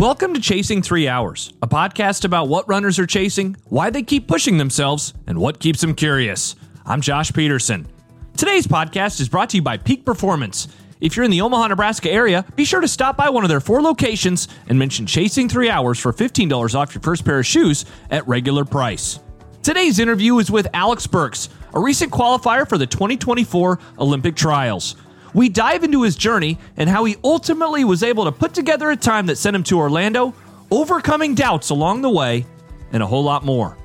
Welcome 0.00 0.32
to 0.32 0.40
Chasing 0.40 0.80
Three 0.80 1.08
Hours, 1.08 1.52
a 1.60 1.68
podcast 1.68 2.24
about 2.24 2.48
what 2.48 2.66
runners 2.66 2.98
are 2.98 3.06
chasing, 3.06 3.54
why 3.66 3.90
they 3.90 4.02
keep 4.02 4.26
pushing 4.26 4.56
themselves, 4.56 5.12
and 5.26 5.38
what 5.38 5.60
keeps 5.60 5.82
them 5.82 5.94
curious. 5.94 6.56
I'm 6.86 7.02
Josh 7.02 7.34
Peterson. 7.34 7.86
Today's 8.34 8.66
podcast 8.66 9.20
is 9.20 9.28
brought 9.28 9.50
to 9.50 9.58
you 9.58 9.62
by 9.62 9.76
Peak 9.76 10.06
Performance. 10.06 10.68
If 11.02 11.16
you're 11.16 11.26
in 11.26 11.30
the 11.30 11.42
Omaha, 11.42 11.66
Nebraska 11.66 12.10
area, 12.10 12.46
be 12.56 12.64
sure 12.64 12.80
to 12.80 12.88
stop 12.88 13.18
by 13.18 13.28
one 13.28 13.44
of 13.44 13.50
their 13.50 13.60
four 13.60 13.82
locations 13.82 14.48
and 14.68 14.78
mention 14.78 15.04
Chasing 15.04 15.50
Three 15.50 15.68
Hours 15.68 15.98
for 15.98 16.14
$15 16.14 16.74
off 16.74 16.94
your 16.94 17.02
first 17.02 17.26
pair 17.26 17.40
of 17.40 17.44
shoes 17.44 17.84
at 18.10 18.26
regular 18.26 18.64
price. 18.64 19.20
Today's 19.62 19.98
interview 19.98 20.38
is 20.38 20.50
with 20.50 20.66
Alex 20.72 21.06
Burks, 21.06 21.50
a 21.74 21.78
recent 21.78 22.10
qualifier 22.10 22.66
for 22.66 22.78
the 22.78 22.86
2024 22.86 23.78
Olympic 23.98 24.34
Trials. 24.34 24.96
We 25.32 25.48
dive 25.48 25.84
into 25.84 26.02
his 26.02 26.16
journey 26.16 26.58
and 26.76 26.90
how 26.90 27.04
he 27.04 27.16
ultimately 27.22 27.84
was 27.84 28.02
able 28.02 28.24
to 28.24 28.32
put 28.32 28.52
together 28.52 28.90
a 28.90 28.96
time 28.96 29.26
that 29.26 29.36
sent 29.36 29.54
him 29.54 29.62
to 29.64 29.78
Orlando, 29.78 30.34
overcoming 30.70 31.34
doubts 31.34 31.70
along 31.70 32.02
the 32.02 32.10
way, 32.10 32.44
and 32.92 33.02
a 33.02 33.06
whole 33.06 33.22
lot 33.22 33.44
more. 33.44 33.76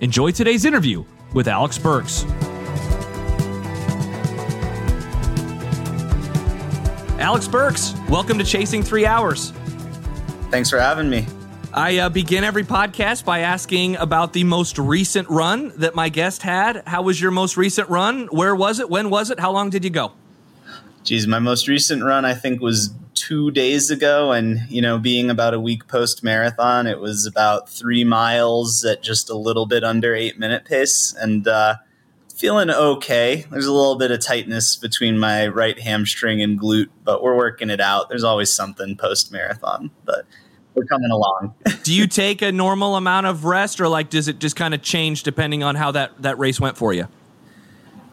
Enjoy 0.00 0.30
today's 0.30 0.64
interview 0.64 1.04
with 1.34 1.48
Alex 1.48 1.76
Burks. 1.76 2.24
Alex 7.18 7.48
Burks, 7.48 7.94
welcome 8.08 8.38
to 8.38 8.44
Chasing 8.44 8.82
Three 8.82 9.06
Hours. 9.06 9.50
Thanks 10.50 10.70
for 10.70 10.78
having 10.78 11.10
me. 11.10 11.26
I 11.74 11.98
uh, 11.98 12.08
begin 12.10 12.44
every 12.44 12.62
podcast 12.62 13.24
by 13.24 13.40
asking 13.40 13.96
about 13.96 14.32
the 14.32 14.44
most 14.44 14.78
recent 14.78 15.28
run 15.28 15.72
that 15.76 15.94
my 15.96 16.08
guest 16.10 16.42
had. 16.42 16.84
How 16.86 17.02
was 17.02 17.20
your 17.20 17.32
most 17.32 17.56
recent 17.56 17.88
run? 17.88 18.28
Where 18.28 18.54
was 18.54 18.78
it? 18.78 18.88
When 18.88 19.10
was 19.10 19.30
it? 19.30 19.40
How 19.40 19.50
long 19.50 19.70
did 19.70 19.82
you 19.82 19.90
go? 19.90 20.12
Geez, 21.06 21.28
my 21.28 21.38
most 21.38 21.68
recent 21.68 22.02
run 22.02 22.24
I 22.24 22.34
think 22.34 22.60
was 22.60 22.92
two 23.14 23.52
days 23.52 23.90
ago, 23.92 24.32
and 24.32 24.60
you 24.68 24.82
know, 24.82 24.98
being 24.98 25.30
about 25.30 25.54
a 25.54 25.60
week 25.60 25.86
post 25.86 26.24
marathon, 26.24 26.88
it 26.88 26.98
was 26.98 27.26
about 27.26 27.68
three 27.68 28.02
miles 28.02 28.84
at 28.84 29.02
just 29.04 29.30
a 29.30 29.36
little 29.36 29.66
bit 29.66 29.84
under 29.84 30.16
eight 30.16 30.36
minute 30.36 30.64
pace, 30.64 31.14
and 31.16 31.46
uh, 31.46 31.76
feeling 32.34 32.70
okay. 32.70 33.44
There's 33.52 33.66
a 33.66 33.72
little 33.72 33.96
bit 33.96 34.10
of 34.10 34.18
tightness 34.18 34.74
between 34.74 35.16
my 35.16 35.46
right 35.46 35.78
hamstring 35.78 36.42
and 36.42 36.60
glute, 36.60 36.90
but 37.04 37.22
we're 37.22 37.36
working 37.36 37.70
it 37.70 37.80
out. 37.80 38.08
There's 38.08 38.24
always 38.24 38.52
something 38.52 38.96
post 38.96 39.30
marathon, 39.30 39.92
but 40.04 40.26
we're 40.74 40.86
coming 40.86 41.12
along. 41.12 41.54
Do 41.84 41.94
you 41.94 42.08
take 42.08 42.42
a 42.42 42.50
normal 42.50 42.96
amount 42.96 43.26
of 43.26 43.44
rest, 43.44 43.80
or 43.80 43.86
like 43.86 44.10
does 44.10 44.26
it 44.26 44.40
just 44.40 44.56
kind 44.56 44.74
of 44.74 44.82
change 44.82 45.22
depending 45.22 45.62
on 45.62 45.76
how 45.76 45.92
that 45.92 46.20
that 46.22 46.36
race 46.40 46.58
went 46.58 46.76
for 46.76 46.92
you? 46.92 47.06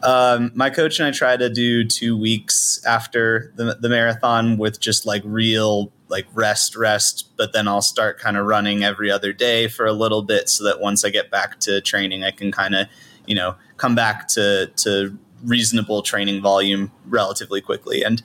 Um, 0.04 0.52
my 0.54 0.68
coach 0.68 1.00
and 1.00 1.08
I 1.08 1.12
try 1.12 1.36
to 1.36 1.48
do 1.48 1.82
two 1.82 2.16
weeks 2.16 2.78
after 2.86 3.52
the, 3.56 3.78
the 3.80 3.88
marathon 3.88 4.58
with 4.58 4.78
just 4.78 5.06
like 5.06 5.22
real 5.24 5.92
like 6.08 6.26
rest, 6.34 6.76
rest, 6.76 7.30
but 7.38 7.54
then 7.54 7.66
I'll 7.66 7.82
start 7.82 8.18
kind 8.18 8.36
of 8.36 8.44
running 8.44 8.84
every 8.84 9.10
other 9.10 9.32
day 9.32 9.66
for 9.66 9.86
a 9.86 9.92
little 9.92 10.22
bit 10.22 10.50
so 10.50 10.62
that 10.64 10.78
once 10.78 11.04
I 11.04 11.10
get 11.10 11.30
back 11.30 11.58
to 11.60 11.80
training, 11.80 12.22
I 12.22 12.30
can 12.30 12.52
kind 12.52 12.74
of, 12.74 12.86
you 13.26 13.34
know, 13.34 13.56
come 13.78 13.94
back 13.94 14.28
to, 14.28 14.70
to 14.76 15.18
reasonable 15.42 16.02
training 16.02 16.42
volume 16.42 16.92
relatively 17.06 17.62
quickly. 17.62 18.04
And 18.04 18.22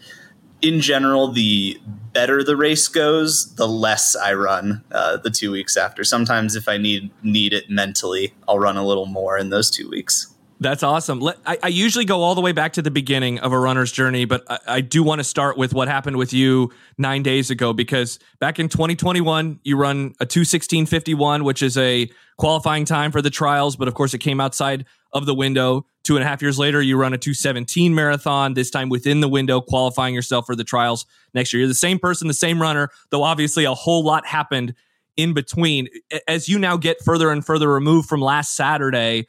in 0.62 0.82
general, 0.82 1.32
the 1.32 1.80
better 2.12 2.44
the 2.44 2.58
race 2.58 2.90
goes, 2.90 3.56
the 3.56 3.68
less 3.68 4.16
I 4.18 4.34
run 4.34 4.84
uh, 4.92 5.18
the 5.18 5.30
two 5.30 5.52
weeks 5.52 5.78
after. 5.78 6.04
Sometimes 6.04 6.58
if 6.58 6.68
I 6.68 6.78
need 6.78 7.12
need 7.24 7.54
it 7.54 7.70
mentally, 7.70 8.34
I'll 8.48 8.60
run 8.60 8.76
a 8.76 8.86
little 8.86 9.06
more 9.06 9.38
in 9.38 9.50
those 9.50 9.72
two 9.72 9.90
weeks. 9.90 10.36
That's 10.62 10.84
awesome. 10.84 11.24
I, 11.46 11.58
I, 11.64 11.68
usually 11.70 12.04
go 12.04 12.22
all 12.22 12.36
the 12.36 12.42
way 12.42 12.52
back 12.52 12.74
to 12.74 12.82
the 12.82 12.92
beginning 12.92 13.40
of 13.40 13.54
a 13.54 13.60
runner's 13.60 13.94
journey, 13.94 14.26
but 14.26 14.44
I, 14.50 14.60
I 14.68 14.82
do 14.82 15.04
want 15.04 15.20
to 15.20 15.24
start 15.24 15.58
with 15.58 15.74
what 15.74 15.88
happened 15.88 16.18
with 16.18 16.34
you 16.34 16.74
nine 16.98 17.24
days 17.24 17.50
ago 17.50 17.72
because 17.72 18.20
back 18.40 18.60
in 18.60 18.68
2021, 18.68 19.62
you 19.64 19.78
run 19.78 20.16
a 20.20 20.26
216.51, 20.26 21.44
which 21.44 21.64
is 21.64 21.78
a 21.78 22.10
qualifying 22.38 22.84
time 22.84 23.12
for 23.12 23.22
the 23.22 23.30
trials, 23.30 23.78
but 23.78 23.88
of 23.88 23.94
course, 23.94 24.14
it 24.14 24.18
came 24.18 24.42
outside 24.42 24.86
of 25.14 25.26
the 25.26 25.34
window. 25.34 25.86
Two 26.04 26.18
and 26.18 26.26
a 26.26 26.28
half 26.28 26.42
years 26.42 26.60
later, 26.60 26.82
you 26.82 26.98
run 26.98 27.14
a 27.14 27.18
217 27.18 27.96
marathon, 27.96 28.54
this 28.54 28.70
time 28.70 28.90
within 28.90 29.22
the 29.22 29.30
window, 29.30 29.62
qualifying 29.62 30.14
yourself 30.14 30.46
for 30.46 30.58
the 30.58 30.66
trials 30.66 31.06
next 31.34 31.54
year. 31.54 31.62
You're 31.62 31.70
the 31.70 31.74
same 31.74 32.00
person, 32.00 32.28
the 32.28 32.34
same 32.34 32.62
runner, 32.62 32.90
though 33.12 33.24
obviously 33.24 33.64
a 33.64 33.74
whole 33.74 34.04
lot 34.04 34.26
happened 34.26 34.76
in 35.16 35.34
between. 35.34 35.88
As 36.28 36.50
you 36.50 36.60
now 36.60 36.76
get 36.76 37.02
further 37.04 37.32
and 37.32 37.46
further 37.46 37.72
removed 37.72 38.10
from 38.10 38.22
last 38.22 38.56
Saturday, 38.56 39.26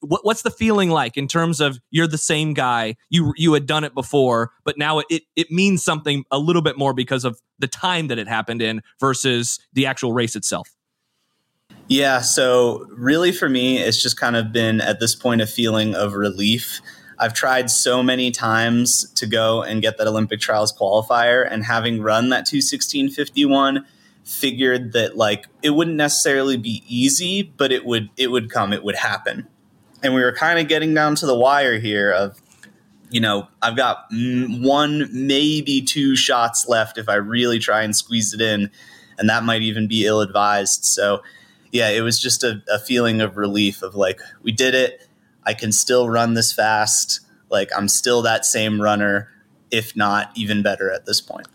what, 0.00 0.24
what's 0.24 0.42
the 0.42 0.50
feeling 0.50 0.90
like 0.90 1.16
in 1.16 1.26
terms 1.26 1.60
of 1.60 1.80
you're 1.90 2.06
the 2.06 2.18
same 2.18 2.54
guy 2.54 2.94
you 3.08 3.32
you 3.36 3.52
had 3.52 3.66
done 3.66 3.84
it 3.84 3.94
before 3.94 4.52
but 4.64 4.78
now 4.78 4.98
it, 5.00 5.06
it, 5.10 5.22
it 5.36 5.50
means 5.50 5.82
something 5.82 6.24
a 6.30 6.38
little 6.38 6.62
bit 6.62 6.78
more 6.78 6.92
because 6.92 7.24
of 7.24 7.40
the 7.58 7.66
time 7.66 8.08
that 8.08 8.18
it 8.18 8.28
happened 8.28 8.62
in 8.62 8.80
versus 8.98 9.58
the 9.72 9.86
actual 9.86 10.12
race 10.12 10.36
itself? 10.36 10.68
Yeah 11.88 12.20
so 12.20 12.86
really 12.90 13.32
for 13.32 13.48
me 13.48 13.78
it's 13.78 14.02
just 14.02 14.18
kind 14.18 14.36
of 14.36 14.52
been 14.52 14.80
at 14.80 15.00
this 15.00 15.14
point 15.14 15.40
a 15.40 15.46
feeling 15.46 15.94
of 15.94 16.14
relief. 16.14 16.80
I've 17.18 17.34
tried 17.34 17.70
so 17.70 18.02
many 18.02 18.30
times 18.30 19.12
to 19.16 19.26
go 19.26 19.62
and 19.62 19.82
get 19.82 19.98
that 19.98 20.06
Olympic 20.06 20.40
trials 20.40 20.72
qualifier 20.72 21.46
and 21.50 21.64
having 21.64 22.00
run 22.00 22.30
that 22.30 22.46
216.51 22.46 23.84
figured 24.30 24.92
that 24.92 25.16
like 25.16 25.46
it 25.62 25.70
wouldn't 25.70 25.96
necessarily 25.96 26.56
be 26.56 26.82
easy, 26.86 27.42
but 27.42 27.72
it 27.72 27.84
would 27.84 28.10
it 28.16 28.30
would 28.30 28.50
come, 28.50 28.72
it 28.72 28.84
would 28.84 28.96
happen. 28.96 29.48
And 30.02 30.14
we 30.14 30.22
were 30.22 30.32
kind 30.32 30.58
of 30.58 30.68
getting 30.68 30.94
down 30.94 31.16
to 31.16 31.26
the 31.26 31.36
wire 31.36 31.78
here 31.78 32.10
of 32.10 32.40
you 33.10 33.20
know, 33.20 33.48
I've 33.60 33.76
got 33.76 34.08
mm, 34.10 34.64
one 34.64 35.08
maybe 35.12 35.82
two 35.82 36.14
shots 36.14 36.68
left 36.68 36.96
if 36.96 37.08
I 37.08 37.14
really 37.14 37.58
try 37.58 37.82
and 37.82 37.94
squeeze 37.94 38.32
it 38.32 38.40
in, 38.40 38.70
and 39.18 39.28
that 39.28 39.42
might 39.42 39.62
even 39.62 39.88
be 39.88 40.06
ill 40.06 40.20
advised. 40.20 40.84
So, 40.84 41.22
yeah, 41.72 41.88
it 41.88 42.02
was 42.02 42.20
just 42.20 42.44
a, 42.44 42.62
a 42.72 42.78
feeling 42.78 43.20
of 43.20 43.36
relief 43.36 43.82
of 43.82 43.96
like 43.96 44.20
we 44.42 44.52
did 44.52 44.74
it. 44.74 45.08
I 45.44 45.54
can 45.54 45.72
still 45.72 46.08
run 46.08 46.34
this 46.34 46.52
fast. 46.52 47.20
Like 47.50 47.70
I'm 47.76 47.88
still 47.88 48.22
that 48.22 48.46
same 48.46 48.80
runner, 48.80 49.28
if 49.72 49.96
not 49.96 50.30
even 50.36 50.62
better 50.62 50.92
at 50.92 51.04
this 51.04 51.20
point. 51.20 51.48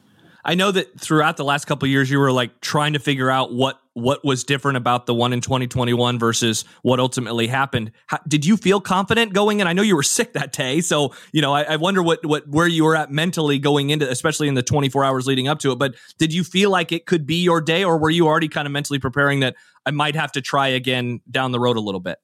I 0.45 0.53
know 0.53 0.71
that 0.71 0.99
throughout 0.99 1.37
the 1.37 1.43
last 1.43 1.65
couple 1.65 1.87
years, 1.87 2.09
you 2.11 2.19
were 2.19 2.31
like 2.31 2.61
trying 2.61 2.93
to 2.93 2.99
figure 2.99 3.31
out 3.31 3.51
what 3.51 3.79
what 3.93 4.23
was 4.23 4.43
different 4.43 4.77
about 4.77 5.05
the 5.05 5.13
one 5.13 5.31
in 5.33 5.39
2021 5.39 6.19
versus 6.19 6.65
what 6.81 6.99
ultimately 6.99 7.47
happened. 7.47 7.91
How, 8.07 8.19
did 8.27 8.45
you 8.45 8.57
feel 8.57 8.81
confident 8.81 9.33
going 9.33 9.61
in? 9.61 9.67
I 9.67 9.73
know 9.73 9.81
you 9.81 9.95
were 9.95 10.03
sick 10.03 10.33
that 10.33 10.51
day, 10.51 10.81
so 10.81 11.13
you 11.31 11.41
know 11.41 11.53
I, 11.53 11.63
I, 11.63 11.75
wonder 11.77 12.03
what 12.03 12.23
what 12.23 12.47
where 12.47 12.67
you 12.67 12.83
were 12.83 12.95
at 12.95 13.11
mentally 13.11 13.57
going 13.57 13.89
into, 13.89 14.07
especially 14.07 14.47
in 14.47 14.53
the 14.53 14.61
24 14.61 15.03
hours 15.03 15.25
leading 15.25 15.47
up 15.47 15.57
to 15.59 15.71
it. 15.71 15.79
But 15.79 15.95
did 16.19 16.31
you 16.31 16.43
feel 16.43 16.69
like 16.69 16.91
it 16.91 17.07
could 17.07 17.25
be 17.25 17.41
your 17.41 17.59
day, 17.59 17.83
or 17.83 17.97
were 17.97 18.11
you 18.11 18.27
already 18.27 18.47
kind 18.47 18.67
of 18.67 18.71
mentally 18.71 18.99
preparing 18.99 19.39
that 19.39 19.55
I 19.83 19.91
might 19.91 20.15
have 20.15 20.31
to 20.33 20.41
try 20.41 20.67
again 20.67 21.21
down 21.31 21.51
the 21.51 21.59
road 21.59 21.77
a 21.77 21.81
little 21.81 22.01
bit? 22.01 22.19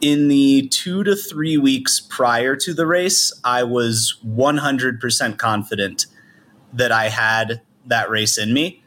in 0.00 0.26
the 0.26 0.66
two 0.68 1.04
to 1.04 1.14
three 1.14 1.56
weeks 1.56 2.00
prior 2.00 2.56
to 2.56 2.74
the 2.74 2.84
race, 2.84 3.32
I 3.44 3.62
was 3.62 4.18
100% 4.26 5.38
confident 5.38 6.06
that 6.72 6.92
I 6.92 7.08
had 7.08 7.62
that 7.86 8.10
race 8.10 8.38
in 8.38 8.52
me. 8.52 8.82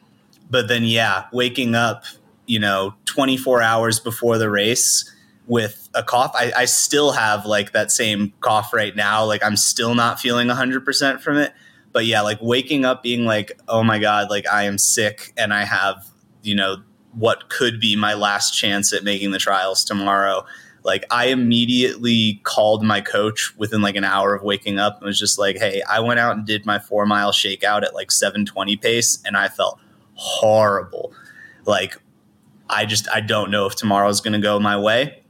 But 0.49 0.67
then, 0.67 0.83
yeah, 0.83 1.25
waking 1.31 1.75
up, 1.75 2.03
you 2.45 2.59
know, 2.59 2.93
24 3.05 3.61
hours 3.61 3.99
before 3.99 4.37
the 4.37 4.49
race 4.49 5.11
with 5.47 5.89
a 5.93 6.03
cough, 6.03 6.31
I, 6.35 6.51
I 6.55 6.65
still 6.65 7.11
have 7.11 7.45
like 7.45 7.71
that 7.73 7.91
same 7.91 8.33
cough 8.41 8.73
right 8.73 8.95
now. 8.95 9.25
Like, 9.25 9.43
I'm 9.43 9.57
still 9.57 9.95
not 9.95 10.19
feeling 10.19 10.47
100% 10.47 11.21
from 11.21 11.37
it. 11.37 11.53
But 11.91 12.05
yeah, 12.05 12.21
like 12.21 12.39
waking 12.41 12.83
up 12.83 13.01
being 13.03 13.25
like, 13.25 13.57
oh 13.69 13.81
my 13.81 13.99
God, 13.99 14.29
like 14.29 14.45
I 14.51 14.63
am 14.63 14.77
sick 14.77 15.31
and 15.37 15.53
I 15.53 15.63
have, 15.63 16.05
you 16.43 16.53
know, 16.53 16.77
what 17.13 17.49
could 17.49 17.79
be 17.79 17.95
my 17.95 18.13
last 18.13 18.51
chance 18.51 18.91
at 18.91 19.03
making 19.03 19.31
the 19.31 19.37
trials 19.37 19.85
tomorrow 19.85 20.45
like 20.85 21.03
I 21.09 21.25
immediately 21.25 22.39
called 22.43 22.83
my 22.83 23.01
coach 23.01 23.53
within 23.57 23.81
like 23.81 23.95
an 23.95 24.03
hour 24.03 24.35
of 24.35 24.43
waking 24.43 24.77
up 24.77 24.97
and 24.97 25.05
was 25.05 25.19
just 25.19 25.39
like, 25.39 25.57
"Hey, 25.57 25.81
I 25.89 25.99
went 25.99 26.19
out 26.19 26.37
and 26.37 26.45
did 26.45 26.65
my 26.65 26.77
4 26.77 27.05
mile 27.07 27.31
shakeout 27.31 27.83
at 27.83 27.95
like 27.95 28.11
720 28.11 28.77
pace 28.77 29.17
and 29.25 29.35
I 29.35 29.47
felt 29.47 29.79
horrible. 30.13 31.11
Like 31.65 31.99
I 32.69 32.85
just 32.85 33.09
I 33.09 33.19
don't 33.21 33.49
know 33.49 33.65
if 33.65 33.75
tomorrow's 33.75 34.21
going 34.21 34.33
to 34.33 34.39
go 34.39 34.59
my 34.59 34.77
way." 34.77 35.23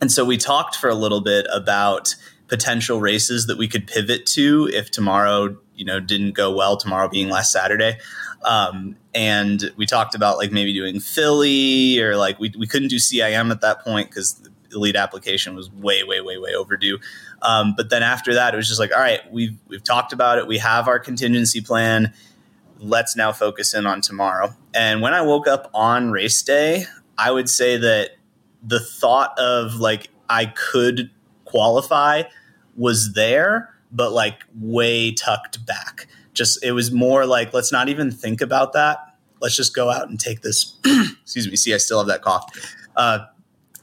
And 0.00 0.10
so 0.10 0.24
we 0.24 0.36
talked 0.36 0.76
for 0.76 0.88
a 0.88 0.94
little 0.94 1.20
bit 1.20 1.46
about 1.52 2.14
potential 2.46 3.00
races 3.00 3.46
that 3.46 3.58
we 3.58 3.66
could 3.66 3.86
pivot 3.86 4.26
to 4.26 4.68
if 4.72 4.90
tomorrow, 4.90 5.56
you 5.74 5.84
know, 5.84 5.98
didn't 6.00 6.32
go 6.32 6.54
well, 6.54 6.76
tomorrow 6.76 7.08
being 7.08 7.28
last 7.28 7.50
Saturday. 7.50 7.98
Um, 8.44 8.96
and 9.14 9.72
we 9.76 9.86
talked 9.86 10.14
about 10.14 10.36
like 10.38 10.52
maybe 10.52 10.72
doing 10.72 11.00
Philly 11.00 12.00
or 12.00 12.16
like 12.16 12.38
we, 12.38 12.52
we 12.58 12.66
couldn't 12.66 12.88
do 12.88 12.96
CIM 12.96 13.50
at 13.50 13.60
that 13.60 13.80
point 13.82 14.10
because 14.10 14.48
elite 14.72 14.96
application 14.96 15.54
was 15.54 15.70
way, 15.70 16.02
way, 16.04 16.20
way, 16.20 16.38
way 16.38 16.54
overdue. 16.54 16.98
Um, 17.42 17.74
but 17.76 17.90
then 17.90 18.02
after 18.02 18.34
that, 18.34 18.54
it 18.54 18.56
was 18.56 18.68
just 18.68 18.80
like, 18.80 18.92
all 18.94 19.00
right, 19.00 19.20
we've 19.32 19.56
we've 19.68 19.84
talked 19.84 20.12
about 20.12 20.38
it. 20.38 20.46
We 20.46 20.58
have 20.58 20.88
our 20.88 20.98
contingency 20.98 21.60
plan. 21.60 22.12
Let's 22.78 23.16
now 23.16 23.32
focus 23.32 23.74
in 23.74 23.86
on 23.86 24.00
tomorrow. 24.00 24.54
And 24.74 25.02
when 25.02 25.14
I 25.14 25.22
woke 25.22 25.46
up 25.46 25.70
on 25.74 26.10
race 26.10 26.42
day, 26.42 26.86
I 27.16 27.30
would 27.30 27.48
say 27.48 27.76
that 27.76 28.10
the 28.62 28.80
thought 28.80 29.38
of 29.38 29.74
like 29.76 30.08
I 30.28 30.46
could 30.46 31.10
qualify 31.44 32.24
was 32.76 33.12
there, 33.14 33.74
but 33.90 34.12
like 34.12 34.44
way 34.58 35.12
tucked 35.12 35.64
back. 35.66 36.06
Just 36.32 36.64
it 36.64 36.72
was 36.72 36.90
more 36.90 37.26
like 37.26 37.52
let's 37.52 37.72
not 37.72 37.88
even 37.88 38.10
think 38.10 38.40
about 38.40 38.72
that. 38.72 38.98
let's 39.40 39.56
just 39.56 39.74
go 39.74 39.90
out 39.90 40.08
and 40.08 40.18
take 40.18 40.40
this. 40.42 40.78
excuse 41.22 41.48
me. 41.48 41.56
See, 41.56 41.74
I 41.74 41.76
still 41.78 41.98
have 41.98 42.06
that 42.06 42.22
cough. 42.22 42.44
Uh, 42.96 43.26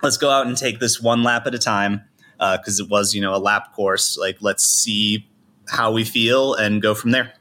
let's 0.02 0.18
go 0.18 0.30
out 0.30 0.48
and 0.48 0.58
take 0.58 0.80
this 0.80 1.02
one 1.02 1.24
lap 1.24 1.46
at 1.48 1.56
a 1.56 1.60
time 1.60 2.04
because 2.38 2.80
uh, 2.80 2.86
it 2.86 2.90
was, 2.90 3.14
you 3.14 3.22
know, 3.22 3.36
a 3.36 3.38
lap 3.40 3.74
course. 3.74 4.18
Like, 4.18 4.38
let's 4.42 4.66
see 4.66 5.28
how 5.68 5.92
we 5.92 6.04
feel 6.04 6.54
and 6.54 6.82
go 6.82 6.94
from 6.96 7.12
there. 7.12 7.34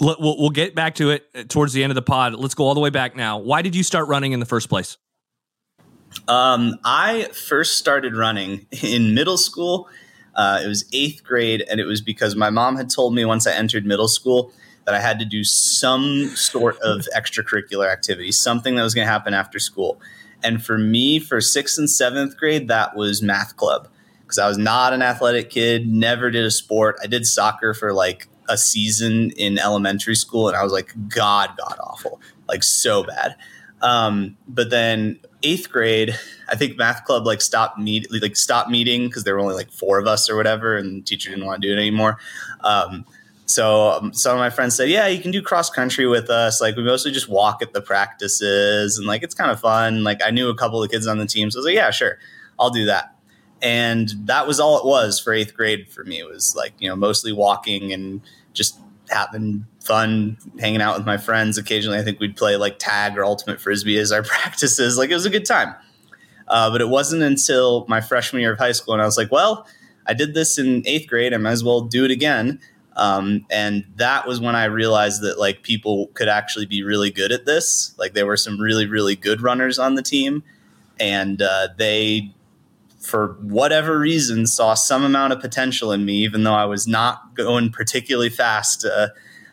We'll, 0.00 0.16
we'll 0.18 0.50
get 0.50 0.74
back 0.74 0.96
to 0.96 1.10
it 1.10 1.28
uh, 1.34 1.44
towards 1.48 1.72
the 1.72 1.82
end 1.82 1.90
of 1.90 1.94
the 1.94 2.02
pod. 2.02 2.34
Let's 2.34 2.54
go 2.54 2.64
all 2.64 2.74
the 2.74 2.80
way 2.80 2.90
back 2.90 3.14
now. 3.14 3.38
Why 3.38 3.62
did 3.62 3.76
you 3.76 3.82
start 3.82 4.08
running 4.08 4.32
in 4.32 4.40
the 4.40 4.46
first 4.46 4.68
place? 4.68 4.96
Um, 6.28 6.78
I 6.84 7.24
first 7.32 7.78
started 7.78 8.16
running 8.16 8.66
in 8.82 9.14
middle 9.14 9.38
school. 9.38 9.88
Uh, 10.34 10.60
it 10.64 10.66
was 10.66 10.84
eighth 10.92 11.22
grade, 11.22 11.64
and 11.70 11.78
it 11.78 11.84
was 11.84 12.00
because 12.00 12.34
my 12.34 12.50
mom 12.50 12.76
had 12.76 12.90
told 12.90 13.14
me 13.14 13.24
once 13.24 13.46
I 13.46 13.52
entered 13.52 13.84
middle 13.84 14.08
school 14.08 14.52
that 14.84 14.94
I 14.94 15.00
had 15.00 15.18
to 15.20 15.24
do 15.24 15.44
some 15.44 16.28
sort 16.34 16.78
of 16.80 17.06
extracurricular 17.16 17.90
activity, 17.90 18.32
something 18.32 18.74
that 18.76 18.82
was 18.82 18.94
going 18.94 19.06
to 19.06 19.12
happen 19.12 19.34
after 19.34 19.58
school. 19.58 20.00
And 20.42 20.64
for 20.64 20.78
me, 20.78 21.18
for 21.18 21.40
sixth 21.40 21.78
and 21.78 21.88
seventh 21.88 22.36
grade, 22.36 22.68
that 22.68 22.96
was 22.96 23.22
math 23.22 23.56
club 23.56 23.88
because 24.22 24.38
I 24.38 24.48
was 24.48 24.58
not 24.58 24.92
an 24.92 25.02
athletic 25.02 25.50
kid, 25.50 25.86
never 25.86 26.30
did 26.30 26.44
a 26.44 26.50
sport. 26.50 26.96
I 27.02 27.06
did 27.06 27.26
soccer 27.26 27.74
for 27.74 27.92
like 27.92 28.28
a 28.48 28.56
season 28.56 29.30
in 29.32 29.58
elementary 29.58 30.14
school, 30.14 30.48
and 30.48 30.56
I 30.56 30.62
was 30.62 30.72
like, 30.72 30.94
God, 31.08 31.50
God 31.58 31.76
awful, 31.80 32.20
like 32.48 32.62
so 32.62 33.04
bad. 33.04 33.36
Um, 33.82 34.36
but 34.48 34.70
then 34.70 35.18
eighth 35.42 35.70
grade, 35.70 36.18
I 36.48 36.56
think 36.56 36.78
math 36.78 37.04
club 37.04 37.26
like 37.26 37.40
stopped 37.40 37.78
meet 37.78 38.10
like 38.22 38.36
stopped 38.36 38.70
meeting 38.70 39.08
because 39.08 39.24
there 39.24 39.34
were 39.34 39.40
only 39.40 39.54
like 39.54 39.70
four 39.70 39.98
of 39.98 40.06
us 40.06 40.30
or 40.30 40.36
whatever, 40.36 40.76
and 40.76 41.04
teacher 41.06 41.30
didn't 41.30 41.44
want 41.44 41.60
to 41.60 41.68
do 41.68 41.74
it 41.74 41.78
anymore. 41.78 42.18
Um, 42.60 43.04
so 43.46 43.90
um, 43.90 44.12
some 44.12 44.34
of 44.34 44.38
my 44.38 44.50
friends 44.50 44.76
said, 44.76 44.88
"Yeah, 44.88 45.06
you 45.08 45.20
can 45.20 45.30
do 45.30 45.42
cross 45.42 45.68
country 45.68 46.06
with 46.06 46.30
us. 46.30 46.60
Like 46.60 46.76
we 46.76 46.82
mostly 46.82 47.10
just 47.10 47.28
walk 47.28 47.62
at 47.62 47.72
the 47.72 47.80
practices, 47.80 48.98
and 48.98 49.06
like 49.06 49.22
it's 49.22 49.34
kind 49.34 49.50
of 49.50 49.60
fun." 49.60 50.04
Like 50.04 50.20
I 50.24 50.30
knew 50.30 50.48
a 50.48 50.54
couple 50.54 50.82
of 50.82 50.90
kids 50.90 51.06
on 51.06 51.18
the 51.18 51.26
team, 51.26 51.50
so 51.50 51.58
I 51.58 51.60
was 51.60 51.66
like, 51.66 51.74
"Yeah, 51.74 51.90
sure, 51.90 52.18
I'll 52.58 52.70
do 52.70 52.86
that." 52.86 53.16
And 53.60 54.12
that 54.24 54.46
was 54.46 54.58
all 54.58 54.78
it 54.78 54.84
was 54.84 55.20
for 55.20 55.32
eighth 55.32 55.54
grade 55.54 55.90
for 55.90 56.04
me. 56.04 56.18
It 56.18 56.28
was 56.28 56.54
like 56.56 56.72
you 56.78 56.88
know 56.88 56.96
mostly 56.96 57.32
walking 57.32 57.92
and 57.92 58.20
just 58.52 58.78
having 59.10 59.66
fun 59.80 60.38
hanging 60.58 60.80
out 60.80 60.96
with 60.96 61.06
my 61.06 61.16
friends. 61.16 61.58
Occasionally, 61.58 61.98
I 61.98 62.02
think 62.02 62.20
we'd 62.20 62.36
play 62.36 62.56
like 62.56 62.78
tag 62.78 63.18
or 63.18 63.24
ultimate 63.24 63.60
frisbee 63.60 63.98
as 63.98 64.12
our 64.12 64.22
practices. 64.22 64.96
Like 64.96 65.10
it 65.10 65.14
was 65.14 65.26
a 65.26 65.30
good 65.30 65.46
time. 65.46 65.74
Uh, 66.48 66.70
but 66.70 66.80
it 66.80 66.88
wasn't 66.88 67.22
until 67.22 67.86
my 67.88 68.00
freshman 68.00 68.42
year 68.42 68.52
of 68.52 68.58
high 68.58 68.72
school, 68.72 68.94
and 68.94 69.02
I 69.02 69.06
was 69.06 69.16
like, 69.16 69.30
well, 69.30 69.66
I 70.06 70.14
did 70.14 70.34
this 70.34 70.58
in 70.58 70.82
eighth 70.86 71.08
grade. 71.08 71.32
I 71.32 71.36
might 71.38 71.52
as 71.52 71.64
well 71.64 71.82
do 71.82 72.04
it 72.04 72.10
again. 72.10 72.60
Um, 72.96 73.46
and 73.50 73.84
that 73.96 74.26
was 74.26 74.40
when 74.40 74.54
I 74.54 74.64
realized 74.66 75.22
that 75.22 75.38
like 75.38 75.62
people 75.62 76.08
could 76.14 76.28
actually 76.28 76.66
be 76.66 76.82
really 76.82 77.10
good 77.10 77.32
at 77.32 77.46
this. 77.46 77.94
Like 77.98 78.12
there 78.12 78.26
were 78.26 78.36
some 78.36 78.60
really, 78.60 78.86
really 78.86 79.16
good 79.16 79.40
runners 79.40 79.78
on 79.78 79.94
the 79.94 80.02
team, 80.02 80.42
and 81.00 81.40
uh, 81.40 81.68
they, 81.78 82.34
for 83.00 83.38
whatever 83.40 83.98
reason, 83.98 84.46
saw 84.46 84.74
some 84.74 85.04
amount 85.04 85.32
of 85.32 85.40
potential 85.40 85.92
in 85.92 86.04
me, 86.04 86.24
even 86.24 86.44
though 86.44 86.54
I 86.54 86.66
was 86.66 86.86
not 86.86 87.34
going 87.34 87.72
particularly 87.72 88.30
fast 88.30 88.84
uh, 88.84 89.08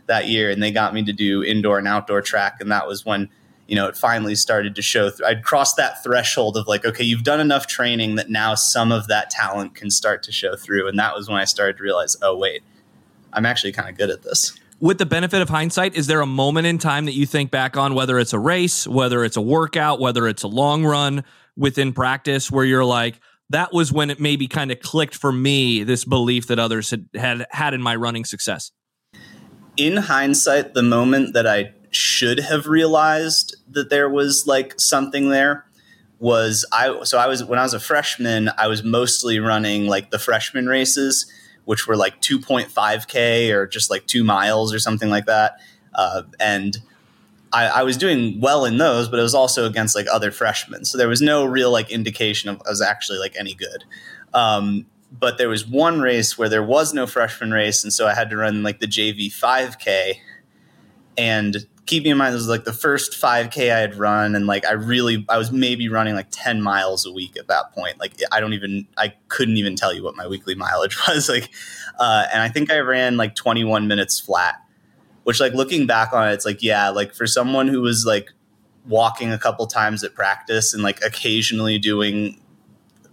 that 0.08 0.28
year. 0.28 0.50
And 0.50 0.62
they 0.62 0.72
got 0.72 0.94
me 0.94 1.04
to 1.06 1.14
do 1.14 1.44
indoor 1.44 1.78
and 1.78 1.88
outdoor 1.88 2.22
track, 2.22 2.58
and 2.60 2.72
that 2.72 2.88
was 2.88 3.06
when 3.06 3.30
you 3.70 3.76
know, 3.76 3.88
it 3.88 3.96
finally 3.96 4.34
started 4.34 4.74
to 4.76 4.82
show. 4.82 5.12
Th- 5.12 5.22
I'd 5.24 5.44
crossed 5.44 5.78
that 5.78 6.04
threshold 6.04 6.58
of 6.58 6.68
like, 6.68 6.86
okay, 6.86 7.04
you've 7.04 7.24
done 7.24 7.40
enough 7.40 7.68
training 7.68 8.16
that 8.16 8.28
now 8.28 8.56
some 8.56 8.92
of 8.92 9.08
that 9.10 9.30
talent 9.30 9.76
can 9.76 9.92
start 9.92 10.24
to 10.24 10.32
show 10.32 10.56
through. 10.56 10.88
And 10.88 10.98
that 10.98 11.16
was 11.16 11.30
when 11.30 11.38
I 11.38 11.46
started 11.46 11.78
to 11.78 11.84
realize, 11.84 12.18
oh, 12.24 12.36
wait, 12.36 12.64
I'm 13.34 13.46
actually 13.46 13.72
kind 13.72 13.90
of 13.90 13.98
good 13.98 14.10
at 14.10 14.24
this. 14.24 14.58
With 14.80 14.98
the 14.98 15.06
benefit 15.06 15.42
of 15.42 15.50
hindsight, 15.50 15.96
is 15.96 16.08
there 16.08 16.22
a 16.22 16.26
moment 16.26 16.66
in 16.68 16.78
time 16.78 17.06
that 17.06 17.14
you 17.14 17.26
think 17.26 17.52
back 17.52 17.76
on, 17.76 17.96
whether 17.96 18.18
it's 18.18 18.32
a 18.32 18.40
race, 18.40 18.88
whether 18.88 19.26
it's 19.26 19.36
a 19.36 19.42
workout, 19.42 20.00
whether 20.00 20.28
it's 20.28 20.44
a 20.44 20.48
long 20.48 20.86
run 20.86 21.24
within 21.58 21.92
practice, 21.92 22.50
where 22.50 22.64
you're 22.64 22.86
like, 22.86 23.20
that 23.50 23.74
was 23.74 23.92
when 23.92 24.10
it 24.10 24.20
maybe 24.20 24.48
kind 24.48 24.72
of 24.72 24.80
clicked 24.80 25.16
for 25.16 25.32
me, 25.32 25.84
this 25.84 26.06
belief 26.06 26.48
that 26.48 26.60
others 26.60 26.92
had, 26.92 27.10
had 27.14 27.46
had 27.52 27.74
in 27.74 27.82
my 27.82 27.96
running 27.96 28.24
success? 28.24 28.72
In 29.76 29.98
hindsight, 29.98 30.74
the 30.74 30.84
moment 30.84 31.34
that 31.34 31.46
I 31.46 31.74
should 31.92 32.40
have 32.40 32.68
realized 32.68 33.58
that 33.70 33.90
there 33.90 34.10
was 34.10 34.46
like 34.46 34.80
something 34.80 35.30
there 35.30 35.66
was 36.20 36.66
I 36.72 37.04
so 37.04 37.18
I 37.18 37.28
was 37.28 37.44
when 37.44 37.60
I 37.60 37.64
was 37.64 37.74
a 37.74 37.80
freshman, 37.80 38.50
I 38.58 38.68
was 38.68 38.84
mostly 38.84 39.40
running 39.40 39.88
like 39.88 40.12
the 40.12 40.20
freshman 40.20 40.68
races 40.68 41.32
which 41.70 41.86
were 41.86 41.96
like 41.96 42.20
2.5K 42.20 43.52
or 43.52 43.68
just 43.68 43.92
like 43.92 44.04
two 44.08 44.24
miles 44.24 44.74
or 44.74 44.80
something 44.80 45.12
like 45.12 45.28
that. 45.28 45.60
Uh, 45.94 46.24
and 46.40 46.80
I, 47.54 47.68
I, 47.68 47.84
was 47.84 47.96
doing 47.96 48.42
well 48.42 48.66
in 48.66 48.80
those, 48.80 49.08
but 49.08 49.20
it 49.20 49.22
was 49.22 49.36
also 49.36 49.68
against 49.68 49.96
like 49.96 50.08
other 50.12 50.32
freshmen. 50.32 50.84
So 50.84 50.98
there 50.98 51.08
was 51.08 51.22
no 51.22 51.46
real 51.46 51.72
like 51.72 51.92
indication 51.92 52.50
of 52.50 52.60
I 52.66 52.72
was 52.72 52.82
actually 52.82 53.20
like 53.20 53.36
any 53.38 53.54
good. 53.54 53.84
Um, 54.34 54.88
but 55.12 55.38
there 55.38 55.48
was 55.48 55.64
one 55.64 56.02
race 56.02 56.40
where 56.40 56.50
there 56.50 56.64
was 56.64 56.92
no 56.92 57.06
freshman 57.06 57.52
race. 57.52 57.84
And 57.84 57.94
so 57.94 58.08
I 58.08 58.16
had 58.16 58.32
to 58.32 58.38
run 58.38 58.64
like 58.64 58.80
the 58.80 58.88
JV 58.88 59.28
5K. 59.28 60.16
And 61.20 61.68
keeping 61.90 62.12
in 62.12 62.20
mind, 62.20 62.36
this 62.36 62.42
was 62.42 62.50
like 62.50 62.66
the 62.66 62.74
first 62.74 63.14
5K 63.14 63.74
I 63.74 63.80
had 63.80 63.96
run, 63.96 64.36
and 64.36 64.46
like 64.46 64.64
I 64.64 64.74
really, 64.74 65.26
I 65.28 65.40
was 65.40 65.52
maybe 65.52 65.90
running 65.90 66.14
like 66.14 66.28
10 66.30 66.62
miles 66.62 67.04
a 67.04 67.12
week 67.12 67.36
at 67.36 67.48
that 67.48 67.74
point. 67.74 68.00
Like 68.00 68.14
I 68.32 68.40
don't 68.40 68.54
even, 68.54 68.88
I 68.96 69.16
couldn't 69.28 69.58
even 69.58 69.76
tell 69.76 69.92
you 69.92 70.04
what 70.04 70.16
my 70.16 70.28
weekly 70.28 70.54
mileage 70.54 70.96
was. 71.08 71.28
Like, 71.28 71.50
uh, 71.98 72.28
and 72.32 72.44
I 72.44 72.50
think 72.50 72.72
I 72.72 72.78
ran 72.78 73.18
like 73.18 73.34
21 73.34 73.88
minutes 73.88 74.20
flat, 74.20 74.62
which 75.24 75.40
like 75.40 75.54
looking 75.54 75.88
back 75.88 76.14
on 76.14 76.30
it, 76.30 76.34
it's 76.34 76.46
like, 76.46 76.62
yeah, 76.62 76.90
like 76.90 77.16
for 77.16 77.26
someone 77.26 77.68
who 77.68 77.82
was 77.82 78.06
like 78.06 78.30
walking 78.88 79.32
a 79.32 79.40
couple 79.40 79.66
times 79.66 80.04
at 80.04 80.14
practice 80.14 80.76
and 80.76 80.84
like 80.84 81.04
occasionally 81.04 81.80
doing 81.80 82.40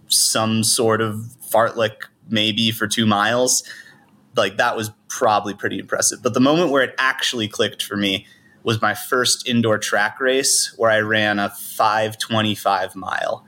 some 0.07 0.63
sort 0.63 1.01
of 1.01 1.15
fartlek 1.51 1.95
maybe 2.29 2.69
for 2.69 2.85
two 2.87 3.07
miles, 3.07 3.63
like 4.35 4.57
that 4.57 4.77
was 4.77 4.91
probably 5.07 5.55
pretty 5.55 5.79
impressive. 5.79 6.21
But 6.21 6.35
the 6.35 6.39
moment 6.39 6.69
where 6.69 6.83
it 6.83 6.93
actually 6.99 7.47
clicked 7.47 7.81
for 7.81 7.97
me 7.97 8.27
was 8.67 8.81
my 8.81 8.93
first 8.93 9.47
indoor 9.47 9.77
track 9.77 10.19
race 10.19 10.73
where 10.75 10.91
I 10.91 10.99
ran 10.99 11.39
a 11.39 11.49
525 11.49 12.97
mile. 12.97 13.45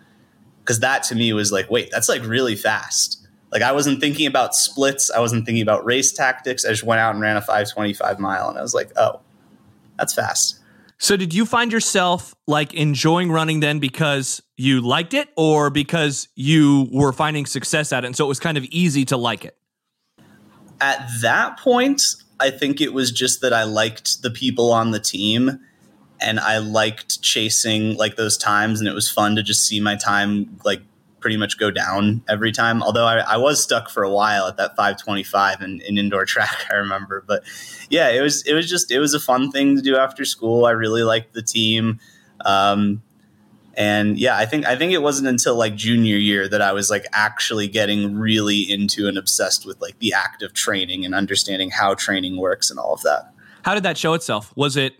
Cause 0.63 0.79
that 0.79 1.03
to 1.03 1.15
me 1.15 1.33
was 1.33 1.51
like, 1.51 1.69
wait, 1.69 1.89
that's 1.91 2.07
like 2.07 2.23
really 2.23 2.55
fast. 2.55 3.27
Like 3.51 3.61
I 3.61 3.73
wasn't 3.73 3.99
thinking 3.99 4.27
about 4.27 4.55
splits. 4.55 5.11
I 5.11 5.19
wasn't 5.19 5.45
thinking 5.45 5.61
about 5.61 5.83
race 5.83 6.13
tactics. 6.13 6.63
I 6.63 6.69
just 6.69 6.85
went 6.85 7.01
out 7.01 7.13
and 7.13 7.21
ran 7.21 7.35
a 7.35 7.41
525 7.41 8.17
mile 8.17 8.47
and 8.47 8.57
I 8.57 8.61
was 8.61 8.73
like, 8.73 8.93
oh, 8.95 9.19
that's 9.97 10.13
fast. 10.13 10.61
So 10.99 11.17
did 11.17 11.33
you 11.33 11.45
find 11.45 11.73
yourself 11.73 12.33
like 12.47 12.73
enjoying 12.73 13.29
running 13.29 13.59
then 13.59 13.79
because 13.79 14.41
you 14.55 14.79
liked 14.79 15.13
it 15.13 15.27
or 15.35 15.69
because 15.69 16.29
you 16.35 16.87
were 16.93 17.11
finding 17.11 17.45
success 17.45 17.91
at 17.91 18.05
it 18.05 18.07
and 18.07 18.15
so 18.15 18.23
it 18.23 18.29
was 18.29 18.39
kind 18.39 18.57
of 18.57 18.63
easy 18.65 19.03
to 19.05 19.17
like 19.17 19.43
it? 19.43 19.57
At 20.79 21.05
that 21.21 21.59
point, 21.59 22.01
I 22.39 22.49
think 22.49 22.81
it 22.81 22.93
was 22.93 23.11
just 23.11 23.41
that 23.41 23.53
I 23.53 23.63
liked 23.63 24.21
the 24.21 24.31
people 24.31 24.71
on 24.71 24.91
the 24.91 24.99
team 24.99 25.59
and 26.21 26.39
I 26.39 26.57
liked 26.57 27.21
chasing 27.21 27.95
like 27.95 28.15
those 28.15 28.37
times 28.37 28.79
and 28.79 28.87
it 28.87 28.93
was 28.93 29.09
fun 29.09 29.35
to 29.35 29.43
just 29.43 29.65
see 29.65 29.79
my 29.79 29.95
time 29.95 30.59
like 30.63 30.81
pretty 31.19 31.37
much 31.37 31.57
go 31.57 31.71
down 31.71 32.21
every 32.27 32.51
time. 32.51 32.81
Although 32.81 33.05
I, 33.05 33.19
I 33.19 33.37
was 33.37 33.61
stuck 33.61 33.89
for 33.89 34.03
a 34.03 34.09
while 34.09 34.47
at 34.47 34.57
that 34.57 34.75
525 34.75 35.61
in, 35.61 35.81
in 35.81 35.97
indoor 35.97 36.25
track, 36.25 36.65
I 36.71 36.75
remember. 36.75 37.23
But 37.27 37.43
yeah, 37.89 38.09
it 38.09 38.21
was 38.21 38.43
it 38.43 38.53
was 38.53 38.69
just 38.69 38.91
it 38.91 38.99
was 38.99 39.13
a 39.13 39.19
fun 39.19 39.51
thing 39.51 39.75
to 39.75 39.81
do 39.81 39.97
after 39.97 40.25
school. 40.25 40.65
I 40.65 40.71
really 40.71 41.03
liked 41.03 41.33
the 41.33 41.41
team. 41.41 41.99
Um, 42.45 43.01
and 43.79 44.19
yeah 44.19 44.37
i 44.37 44.45
think 44.45 44.65
i 44.67 44.75
think 44.75 44.91
it 44.91 45.01
wasn't 45.01 45.27
until 45.27 45.55
like 45.55 45.73
junior 45.73 46.17
year 46.17 46.47
that 46.47 46.61
i 46.61 46.71
was 46.71 46.91
like 46.91 47.07
actually 47.13 47.67
getting 47.67 48.15
really 48.15 48.59
into 48.59 49.07
and 49.07 49.17
obsessed 49.17 49.65
with 49.65 49.81
like 49.81 49.97
the 49.99 50.13
act 50.13 50.43
of 50.43 50.53
training 50.53 51.05
and 51.05 51.15
understanding 51.15 51.71
how 51.71 51.95
training 51.95 52.37
works 52.37 52.69
and 52.69 52.79
all 52.79 52.93
of 52.93 53.01
that. 53.03 53.33
How 53.63 53.73
did 53.73 53.83
that 53.83 53.97
show 53.97 54.13
itself? 54.13 54.53
Was 54.55 54.77
it 54.77 54.93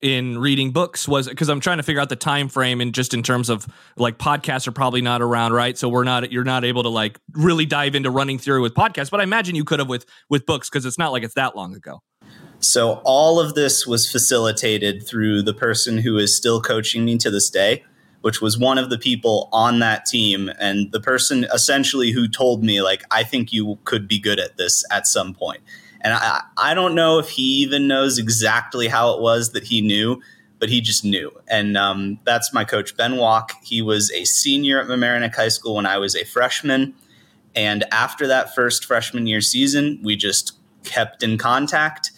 in 0.00 0.38
reading 0.38 0.72
books? 0.72 1.06
Was 1.06 1.28
because 1.28 1.48
i'm 1.48 1.60
trying 1.60 1.76
to 1.76 1.82
figure 1.82 2.00
out 2.00 2.08
the 2.08 2.16
time 2.16 2.48
frame 2.48 2.80
and 2.80 2.92
just 2.92 3.14
in 3.14 3.22
terms 3.22 3.48
of 3.48 3.66
like 3.96 4.18
podcasts 4.18 4.66
are 4.66 4.72
probably 4.72 5.02
not 5.02 5.22
around 5.22 5.52
right? 5.52 5.76
So 5.76 5.88
we're 5.88 6.04
not 6.04 6.32
you're 6.32 6.44
not 6.44 6.64
able 6.64 6.82
to 6.82 6.88
like 6.88 7.20
really 7.32 7.66
dive 7.66 7.94
into 7.94 8.10
running 8.10 8.38
theory 8.38 8.60
with 8.60 8.74
podcasts 8.74 9.10
but 9.10 9.20
i 9.20 9.22
imagine 9.22 9.54
you 9.54 9.64
could 9.64 9.78
have 9.78 9.88
with 9.88 10.06
with 10.28 10.46
books 10.46 10.68
because 10.68 10.86
it's 10.86 10.98
not 10.98 11.12
like 11.12 11.22
it's 11.22 11.34
that 11.34 11.54
long 11.54 11.74
ago. 11.74 12.00
So 12.60 13.02
all 13.04 13.40
of 13.40 13.54
this 13.54 13.86
was 13.88 14.08
facilitated 14.10 15.04
through 15.06 15.42
the 15.42 15.52
person 15.52 15.98
who 15.98 16.16
is 16.16 16.36
still 16.36 16.60
coaching 16.60 17.04
me 17.04 17.18
to 17.18 17.28
this 17.28 17.50
day 17.50 17.82
which 18.22 18.40
was 18.40 18.58
one 18.58 18.78
of 18.78 18.88
the 18.88 18.98
people 18.98 19.48
on 19.52 19.80
that 19.80 20.06
team 20.06 20.50
and 20.58 20.90
the 20.92 21.00
person 21.00 21.44
essentially 21.52 22.10
who 22.10 22.26
told 22.26 22.64
me 22.64 22.80
like 22.80 23.04
i 23.10 23.22
think 23.22 23.52
you 23.52 23.78
could 23.84 24.08
be 24.08 24.18
good 24.18 24.40
at 24.40 24.56
this 24.56 24.84
at 24.90 25.06
some 25.06 25.34
point. 25.34 25.60
and 26.00 26.14
i, 26.14 26.42
I 26.56 26.74
don't 26.74 26.94
know 26.94 27.18
if 27.18 27.28
he 27.28 27.60
even 27.62 27.86
knows 27.86 28.18
exactly 28.18 28.88
how 28.88 29.14
it 29.14 29.20
was 29.20 29.52
that 29.52 29.64
he 29.64 29.80
knew 29.80 30.20
but 30.58 30.68
he 30.68 30.80
just 30.80 31.04
knew 31.04 31.30
and 31.48 31.76
um, 31.76 32.18
that's 32.24 32.52
my 32.52 32.64
coach 32.64 32.96
ben 32.96 33.16
walk 33.16 33.52
he 33.62 33.82
was 33.82 34.10
a 34.12 34.24
senior 34.24 34.80
at 34.80 34.86
mamaroneck 34.86 35.34
high 35.34 35.48
school 35.48 35.76
when 35.76 35.86
i 35.86 35.98
was 35.98 36.16
a 36.16 36.24
freshman 36.24 36.94
and 37.54 37.84
after 37.92 38.26
that 38.26 38.54
first 38.54 38.84
freshman 38.84 39.26
year 39.26 39.40
season 39.40 40.00
we 40.02 40.16
just 40.16 40.58
kept 40.84 41.22
in 41.22 41.38
contact 41.38 42.12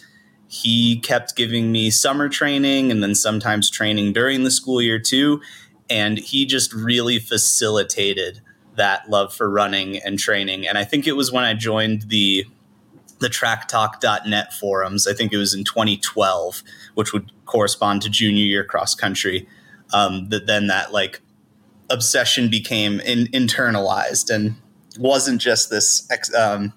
he 0.47 0.99
kept 0.99 1.35
giving 1.35 1.71
me 1.71 1.89
summer 1.89 2.29
training 2.29 2.91
and 2.91 3.01
then 3.01 3.15
sometimes 3.15 3.69
training 3.69 4.13
during 4.13 4.43
the 4.43 4.51
school 4.51 4.81
year 4.81 4.99
too. 4.99 5.41
And 5.89 6.17
he 6.17 6.45
just 6.45 6.73
really 6.73 7.19
facilitated 7.19 8.41
that 8.75 9.09
love 9.09 9.33
for 9.33 9.49
running 9.49 9.97
and 9.97 10.19
training. 10.19 10.67
And 10.67 10.77
I 10.77 10.83
think 10.83 11.07
it 11.07 11.13
was 11.13 11.31
when 11.31 11.43
I 11.43 11.53
joined 11.53 12.03
the 12.03 12.45
the 13.19 13.29
tracktalk.net 13.29 14.53
forums. 14.53 15.07
I 15.07 15.13
think 15.13 15.31
it 15.31 15.37
was 15.37 15.53
in 15.53 15.63
2012, 15.63 16.61
which 16.95 17.13
would 17.13 17.31
correspond 17.45 18.01
to 18.01 18.09
junior 18.09 18.43
year 18.43 18.65
cross 18.65 18.93
country. 18.93 19.47
Um, 19.93 20.29
that 20.29 20.47
then 20.47 20.67
that 20.67 20.91
like 20.91 21.21
obsession 21.89 22.49
became 22.49 22.99
in, 23.01 23.27
internalized 23.27 24.33
and 24.33 24.55
wasn't 24.97 25.39
just 25.39 25.69
this 25.69 26.07
um, 26.37 26.73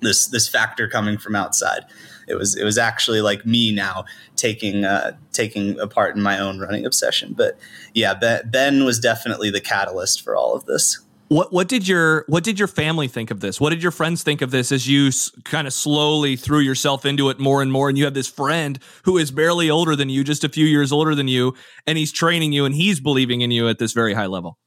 this 0.00 0.26
this 0.26 0.48
factor 0.48 0.88
coming 0.88 1.18
from 1.18 1.34
outside. 1.34 1.84
It 2.30 2.38
was 2.38 2.56
it 2.56 2.64
was 2.64 2.78
actually 2.78 3.20
like 3.20 3.44
me 3.44 3.72
now 3.72 4.04
taking 4.36 4.84
uh, 4.84 5.16
taking 5.32 5.78
a 5.80 5.86
part 5.86 6.16
in 6.16 6.22
my 6.22 6.38
own 6.38 6.58
running 6.58 6.86
obsession. 6.86 7.34
But 7.36 7.58
yeah, 7.94 8.14
ben, 8.14 8.48
ben 8.50 8.84
was 8.84 8.98
definitely 9.00 9.50
the 9.50 9.60
catalyst 9.60 10.22
for 10.22 10.36
all 10.36 10.54
of 10.54 10.64
this. 10.66 11.00
What 11.28 11.52
what 11.52 11.68
did 11.68 11.86
your 11.86 12.24
what 12.26 12.42
did 12.42 12.58
your 12.58 12.66
family 12.66 13.06
think 13.06 13.30
of 13.30 13.38
this? 13.38 13.60
What 13.60 13.70
did 13.70 13.82
your 13.82 13.92
friends 13.92 14.22
think 14.22 14.42
of 14.42 14.50
this 14.50 14.72
as 14.72 14.88
you 14.88 15.08
s- 15.08 15.30
kind 15.44 15.66
of 15.66 15.72
slowly 15.72 16.34
threw 16.34 16.58
yourself 16.58 17.06
into 17.06 17.30
it 17.30 17.38
more 17.38 17.62
and 17.62 17.70
more? 17.70 17.88
And 17.88 17.96
you 17.96 18.04
have 18.04 18.14
this 18.14 18.26
friend 18.26 18.80
who 19.04 19.16
is 19.16 19.30
barely 19.30 19.70
older 19.70 19.94
than 19.94 20.08
you, 20.08 20.24
just 20.24 20.42
a 20.42 20.48
few 20.48 20.66
years 20.66 20.90
older 20.90 21.14
than 21.14 21.28
you, 21.28 21.54
and 21.86 21.96
he's 21.96 22.10
training 22.10 22.52
you 22.52 22.64
and 22.64 22.74
he's 22.74 22.98
believing 22.98 23.42
in 23.42 23.52
you 23.52 23.68
at 23.68 23.78
this 23.78 23.92
very 23.92 24.12
high 24.12 24.26
level. 24.26 24.58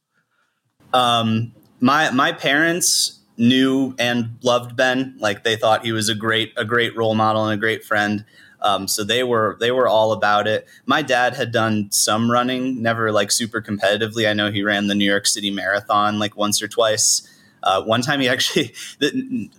Um, 0.94 1.52
my 1.80 2.10
my 2.12 2.32
parents 2.32 3.20
knew 3.36 3.94
and 3.98 4.36
loved 4.42 4.76
Ben. 4.76 5.16
Like 5.18 5.44
they 5.44 5.56
thought 5.56 5.84
he 5.84 5.92
was 5.92 6.08
a 6.08 6.14
great 6.14 6.52
a 6.56 6.64
great 6.64 6.96
role 6.96 7.14
model 7.14 7.44
and 7.44 7.54
a 7.54 7.60
great 7.60 7.84
friend. 7.84 8.24
Um, 8.60 8.88
so 8.88 9.04
they 9.04 9.22
were 9.22 9.56
they 9.60 9.70
were 9.70 9.86
all 9.86 10.12
about 10.12 10.46
it. 10.48 10.66
My 10.86 11.02
dad 11.02 11.34
had 11.34 11.52
done 11.52 11.90
some 11.90 12.30
running, 12.30 12.82
never 12.82 13.12
like 13.12 13.30
super 13.30 13.60
competitively. 13.60 14.28
I 14.28 14.32
know 14.32 14.50
he 14.50 14.62
ran 14.62 14.86
the 14.86 14.94
New 14.94 15.04
York 15.04 15.26
City 15.26 15.50
Marathon 15.50 16.18
like 16.18 16.36
once 16.36 16.62
or 16.62 16.68
twice. 16.68 17.28
Uh, 17.62 17.82
one 17.82 18.02
time 18.02 18.20
he 18.20 18.28
actually, 18.30 18.74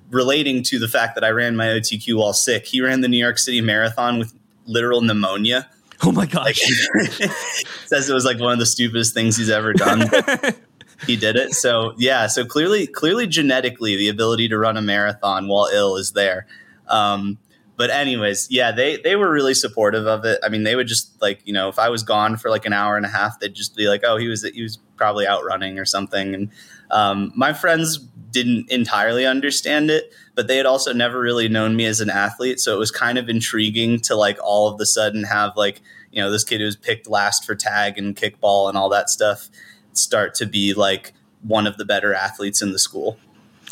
relating 0.09 0.63
to 0.63 0.79
the 0.79 0.87
fact 0.87 1.15
that 1.15 1.23
I 1.23 1.29
ran 1.29 1.55
my 1.55 1.65
OTQ 1.65 2.17
while 2.17 2.33
sick, 2.33 2.65
he 2.65 2.81
ran 2.81 3.01
the 3.01 3.07
New 3.07 3.17
York 3.17 3.37
City 3.37 3.61
Marathon 3.61 4.17
with 4.19 4.33
literal 4.65 5.01
pneumonia. 5.01 5.69
Oh 6.03 6.11
my 6.11 6.25
gosh! 6.25 6.45
Like, 6.45 6.55
says 7.85 8.09
it 8.09 8.13
was 8.13 8.25
like 8.25 8.39
one 8.39 8.53
of 8.53 8.59
the 8.59 8.65
stupidest 8.65 9.13
things 9.13 9.37
he's 9.37 9.49
ever 9.49 9.73
done. 9.73 10.09
he 11.05 11.15
did 11.15 11.35
it. 11.35 11.53
So 11.53 11.93
yeah, 11.97 12.27
so 12.27 12.45
clearly, 12.45 12.87
clearly 12.87 13.27
genetically, 13.27 13.95
the 13.95 14.09
ability 14.09 14.49
to 14.49 14.57
run 14.57 14.77
a 14.77 14.81
marathon 14.81 15.47
while 15.47 15.69
ill 15.71 15.95
is 15.97 16.11
there. 16.11 16.47
Um, 16.87 17.37
but 17.77 17.89
anyways, 17.89 18.47
yeah, 18.49 18.71
they 18.71 18.97
they 18.97 19.15
were 19.15 19.29
really 19.29 19.53
supportive 19.53 20.07
of 20.07 20.23
it. 20.23 20.39
I 20.43 20.49
mean, 20.49 20.63
they 20.63 20.75
would 20.75 20.87
just 20.87 21.21
like 21.21 21.41
you 21.45 21.53
know, 21.53 21.67
if 21.67 21.77
I 21.77 21.89
was 21.89 22.03
gone 22.03 22.37
for 22.37 22.49
like 22.49 22.65
an 22.65 22.73
hour 22.73 22.95
and 22.95 23.05
a 23.05 23.09
half, 23.09 23.39
they'd 23.39 23.53
just 23.53 23.75
be 23.75 23.87
like, 23.87 24.01
"Oh, 24.05 24.17
he 24.17 24.27
was 24.27 24.43
he 24.43 24.63
was 24.63 24.77
probably 24.95 25.27
out 25.27 25.43
running 25.43 25.77
or 25.77 25.85
something." 25.85 26.33
And 26.33 26.49
um, 26.91 27.33
my 27.35 27.51
friends 27.51 27.97
didn't 28.31 28.71
entirely 28.71 29.25
understand 29.25 29.89
it, 29.89 30.13
but 30.35 30.47
they 30.47 30.57
had 30.57 30.65
also 30.65 30.93
never 30.93 31.19
really 31.19 31.49
known 31.49 31.75
me 31.75 31.85
as 31.85 31.99
an 31.99 32.09
athlete, 32.09 32.59
so 32.59 32.73
it 32.73 32.79
was 32.79 32.91
kind 32.91 33.17
of 33.17 33.27
intriguing 33.27 33.99
to 34.01 34.15
like 34.15 34.37
all 34.41 34.69
of 34.69 34.77
the 34.77 34.85
sudden 34.85 35.25
have 35.25 35.57
like 35.57 35.81
you 36.11 36.21
know 36.21 36.31
this 36.31 36.45
kid 36.45 36.61
who 36.61 36.65
was 36.65 36.77
picked 36.77 37.09
last 37.09 37.43
for 37.43 37.55
tag 37.55 37.97
and 37.97 38.15
kickball 38.15 38.69
and 38.69 38.77
all 38.77 38.89
that 38.89 39.09
stuff 39.09 39.49
start 39.97 40.35
to 40.35 40.45
be 40.45 40.73
like 40.73 41.13
one 41.41 41.67
of 41.67 41.77
the 41.77 41.85
better 41.85 42.13
athletes 42.13 42.61
in 42.61 42.71
the 42.71 42.79
school. 42.79 43.17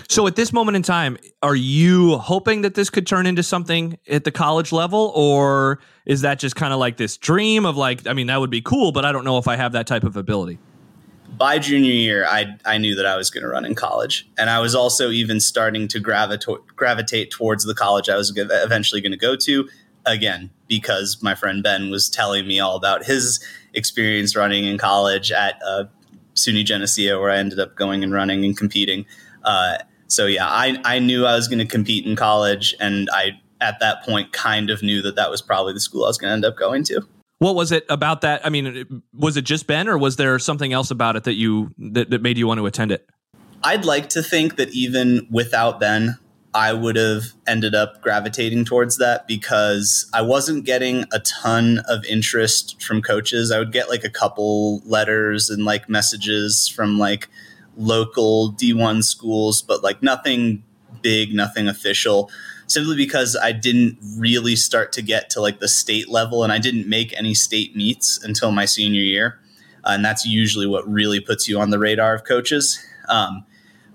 So 0.09 0.25
at 0.27 0.35
this 0.35 0.51
moment 0.51 0.75
in 0.75 0.83
time, 0.83 1.17
are 1.41 1.55
you 1.55 2.17
hoping 2.17 2.61
that 2.61 2.75
this 2.75 2.89
could 2.89 3.05
turn 3.05 3.25
into 3.25 3.43
something 3.43 3.97
at 4.07 4.23
the 4.23 4.31
college 4.31 4.71
level 4.71 5.11
or 5.15 5.79
is 6.05 6.21
that 6.21 6.39
just 6.39 6.55
kind 6.55 6.73
of 6.73 6.79
like 6.79 6.97
this 6.97 7.17
dream 7.17 7.65
of 7.65 7.77
like 7.77 8.07
I 8.07 8.13
mean 8.13 8.27
that 8.27 8.39
would 8.39 8.49
be 8.49 8.61
cool, 8.61 8.91
but 8.91 9.05
I 9.05 9.11
don't 9.11 9.23
know 9.23 9.37
if 9.37 9.47
I 9.47 9.55
have 9.55 9.71
that 9.73 9.87
type 9.87 10.03
of 10.03 10.17
ability? 10.17 10.59
By 11.37 11.57
junior 11.57 11.93
year, 11.93 12.25
I 12.25 12.57
I 12.65 12.77
knew 12.77 12.95
that 12.95 13.05
I 13.05 13.17
was 13.17 13.29
going 13.29 13.41
to 13.41 13.49
run 13.49 13.65
in 13.65 13.73
college, 13.73 14.29
and 14.37 14.51
I 14.51 14.59
was 14.59 14.75
also 14.75 15.09
even 15.09 15.39
starting 15.39 15.87
to 15.89 15.99
gravitate 15.99 16.59
gravitate 16.75 17.31
towards 17.31 17.63
the 17.63 17.73
college 17.73 18.07
I 18.07 18.15
was 18.15 18.31
eventually 18.35 19.01
going 19.01 19.13
to 19.13 19.17
go 19.17 19.35
to. 19.35 19.67
Again, 20.05 20.51
because 20.67 21.23
my 21.23 21.33
friend 21.33 21.63
Ben 21.63 21.89
was 21.89 22.09
telling 22.09 22.45
me 22.45 22.59
all 22.59 22.75
about 22.75 23.05
his 23.05 23.43
experience 23.73 24.35
running 24.35 24.65
in 24.65 24.77
college 24.77 25.31
at 25.31 25.59
uh, 25.65 25.85
SUNY 26.35 26.65
Geneseo, 26.65 27.19
where 27.19 27.31
I 27.31 27.37
ended 27.37 27.59
up 27.59 27.75
going 27.75 28.03
and 28.03 28.13
running 28.13 28.43
and 28.45 28.57
competing. 28.57 29.05
Uh, 29.43 29.77
so 30.07 30.25
yeah, 30.25 30.47
I, 30.47 30.77
I 30.85 30.99
knew 30.99 31.25
I 31.25 31.35
was 31.35 31.47
going 31.47 31.59
to 31.59 31.65
compete 31.65 32.05
in 32.05 32.15
college, 32.15 32.75
and 32.79 33.09
I 33.11 33.39
at 33.61 33.79
that 33.79 34.03
point 34.03 34.31
kind 34.33 34.69
of 34.69 34.83
knew 34.83 35.01
that 35.01 35.15
that 35.15 35.29
was 35.29 35.41
probably 35.41 35.73
the 35.73 35.79
school 35.79 36.05
I 36.05 36.07
was 36.07 36.17
going 36.17 36.29
to 36.29 36.33
end 36.33 36.45
up 36.45 36.57
going 36.57 36.83
to. 36.85 37.01
What 37.39 37.55
was 37.55 37.71
it 37.71 37.85
about 37.89 38.21
that? 38.21 38.45
I 38.45 38.49
mean, 38.49 39.03
was 39.13 39.35
it 39.37 39.43
just 39.43 39.67
Ben, 39.67 39.87
or 39.87 39.97
was 39.97 40.15
there 40.15 40.37
something 40.39 40.71
else 40.71 40.91
about 40.91 41.15
it 41.15 41.23
that 41.25 41.33
you 41.33 41.73
that, 41.77 42.09
that 42.09 42.21
made 42.21 42.37
you 42.37 42.47
want 42.47 42.59
to 42.59 42.65
attend 42.65 42.91
it? 42.91 43.05
I'd 43.63 43.85
like 43.85 44.09
to 44.09 44.23
think 44.23 44.57
that 44.57 44.69
even 44.69 45.27
without 45.31 45.79
Ben, 45.79 46.17
I 46.55 46.71
would 46.73 46.95
have 46.95 47.23
ended 47.47 47.73
up 47.73 48.01
gravitating 48.01 48.65
towards 48.65 48.97
that 48.97 49.27
because 49.27 50.09
I 50.13 50.21
wasn't 50.21 50.65
getting 50.65 51.05
a 51.11 51.19
ton 51.19 51.79
of 51.89 52.05
interest 52.05 52.81
from 52.81 53.01
coaches. 53.01 53.51
I 53.51 53.57
would 53.57 53.71
get 53.71 53.89
like 53.89 54.03
a 54.03 54.09
couple 54.09 54.79
letters 54.85 55.49
and 55.49 55.65
like 55.65 55.89
messages 55.89 56.67
from 56.67 56.99
like 56.99 57.27
local 57.75 58.53
D1 58.53 59.03
schools, 59.03 59.63
but 59.63 59.83
like 59.83 60.03
nothing 60.03 60.63
big, 61.01 61.33
nothing 61.33 61.67
official, 61.67 62.29
simply 62.67 62.95
because 62.95 63.35
I 63.35 63.51
didn't 63.51 63.97
really 64.17 64.55
start 64.55 64.91
to 64.93 65.01
get 65.01 65.31
to 65.31 65.41
like 65.41 65.59
the 65.59 65.67
state 65.67 66.07
level 66.07 66.43
and 66.43 66.53
I 66.53 66.59
didn't 66.59 66.87
make 66.87 67.17
any 67.17 67.33
state 67.33 67.75
meets 67.75 68.23
until 68.23 68.51
my 68.51 68.65
senior 68.65 69.01
year. 69.01 69.39
And 69.85 70.05
that's 70.05 70.25
usually 70.25 70.67
what 70.67 70.87
really 70.87 71.19
puts 71.19 71.47
you 71.47 71.59
on 71.59 71.71
the 71.71 71.79
radar 71.79 72.13
of 72.13 72.25
coaches. 72.25 72.79
Um, 73.09 73.43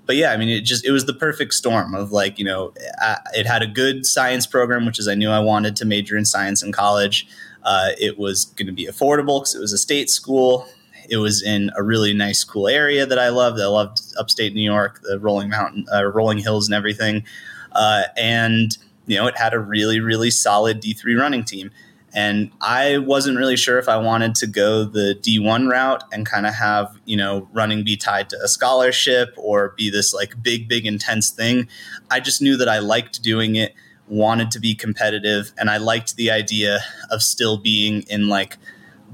but 0.09 0.17
yeah, 0.17 0.33
I 0.33 0.39
mean, 0.39 0.49
it 0.49 0.63
just 0.63 0.87
it 0.87 0.91
was 0.91 1.05
the 1.05 1.13
perfect 1.13 1.53
storm 1.53 1.95
of 1.95 2.13
like 2.13 2.39
you 2.39 2.45
know, 2.45 2.73
I, 2.99 3.19
it 3.35 3.45
had 3.45 3.63
a 3.63 3.67
good 3.67 4.07
science 4.07 4.47
program, 4.47 4.87
which 4.87 4.99
is 4.99 5.07
I 5.07 5.15
knew 5.15 5.29
I 5.29 5.39
wanted 5.39 5.77
to 5.77 5.85
major 5.85 6.17
in 6.17 6.25
science 6.25 6.63
in 6.63 6.73
college. 6.73 7.29
Uh, 7.63 7.91
it 8.01 8.19
was 8.19 8.47
going 8.47 8.69
to 8.69 8.73
be 8.73 8.87
affordable 8.87 9.41
because 9.41 9.55
it 9.55 9.61
was 9.61 9.75
a 9.75 9.79
state 9.79 10.09
school. 10.09 10.67
It 11.11 11.19
was 11.19 11.43
in 11.43 11.71
a 11.77 11.83
really 11.83 12.15
nice, 12.15 12.43
cool 12.43 12.69
area 12.69 13.05
that 13.05 13.19
I 13.19 13.29
loved. 13.29 13.61
I 13.61 13.67
loved 13.67 14.01
upstate 14.19 14.55
New 14.55 14.63
York, 14.63 15.01
the 15.03 15.19
rolling 15.19 15.51
mountain, 15.51 15.85
uh, 15.95 16.07
rolling 16.07 16.39
hills, 16.39 16.69
and 16.69 16.75
everything. 16.75 17.25
Uh, 17.73 18.05
and 18.17 18.79
you 19.07 19.17
know, 19.17 19.27
it 19.27 19.37
had 19.37 19.53
a 19.53 19.59
really, 19.59 20.01
really 20.01 20.31
solid 20.31 20.81
D 20.81 20.95
three 20.95 21.17
running 21.17 21.45
team. 21.45 21.71
And 22.19 22.51
I 22.61 22.99
wasn't 22.99 23.39
really 23.39 23.57
sure 23.57 23.79
if 23.79 23.89
I 23.89 23.97
wanted 23.97 24.35
to 24.37 24.49
go 24.49 24.83
the 24.83 25.17
D1 25.23 25.71
route 25.71 26.03
and 26.13 26.27
kind 26.27 26.47
of 26.47 26.55
have, 26.55 26.99
you 27.05 27.17
know, 27.17 27.49
running 27.53 27.85
be 27.85 27.97
tied 27.97 28.29
to 28.31 28.41
a 28.43 28.49
scholarship 28.49 29.33
or 29.37 29.73
be 29.77 29.89
this 29.89 30.13
like 30.13 30.35
big, 30.43 30.67
big, 30.67 30.85
intense 30.85 31.31
thing. 31.31 31.69
I 32.11 32.19
just 32.19 32.43
knew 32.43 32.57
that 32.57 32.69
I 32.69 32.81
liked 32.81 33.23
doing 33.23 33.55
it, 33.55 33.73
wanted 34.09 34.51
to 34.51 34.59
be 34.59 34.75
competitive, 34.75 35.53
and 35.57 35.71
I 35.71 35.77
liked 35.77 36.17
the 36.17 36.29
idea 36.33 36.81
of 37.09 37.23
still 37.23 37.57
being 37.57 38.03
in 38.09 38.27
like 38.27 38.57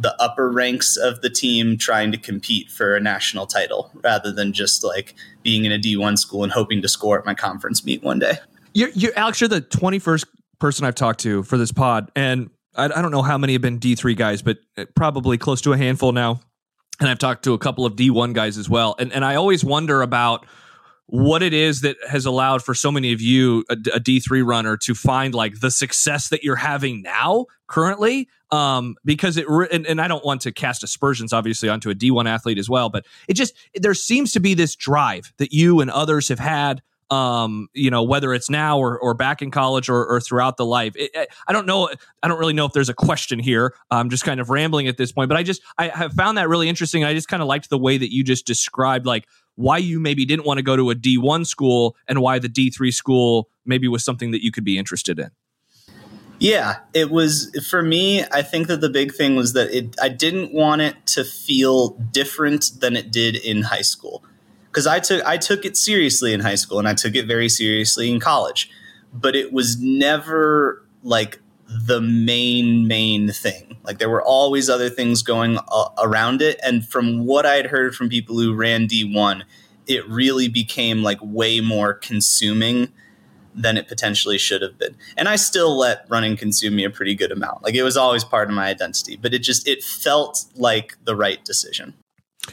the 0.01 0.17
upper 0.19 0.51
ranks 0.51 0.97
of 0.97 1.21
the 1.21 1.29
team 1.29 1.77
trying 1.77 2.11
to 2.11 2.17
compete 2.17 2.71
for 2.71 2.97
a 2.97 3.01
national 3.01 3.47
title 3.47 3.91
rather 4.03 4.33
than 4.33 4.55
just 4.55 4.83
like 4.83 5.15
being 5.43 5.67
in 5.67 5.73
a 5.73 5.79
D1 5.79 6.17
school 6.17 6.43
and 6.43 6.53
hoping 6.53 6.81
to 6.81 6.89
score 6.89 7.19
at 7.19 7.27
my 7.27 7.35
conference 7.35 7.85
meet 7.85 8.03
one 8.03 8.19
day. 8.19 8.39
You're, 8.73 8.89
you're 8.95 9.13
Alex, 9.15 9.43
you're 9.43 9.49
the 9.49 9.61
21st 9.61 10.25
person 10.59 10.87
I've 10.87 10.95
talked 10.95 11.21
to 11.21 11.43
for 11.43 11.59
this 11.59 11.71
pod. 11.71 12.11
And 12.17 12.49
I, 12.75 12.85
I 12.85 13.03
don't 13.03 13.11
know 13.11 13.23
how 13.23 13.39
many 13.39 13.53
have 13.55 13.63
been 13.63 13.79
D3 13.79 14.17
guys, 14.17 14.43
but 14.43 14.59
uh, 14.77 14.85
probably 14.95 15.39
close 15.39 15.61
to 15.63 15.73
a 15.73 15.77
handful 15.77 16.13
now. 16.13 16.41
And 17.01 17.09
I've 17.09 17.19
talked 17.19 17.45
to 17.45 17.55
a 17.55 17.59
couple 17.59 17.87
of 17.87 17.95
D1 17.97 18.35
guys 18.35 18.57
as 18.57 18.69
well. 18.69 18.95
And, 18.99 19.13
and 19.13 19.25
I 19.25 19.35
always 19.35 19.65
wonder 19.65 20.03
about 20.03 20.47
what 21.07 21.43
it 21.43 21.53
is 21.53 21.83
that 21.83 21.97
has 22.09 22.25
allowed 22.25 22.63
for 22.63 22.75
so 22.75 22.91
many 22.91 23.13
of 23.13 23.21
you 23.21 23.65
a 23.69 23.75
a 23.95 24.01
D3 24.01 24.45
runner 24.45 24.77
to 24.79 24.95
find 24.95 25.35
like 25.35 25.61
the 25.61 25.71
success 25.71 26.29
that 26.29 26.43
you're 26.43 26.57
having 26.57 27.03
now 27.03 27.45
currently 27.67 28.27
um 28.51 28.97
because 29.05 29.37
it 29.37 29.49
re- 29.49 29.69
and, 29.71 29.87
and 29.87 30.01
I 30.01 30.09
don't 30.09 30.25
want 30.25 30.41
to 30.43 30.53
cast 30.53 30.83
aspersions 30.83 31.33
obviously 31.33 31.69
onto 31.69 31.91
a 31.91 31.95
D1 31.95 32.27
athlete 32.27 32.59
as 32.59 32.71
well 32.71 32.89
but 32.89 33.05
it 33.29 33.35
just 33.35 33.55
there 33.75 33.93
seems 33.93 34.33
to 34.33 34.41
be 34.41 34.55
this 34.55 34.75
drive 34.75 35.33
that 35.37 35.53
you 35.53 35.81
and 35.81 35.91
others 35.91 36.29
have 36.29 36.39
had 36.39 36.83
um 37.11 37.69
you 37.75 37.91
know 37.91 38.03
whether 38.03 38.33
it's 38.33 38.49
now 38.49 38.79
or, 38.79 38.99
or 38.99 39.15
back 39.15 39.43
in 39.43 39.51
college 39.51 39.89
or, 39.89 40.05
or 40.07 40.21
throughout 40.21 40.57
the 40.57 40.65
life 40.65 40.95
it, 40.97 41.29
i 41.47 41.53
don't 41.53 41.67
know 41.67 41.89
i 42.23 42.29
don't 42.29 42.39
really 42.39 42.53
know 42.53 42.65
if 42.65 42.73
there's 42.73 42.89
a 42.89 42.95
question 42.95 43.39
here 43.39 43.75
i'm 43.91 44.11
just 44.11 44.25
kind 44.25 44.41
of 44.41 44.51
rambling 44.51 44.89
at 44.89 44.97
this 44.97 45.13
point 45.13 45.29
but 45.29 45.37
i 45.37 45.43
just 45.43 45.63
i 45.79 45.89
have 45.89 46.13
found 46.13 46.39
that 46.39 46.49
really 46.49 46.69
interesting 46.69 47.05
i 47.05 47.13
just 47.13 47.29
kind 47.29 47.43
of 47.43 47.49
liked 47.49 47.69
the 47.71 47.79
way 47.79 47.99
that 47.99 48.13
you 48.13 48.25
just 48.25 48.47
described 48.47 49.07
like 49.07 49.27
why 49.57 49.79
you 49.79 50.01
maybe 50.01 50.25
didn't 50.25 50.47
want 50.47 50.59
to 50.59 50.63
go 50.63 50.77
to 50.77 50.91
a 50.91 50.95
d1 50.95 51.47
school 51.47 51.97
and 52.09 52.21
why 52.21 52.39
the 52.39 52.49
d3 52.49 52.93
school 52.93 53.49
maybe 53.65 53.87
was 53.89 54.05
something 54.05 54.31
that 54.31 54.43
you 54.43 54.51
could 54.51 54.65
be 54.65 54.79
interested 54.79 55.19
in 55.19 55.31
Yeah, 56.41 56.79
it 56.93 57.11
was 57.11 57.51
for 57.71 57.83
me. 57.83 58.25
I 58.33 58.43
think 58.43 58.67
that 58.67 58.81
the 58.81 58.91
big 58.91 59.15
thing 59.15 59.37
was 59.37 59.53
that 59.53 59.71
it. 59.71 59.95
I 60.03 60.09
didn't 60.09 60.53
want 60.53 60.83
it 60.83 61.07
to 61.07 61.25
feel 61.25 61.91
different 61.91 62.73
than 62.81 62.97
it 62.97 63.13
did 63.13 63.37
in 63.37 63.63
high 63.63 63.83
school, 63.83 64.25
because 64.75 64.89
I 64.89 64.99
took 64.99 65.25
I 65.25 65.37
took 65.37 65.65
it 65.65 65.77
seriously 65.77 66.33
in 66.33 66.41
high 66.41 66.57
school 66.57 66.81
and 66.81 66.89
I 66.89 66.95
took 66.95 67.15
it 67.15 67.27
very 67.27 67.49
seriously 67.49 68.11
in 68.11 68.19
college, 68.19 68.69
but 69.13 69.37
it 69.37 69.53
was 69.53 69.81
never 69.81 70.85
like 71.05 71.41
the 71.69 72.01
main 72.01 72.89
main 72.89 73.31
thing. 73.31 73.77
Like 73.85 73.99
there 73.99 74.11
were 74.11 74.23
always 74.23 74.69
other 74.69 74.91
things 74.91 75.23
going 75.23 75.59
uh, 75.69 75.89
around 75.99 76.43
it, 76.43 76.59
and 76.65 76.87
from 76.87 77.25
what 77.25 77.47
I'd 77.47 77.67
heard 77.67 77.95
from 77.95 78.09
people 78.09 78.37
who 78.37 78.53
ran 78.53 78.89
D1, 78.89 79.43
it 79.87 80.09
really 80.09 80.49
became 80.49 81.05
like 81.05 81.19
way 81.23 81.61
more 81.61 81.95
consuming 81.95 82.93
than 83.55 83.77
it 83.77 83.87
potentially 83.87 84.39
should 84.39 84.63
have 84.63 84.77
been. 84.77 84.97
And 85.17 85.29
I 85.29 85.37
still 85.37 85.79
let 85.79 86.05
running 86.09 86.37
consume 86.37 86.75
me 86.75 86.83
a 86.83 86.91
pretty 86.91 87.15
good 87.15 87.31
amount. 87.31 87.63
Like 87.63 87.77
it 87.77 87.85
was 87.85 87.97
always 87.97 88.25
part 88.25 88.49
of 88.49 88.57
my 88.57 88.67
identity, 88.67 89.15
but 89.15 89.33
it 89.33 89.39
just 89.41 89.69
it 89.69 89.85
felt 89.85 90.47
like 90.57 90.97
the 91.05 91.15
right 91.15 91.45
decision. 91.45 91.95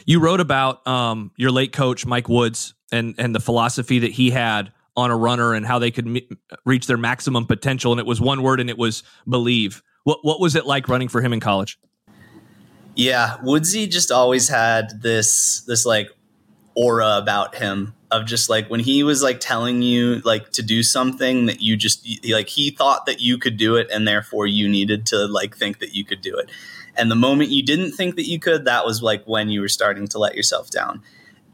You 0.06 0.20
wrote 0.20 0.40
about 0.40 0.86
um, 0.86 1.32
your 1.36 1.50
late 1.50 1.72
coach 1.72 2.06
Mike 2.06 2.28
Woods 2.28 2.74
and 2.90 3.14
and 3.18 3.34
the 3.34 3.40
philosophy 3.40 4.00
that 4.00 4.12
he 4.12 4.30
had 4.30 4.72
on 4.96 5.10
a 5.10 5.16
runner 5.16 5.54
and 5.54 5.64
how 5.66 5.78
they 5.78 5.90
could 5.90 6.20
reach 6.64 6.86
their 6.86 6.96
maximum 6.96 7.46
potential. 7.46 7.92
And 7.92 8.00
it 8.00 8.06
was 8.06 8.20
one 8.20 8.42
word, 8.42 8.60
and 8.60 8.68
it 8.70 8.78
was 8.78 9.02
believe. 9.28 9.82
What 10.04 10.18
what 10.22 10.40
was 10.40 10.56
it 10.56 10.66
like 10.66 10.88
running 10.88 11.08
for 11.08 11.20
him 11.20 11.32
in 11.32 11.40
college? 11.40 11.78
Yeah, 12.94 13.38
Woodsy 13.42 13.86
just 13.86 14.10
always 14.10 14.48
had 14.48 15.00
this 15.00 15.62
this 15.66 15.86
like 15.86 16.10
aura 16.74 17.18
about 17.18 17.54
him 17.54 17.94
of 18.10 18.26
just 18.26 18.50
like 18.50 18.68
when 18.68 18.80
he 18.80 19.02
was 19.02 19.22
like 19.22 19.40
telling 19.40 19.82
you 19.82 20.20
like 20.20 20.50
to 20.52 20.62
do 20.62 20.82
something 20.82 21.46
that 21.46 21.60
you 21.60 21.76
just 21.76 22.06
like 22.30 22.48
he 22.48 22.70
thought 22.70 23.06
that 23.06 23.20
you 23.20 23.38
could 23.38 23.56
do 23.56 23.76
it 23.76 23.88
and 23.90 24.06
therefore 24.06 24.46
you 24.46 24.68
needed 24.68 25.06
to 25.06 25.26
like 25.26 25.56
think 25.56 25.78
that 25.80 25.94
you 25.94 26.04
could 26.04 26.20
do 26.20 26.36
it 26.36 26.50
and 26.96 27.10
the 27.10 27.16
moment 27.16 27.50
you 27.50 27.62
didn't 27.62 27.92
think 27.92 28.16
that 28.16 28.28
you 28.28 28.38
could 28.38 28.64
that 28.64 28.84
was 28.84 29.02
like 29.02 29.24
when 29.24 29.48
you 29.48 29.60
were 29.60 29.68
starting 29.68 30.06
to 30.08 30.18
let 30.18 30.34
yourself 30.34 30.70
down. 30.70 31.02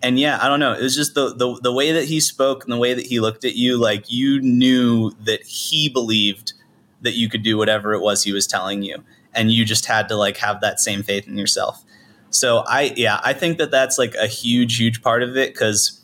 And 0.00 0.18
yeah 0.18 0.38
i 0.40 0.48
don't 0.48 0.60
know. 0.60 0.72
It 0.72 0.82
was 0.82 0.94
just 0.94 1.14
the, 1.14 1.34
the 1.34 1.58
the 1.62 1.72
way 1.72 1.92
that 1.92 2.04
he 2.04 2.20
spoke 2.20 2.64
and 2.64 2.72
the 2.72 2.78
way 2.78 2.94
that 2.94 3.06
he 3.06 3.20
looked 3.20 3.44
at 3.44 3.56
you 3.56 3.76
like 3.76 4.10
you 4.10 4.40
knew 4.40 5.10
that 5.24 5.42
he 5.42 5.88
believed 5.88 6.52
that 7.02 7.14
you 7.14 7.28
could 7.28 7.42
do 7.42 7.56
whatever 7.56 7.94
it 7.94 8.00
was 8.00 8.24
he 8.24 8.32
was 8.32 8.46
telling 8.46 8.82
you. 8.82 9.04
And 9.34 9.52
you 9.52 9.64
just 9.64 9.86
had 9.86 10.08
to 10.08 10.16
like 10.16 10.36
have 10.38 10.60
that 10.60 10.80
same 10.80 11.02
faith 11.02 11.28
in 11.28 11.36
yourself. 11.38 11.84
So 12.30 12.58
I 12.66 12.92
yeah, 12.96 13.20
I 13.24 13.32
think 13.32 13.58
that 13.58 13.70
that's 13.70 13.98
like 13.98 14.14
a 14.14 14.26
huge 14.26 14.76
huge 14.76 15.02
part 15.02 15.22
of 15.22 15.36
it 15.36 15.54
cuz 15.56 16.00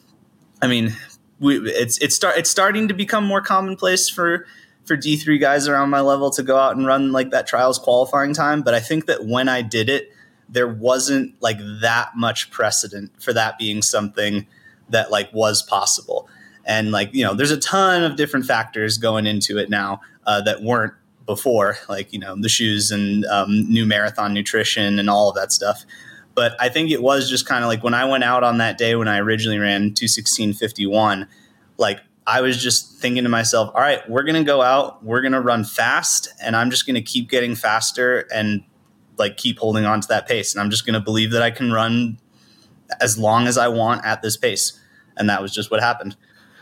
I 0.63 0.67
mean, 0.67 0.95
we, 1.41 1.59
it's 1.59 1.99
it's 1.99 2.15
start 2.15 2.37
it's 2.37 2.51
starting 2.51 2.89
to 2.89 2.95
become 2.95 3.25
more 3.25 3.41
commonplace 3.41 4.09
for 4.09 4.47
for 4.85 4.97
D3 4.97 5.41
guys 5.41 5.67
around 5.69 5.91
my 5.91 6.01
level 6.01 6.31
to 6.31 6.43
go 6.43 6.57
out 6.57 6.77
and 6.77 6.87
run 6.87 7.13
like 7.13 7.31
that 7.31 7.47
trials 7.47 7.79
qualifying 7.79 8.35
time, 8.35 8.63
but 8.63 8.75
I 8.75 8.81
think 8.81 9.07
that 9.07 9.25
when 9.25 9.49
I 9.49 9.63
did 9.63 9.89
it 9.89 10.11
there 10.49 10.69
wasn't 10.69 11.35
like 11.41 11.59
that 11.81 12.11
much 12.17 12.51
precedent 12.51 13.11
for 13.23 13.33
that 13.33 13.59
being 13.59 13.83
something 13.83 14.47
that 14.89 15.11
like 15.11 15.33
was 15.33 15.63
possible. 15.63 16.29
And 16.65 16.93
like, 16.93 17.11
you 17.13 17.25
know, 17.25 17.35
there's 17.35 17.51
a 17.51 17.59
ton 17.59 18.03
of 18.03 18.17
different 18.17 18.47
factors 18.47 18.99
going 18.99 19.27
into 19.27 19.59
it 19.59 19.69
now 19.71 20.01
uh, 20.27 20.41
that 20.43 20.63
weren't 20.63 20.95
before, 21.27 21.77
like, 21.89 22.13
you 22.13 22.19
know, 22.19 22.37
the 22.39 22.49
shoes 22.49 22.91
and 22.91 23.25
um, 23.27 23.69
new 23.71 23.87
marathon 23.87 24.33
nutrition 24.35 24.99
and 24.99 25.09
all 25.09 25.29
of 25.29 25.35
that 25.37 25.53
stuff. 25.53 25.85
But 26.35 26.57
I 26.61 26.69
think 26.69 26.91
it 26.91 27.03
was 27.03 27.31
just 27.31 27.47
kind 27.47 27.65
of 27.65 27.69
like 27.69 27.83
when 27.83 27.95
I 27.95 28.05
went 28.05 28.25
out 28.25 28.43
on 28.45 28.59
that 28.59 28.77
day 28.79 28.95
when 28.95 29.09
I 29.09 29.19
originally 29.19 29.59
ran 29.59 29.93
216.51, 29.93 31.29
like 31.79 32.01
I 32.27 32.41
was 32.41 32.63
just 32.63 32.99
thinking 32.99 33.25
to 33.25 33.29
myself, 33.29 33.71
all 33.75 33.81
right, 33.81 34.09
we're 34.09 34.23
going 34.23 34.35
to 34.37 34.45
go 34.45 34.63
out, 34.63 35.05
we're 35.05 35.21
going 35.21 35.33
to 35.33 35.41
run 35.41 35.65
fast, 35.65 36.29
and 36.43 36.57
I'm 36.57 36.71
just 36.71 36.87
going 36.87 36.95
to 36.95 37.03
keep 37.03 37.29
getting 37.29 37.55
faster 37.55 38.27
and 38.33 38.65
like 39.19 39.37
keep 39.37 39.59
holding 39.59 39.85
on 39.85 40.01
to 40.01 40.09
that 40.09 40.27
pace. 40.27 40.55
And 40.55 40.61
I'm 40.61 40.71
just 40.71 40.87
going 40.87 40.95
to 40.95 41.01
believe 41.01 41.31
that 41.33 41.43
I 41.43 41.51
can 41.51 41.73
run 41.73 42.19
as 43.01 43.19
long 43.19 43.47
as 43.47 43.59
I 43.59 43.69
want 43.69 44.05
at 44.05 44.23
this 44.23 44.37
pace. 44.37 44.79
And 45.17 45.29
that 45.29 45.43
was 45.43 45.53
just 45.53 45.71
what 45.71 45.81
happened. 45.81 46.17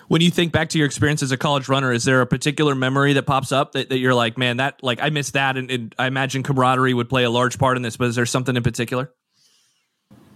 When 0.08 0.20
you 0.20 0.30
think 0.30 0.52
back 0.52 0.68
to 0.70 0.78
your 0.78 0.86
experience 0.86 1.22
as 1.22 1.32
a 1.32 1.38
college 1.38 1.68
runner, 1.68 1.92
is 1.92 2.04
there 2.04 2.20
a 2.20 2.26
particular 2.26 2.74
memory 2.74 3.14
that 3.14 3.22
pops 3.22 3.50
up 3.52 3.72
that, 3.72 3.88
that 3.88 3.98
you're 3.98 4.14
like, 4.14 4.36
man, 4.36 4.58
that 4.58 4.82
like 4.82 5.00
I 5.00 5.08
missed 5.08 5.32
that, 5.34 5.56
and, 5.56 5.70
and 5.70 5.94
I 5.98 6.06
imagine 6.06 6.42
camaraderie 6.42 6.92
would 6.92 7.08
play 7.08 7.24
a 7.24 7.30
large 7.30 7.58
part 7.58 7.78
in 7.78 7.82
this. 7.82 7.96
But 7.96 8.08
is 8.08 8.16
there 8.16 8.26
something 8.26 8.54
in 8.54 8.62
particular? 8.62 9.10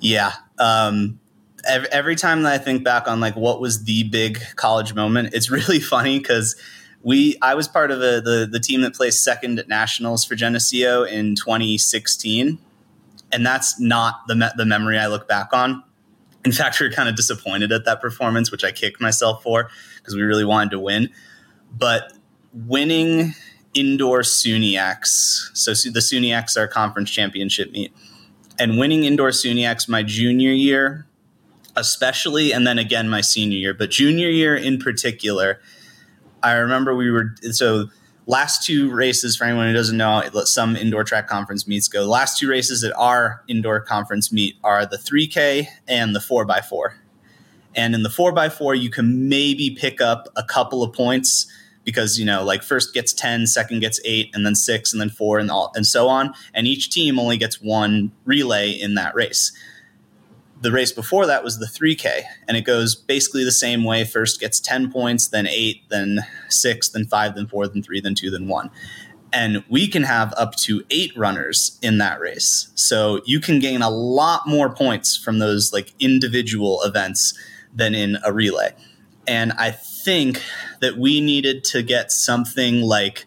Yeah. 0.01 0.33
Um, 0.59 1.21
every, 1.67 1.89
every 1.91 2.17
time 2.17 2.43
that 2.43 2.53
I 2.53 2.59
think 2.59 2.85
back 2.85 3.09
on 3.09 3.21
like 3.21 3.37
what 3.37 3.61
was 3.61 3.85
the 3.85 4.05
big 4.05 4.41
college 4.57 4.95
moment, 4.95 5.35
it's 5.35 5.51
really 5.51 5.81
funny 5.81 6.19
because 6.19 6.57
we 7.03 7.37
I 7.43 7.55
was 7.55 7.69
part 7.69 7.91
of 7.91 8.01
the 8.01 8.49
the 8.51 8.61
team 8.61 8.81
that 8.83 8.95
placed 8.95 9.23
second 9.23 9.59
at 9.59 9.69
nationals 9.69 10.25
for 10.25 10.35
Geneseo 10.35 11.05
in 11.05 11.35
2016, 11.35 12.59
and 13.33 13.47
that's 13.47 13.79
not 13.81 14.23
the 14.29 14.35
me- 14.35 14.49
the 14.57 14.67
memory 14.67 14.99
I 14.99 15.07
look 15.07 15.29
back 15.29 15.53
on. 15.53 15.83
In 16.45 16.53
fact, 16.53 16.79
we 16.81 16.87
were 16.87 16.93
kind 16.93 17.09
of 17.09 17.17
disappointed 17.17 17.73
at 17.73 17.85
that 17.85 18.01
performance, 18.01 18.53
which 18.53 18.65
I 18.65 18.71
kicked 18.71 19.01
myself 19.01 19.43
for 19.43 19.69
because 19.97 20.15
we 20.15 20.23
really 20.23 20.45
wanted 20.45 20.71
to 20.71 20.81
win. 20.81 21.11
But 21.77 22.13
winning 22.53 23.35
indoor 23.75 24.21
SUNYACs, 24.21 25.51
so 25.55 25.73
the 25.73 26.01
SUNYACs 26.01 26.57
are 26.57 26.67
conference 26.67 27.11
championship 27.11 27.73
meet 27.73 27.93
and 28.59 28.79
winning 28.79 29.05
indoor 29.05 29.31
SUNYACs 29.31 29.89
my 29.89 30.03
junior 30.03 30.51
year, 30.51 31.06
especially, 31.77 32.53
and 32.53 32.67
then 32.67 32.79
again 32.79 33.09
my 33.09 33.21
senior 33.21 33.59
year, 33.59 33.75
but 33.75 33.91
junior 33.91 34.29
year 34.29 34.57
in 34.57 34.79
particular, 34.79 35.61
I 36.43 36.53
remember 36.53 36.95
we 36.95 37.11
were 37.11 37.35
so 37.53 37.89
last 38.27 38.65
two 38.65 38.91
races 38.91 39.37
for 39.37 39.45
anyone 39.45 39.69
who 39.69 39.73
doesn't 39.73 39.97
know 39.97 40.23
some 40.45 40.77
indoor 40.77 41.05
track 41.05 41.29
conference 41.29 41.67
meets 41.69 41.89
go. 41.89 42.03
The 42.03 42.09
last 42.09 42.39
two 42.39 42.49
races 42.49 42.83
at 42.83 42.93
our 42.97 43.43
indoor 43.49 43.81
conference 43.81 44.33
meet 44.33 44.57
are 44.65 44.85
the 44.85 44.97
3k 44.97 45.67
and 45.87 46.15
the 46.15 46.21
4x4 46.21 46.95
and 47.77 47.95
in 47.95 48.03
the 48.03 48.09
4x4 48.09 48.81
you 48.81 48.91
can 48.91 49.29
maybe 49.29 49.71
pick 49.71 50.01
up 50.01 50.29
a 50.35 50.43
couple 50.43 50.83
of 50.83 50.93
points 50.93 51.47
because 51.85 52.19
you 52.19 52.25
know 52.25 52.43
like 52.43 52.62
first 52.62 52.95
gets 52.95 53.12
10 53.12 53.47
second 53.47 53.81
gets 53.81 54.01
8 54.05 54.31
and 54.35 54.45
then 54.45 54.55
6 54.55 54.93
and 54.93 55.01
then 55.01 55.11
4 55.11 55.39
and 55.39 55.51
all 55.51 55.71
and 55.77 55.87
so 55.87 56.09
on. 56.09 56.35
And 56.55 56.67
each 56.67 56.91
team 56.91 57.19
only 57.19 57.37
gets 57.37 57.61
one 57.61 58.11
relay 58.25 58.71
in 58.71 58.95
that 58.95 59.15
race 59.15 59.53
the 60.61 60.73
race 60.73 60.92
before 60.92 61.27
that 61.27 61.45
was 61.45 61.59
the 61.59 61.66
3k 61.66 62.23
and 62.49 62.57
it 62.57 62.62
goes 62.62 62.95
basically 62.95 63.45
the 63.45 63.53
same 63.53 63.85
way. 63.85 64.05
First 64.05 64.40
gets 64.40 64.61
10 64.61 64.90
points 64.90 65.29
then 65.29 65.47
8 65.47 65.83
then 65.90 66.21
6 66.49 66.88
then 66.90 67.07
5 67.07 67.35
then 67.35 67.47
4 67.47 67.69
then 67.69 67.83
3 67.83 68.01
then 68.01 68.14
2 68.14 68.31
then 68.31 68.49
1 68.49 68.71
and 69.33 69.64
we 69.69 69.87
can 69.88 70.05
have 70.05 70.33
up 70.37 70.55
to 70.57 70.85
8 70.88 71.12
runners 71.16 71.79
in 71.83 71.99
that 71.99 72.21
race. 72.21 72.71
So 72.75 73.21
you 73.27 73.40
can 73.40 73.59
gain 73.59 73.83
a 73.83 73.90
lot 73.90 74.47
more 74.47 74.73
points 74.73 75.16
from 75.16 75.40
those 75.40 75.73
like 75.73 75.92
individual 75.99 76.83
events 76.83 77.38
than 77.75 77.95
in 77.95 78.16
a 78.25 78.33
relay. 78.33 78.75
And 79.27 79.53
i 79.53 79.73
think 80.07 80.40
that 80.81 80.97
we 80.97 81.21
needed 81.21 81.64
to 81.64 81.83
get 81.83 82.12
something 82.12 82.81
like 82.81 83.27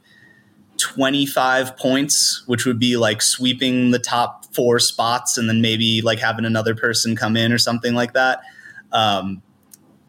25 0.79 1.77
points, 1.77 2.43
which 2.47 2.65
would 2.65 2.79
be 2.79 2.97
like 2.97 3.21
sweeping 3.21 3.91
the 3.91 3.99
top 3.99 4.45
four 4.53 4.79
spots 4.79 5.37
and 5.37 5.47
then 5.47 5.61
maybe 5.61 6.01
like 6.01 6.19
having 6.19 6.45
another 6.45 6.75
person 6.75 7.15
come 7.15 7.37
in 7.37 7.51
or 7.51 7.57
something 7.57 7.93
like 7.93 8.13
that. 8.13 8.41
Um, 8.91 9.41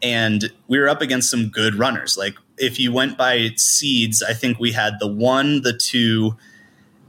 and 0.01 0.51
we 0.67 0.79
were 0.79 0.89
up 0.89 1.01
against 1.01 1.29
some 1.29 1.49
good 1.49 1.75
runners. 1.75 2.17
Like 2.17 2.35
if 2.57 2.79
you 2.79 2.91
went 2.91 3.17
by 3.17 3.51
seeds, 3.55 4.23
I 4.23 4.33
think 4.33 4.59
we 4.59 4.71
had 4.71 4.99
the 4.99 5.07
one, 5.07 5.61
the 5.61 5.73
two, 5.73 6.37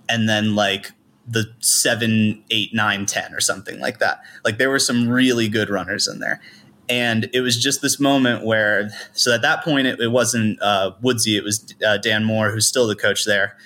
and 0.08 0.28
then 0.28 0.54
like 0.54 0.92
the 1.26 1.46
seven, 1.60 2.42
eight, 2.50 2.74
nine, 2.74 3.06
ten, 3.06 3.32
or 3.32 3.40
something 3.40 3.80
like 3.80 3.98
that. 3.98 4.20
Like 4.44 4.58
there 4.58 4.70
were 4.70 4.78
some 4.78 5.08
really 5.08 5.48
good 5.48 5.70
runners 5.70 6.06
in 6.06 6.18
there. 6.18 6.40
And 6.88 7.30
it 7.32 7.40
was 7.40 7.56
just 7.62 7.80
this 7.80 8.00
moment 8.00 8.44
where, 8.44 8.90
so 9.12 9.32
at 9.32 9.42
that 9.42 9.64
point, 9.64 9.86
it, 9.86 10.00
it 10.00 10.08
wasn't 10.08 10.60
uh, 10.60 10.92
Woodsy, 11.00 11.36
it 11.36 11.44
was 11.44 11.74
uh, 11.86 11.96
Dan 11.98 12.24
Moore, 12.24 12.50
who's 12.50 12.66
still 12.66 12.86
the 12.86 12.96
coach 12.96 13.24
there. 13.24 13.56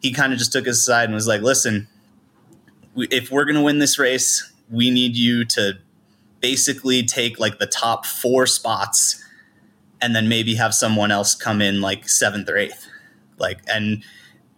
He 0.00 0.12
kind 0.12 0.32
of 0.32 0.38
just 0.38 0.52
took 0.52 0.66
us 0.66 0.78
aside 0.78 1.04
and 1.04 1.14
was 1.14 1.28
like, 1.28 1.42
listen, 1.42 1.86
if 2.96 3.30
we're 3.30 3.44
going 3.44 3.56
to 3.56 3.62
win 3.62 3.78
this 3.78 3.98
race, 3.98 4.52
we 4.70 4.90
need 4.90 5.16
you 5.16 5.44
to 5.44 5.78
basically 6.40 7.02
take 7.04 7.38
like 7.38 7.58
the 7.58 7.66
top 7.66 8.04
four 8.04 8.46
spots 8.46 9.22
and 10.00 10.16
then 10.16 10.28
maybe 10.28 10.56
have 10.56 10.74
someone 10.74 11.12
else 11.12 11.34
come 11.34 11.62
in 11.62 11.80
like 11.80 12.08
seventh 12.08 12.48
or 12.48 12.56
eighth. 12.56 12.88
Like, 13.38 13.60
and 13.72 14.02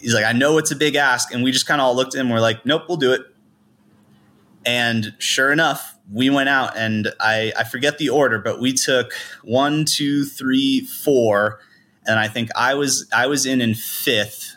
he's 0.00 0.14
like, 0.14 0.24
I 0.24 0.33
know 0.33 0.57
it's 0.57 0.70
a 0.70 0.77
big 0.77 0.94
ask. 0.94 1.33
And 1.33 1.44
we 1.44 1.53
just 1.53 1.66
kind 1.66 1.81
of 1.81 1.87
all 1.87 1.94
looked 1.94 2.14
at 2.14 2.20
him. 2.20 2.31
We're 2.31 2.40
like, 2.40 2.64
nope, 2.64 2.85
we'll 2.88 2.96
do 2.96 3.12
it. 3.12 3.22
And 4.64 5.14
sure 5.18 5.53
enough, 5.53 5.93
we 6.12 6.31
went 6.31 6.49
out 6.49 6.77
and 6.77 7.12
I, 7.21 7.53
I 7.57 7.64
forget 7.64 7.99
the 7.99 8.11
order, 8.11 8.38
but 8.38 8.61
we 8.61 8.73
took 8.73 9.12
one, 9.43 9.85
two, 9.85 10.25
three, 10.25 10.81
four, 10.81 11.61
and 12.07 12.19
I 12.19 12.29
think 12.29 12.51
I 12.55 12.75
was 12.75 13.09
I 13.14 13.27
was 13.27 13.47
in 13.47 13.61
in 13.61 13.75
fifth, 13.75 14.57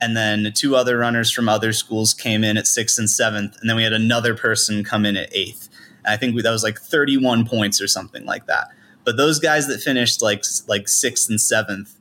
and 0.00 0.16
then 0.16 0.52
two 0.54 0.76
other 0.76 0.98
runners 0.98 1.32
from 1.32 1.48
other 1.48 1.72
schools 1.72 2.12
came 2.12 2.44
in 2.44 2.56
at 2.56 2.66
sixth 2.66 2.98
and 2.98 3.08
seventh, 3.08 3.56
and 3.60 3.70
then 3.70 3.76
we 3.76 3.82
had 3.82 3.94
another 3.94 4.34
person 4.34 4.84
come 4.84 5.06
in 5.06 5.16
at 5.16 5.34
eighth. 5.34 5.70
And 6.04 6.12
I 6.12 6.16
think 6.18 6.34
we, 6.34 6.42
that 6.42 6.50
was 6.50 6.62
like 6.62 6.78
thirty 6.78 7.16
one 7.16 7.46
points 7.46 7.80
or 7.80 7.88
something 7.88 8.26
like 8.26 8.46
that. 8.46 8.68
But 9.04 9.16
those 9.16 9.38
guys 9.38 9.68
that 9.68 9.80
finished 9.80 10.20
like 10.20 10.44
like 10.68 10.88
sixth 10.88 11.30
and 11.30 11.40
seventh 11.40 11.96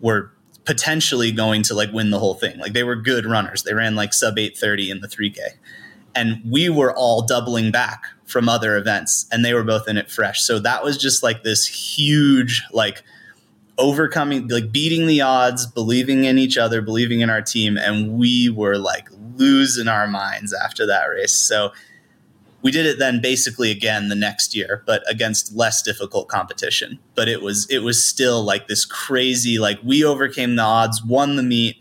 were 0.00 0.32
potentially 0.64 1.32
going 1.32 1.62
to 1.64 1.74
like 1.74 1.92
win 1.92 2.10
the 2.10 2.20
whole 2.20 2.34
thing. 2.34 2.58
Like 2.58 2.74
they 2.74 2.84
were 2.84 2.94
good 2.96 3.26
runners. 3.26 3.64
They 3.64 3.74
ran 3.74 3.96
like 3.96 4.14
sub 4.14 4.38
eight 4.38 4.56
thirty 4.56 4.88
in 4.88 5.00
the 5.00 5.08
three 5.08 5.30
K 5.30 5.42
and 6.14 6.40
we 6.44 6.68
were 6.68 6.94
all 6.96 7.22
doubling 7.22 7.70
back 7.70 8.04
from 8.24 8.48
other 8.48 8.76
events 8.76 9.26
and 9.32 9.44
they 9.44 9.54
were 9.54 9.64
both 9.64 9.88
in 9.88 9.96
it 9.96 10.10
fresh 10.10 10.42
so 10.42 10.58
that 10.58 10.84
was 10.84 10.96
just 10.96 11.22
like 11.22 11.42
this 11.42 11.66
huge 11.66 12.62
like 12.72 13.02
overcoming, 13.80 14.46
like 14.48 14.70
beating 14.70 15.06
the 15.06 15.22
odds, 15.22 15.66
believing 15.66 16.24
in 16.24 16.38
each 16.38 16.56
other, 16.56 16.82
believing 16.82 17.20
in 17.20 17.30
our 17.30 17.42
team. 17.42 17.76
And 17.76 18.12
we 18.12 18.50
were 18.50 18.78
like 18.78 19.08
losing 19.36 19.88
our 19.88 20.06
minds 20.06 20.52
after 20.52 20.86
that 20.86 21.06
race. 21.06 21.34
So 21.34 21.72
we 22.62 22.70
did 22.70 22.84
it 22.84 22.98
then 22.98 23.20
basically 23.22 23.70
again 23.70 24.08
the 24.08 24.14
next 24.14 24.54
year, 24.54 24.82
but 24.86 25.02
against 25.08 25.56
less 25.56 25.82
difficult 25.82 26.28
competition. 26.28 26.98
But 27.14 27.28
it 27.28 27.40
was 27.42 27.66
it 27.70 27.78
was 27.78 28.04
still 28.04 28.44
like 28.44 28.68
this 28.68 28.84
crazy, 28.84 29.58
like 29.58 29.78
we 29.82 30.04
overcame 30.04 30.56
the 30.56 30.62
odds, 30.62 31.02
won 31.02 31.36
the 31.36 31.42
meet. 31.42 31.76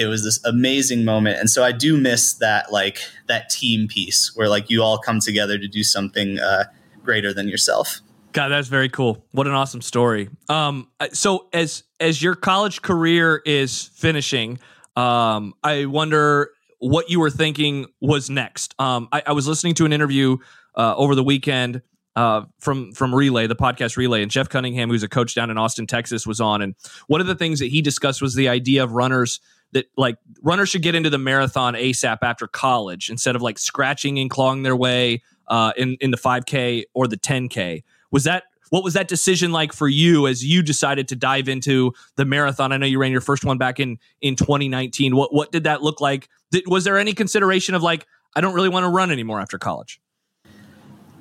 It 0.00 0.06
was 0.06 0.24
this 0.24 0.42
amazing 0.44 1.04
moment. 1.04 1.38
And 1.38 1.50
so 1.50 1.62
I 1.62 1.72
do 1.72 1.96
miss 1.96 2.34
that 2.34 2.72
like 2.72 2.98
that 3.28 3.50
team 3.50 3.86
piece 3.86 4.32
where 4.34 4.48
like 4.48 4.70
you 4.70 4.82
all 4.82 4.98
come 4.98 5.20
together 5.20 5.58
to 5.58 5.68
do 5.68 5.82
something 5.82 6.38
uh, 6.38 6.64
greater 7.04 7.32
than 7.32 7.48
yourself. 7.48 8.00
God, 8.32 8.48
that's 8.48 8.68
very 8.68 8.88
cool. 8.88 9.24
What 9.32 9.46
an 9.46 9.52
awesome 9.52 9.82
story. 9.82 10.30
Um, 10.48 10.88
so 11.12 11.48
as 11.52 11.82
as 11.98 12.22
your 12.22 12.34
college 12.34 12.80
career 12.80 13.42
is 13.44 13.90
finishing, 13.94 14.58
um, 14.96 15.54
I 15.62 15.86
wonder 15.86 16.50
what 16.78 17.10
you 17.10 17.20
were 17.20 17.30
thinking 17.30 17.86
was 18.00 18.30
next. 18.30 18.74
Um, 18.78 19.08
I, 19.12 19.22
I 19.26 19.32
was 19.32 19.46
listening 19.46 19.74
to 19.74 19.84
an 19.84 19.92
interview 19.92 20.38
uh, 20.76 20.94
over 20.96 21.14
the 21.14 21.24
weekend 21.24 21.82
uh, 22.16 22.42
from 22.58 22.92
from 22.92 23.14
Relay, 23.14 23.46
the 23.46 23.56
podcast 23.56 23.96
Relay, 23.96 24.22
and 24.22 24.30
Jeff 24.30 24.48
Cunningham, 24.48 24.88
who's 24.88 25.02
a 25.02 25.08
coach 25.08 25.34
down 25.34 25.50
in 25.50 25.58
Austin, 25.58 25.86
Texas, 25.86 26.26
was 26.26 26.40
on. 26.40 26.62
And 26.62 26.74
one 27.06 27.20
of 27.20 27.26
the 27.26 27.34
things 27.34 27.58
that 27.60 27.66
he 27.66 27.82
discussed 27.82 28.22
was 28.22 28.34
the 28.34 28.48
idea 28.48 28.82
of 28.82 28.92
runners 28.92 29.40
that 29.72 29.86
like 29.96 30.16
runners 30.42 30.68
should 30.68 30.82
get 30.82 30.94
into 30.94 31.10
the 31.10 31.18
marathon 31.18 31.74
ASAP 31.74 32.18
after 32.22 32.46
college 32.46 33.10
instead 33.10 33.36
of 33.36 33.42
like 33.42 33.58
scratching 33.58 34.18
and 34.18 34.30
clawing 34.30 34.62
their 34.62 34.76
way 34.76 35.22
uh, 35.48 35.72
in 35.76 35.96
in 36.00 36.10
the 36.10 36.16
5K 36.16 36.84
or 36.94 37.06
the 37.06 37.16
10K. 37.16 37.82
Was 38.10 38.24
that 38.24 38.44
what 38.70 38.84
was 38.84 38.94
that 38.94 39.08
decision 39.08 39.52
like 39.52 39.72
for 39.72 39.88
you 39.88 40.26
as 40.26 40.44
you 40.44 40.62
decided 40.62 41.08
to 41.08 41.16
dive 41.16 41.48
into 41.48 41.92
the 42.16 42.24
marathon? 42.24 42.72
I 42.72 42.76
know 42.76 42.86
you 42.86 43.00
ran 43.00 43.12
your 43.12 43.20
first 43.20 43.44
one 43.44 43.58
back 43.58 43.78
in 43.80 43.98
in 44.20 44.36
2019. 44.36 45.14
What 45.14 45.34
what 45.34 45.52
did 45.52 45.64
that 45.64 45.82
look 45.82 46.00
like? 46.00 46.28
Did, 46.50 46.64
was 46.66 46.84
there 46.84 46.96
any 46.96 47.12
consideration 47.12 47.74
of 47.74 47.82
like 47.82 48.06
I 48.34 48.40
don't 48.40 48.54
really 48.54 48.68
want 48.68 48.84
to 48.84 48.88
run 48.88 49.10
anymore 49.10 49.40
after 49.40 49.58
college? 49.58 50.00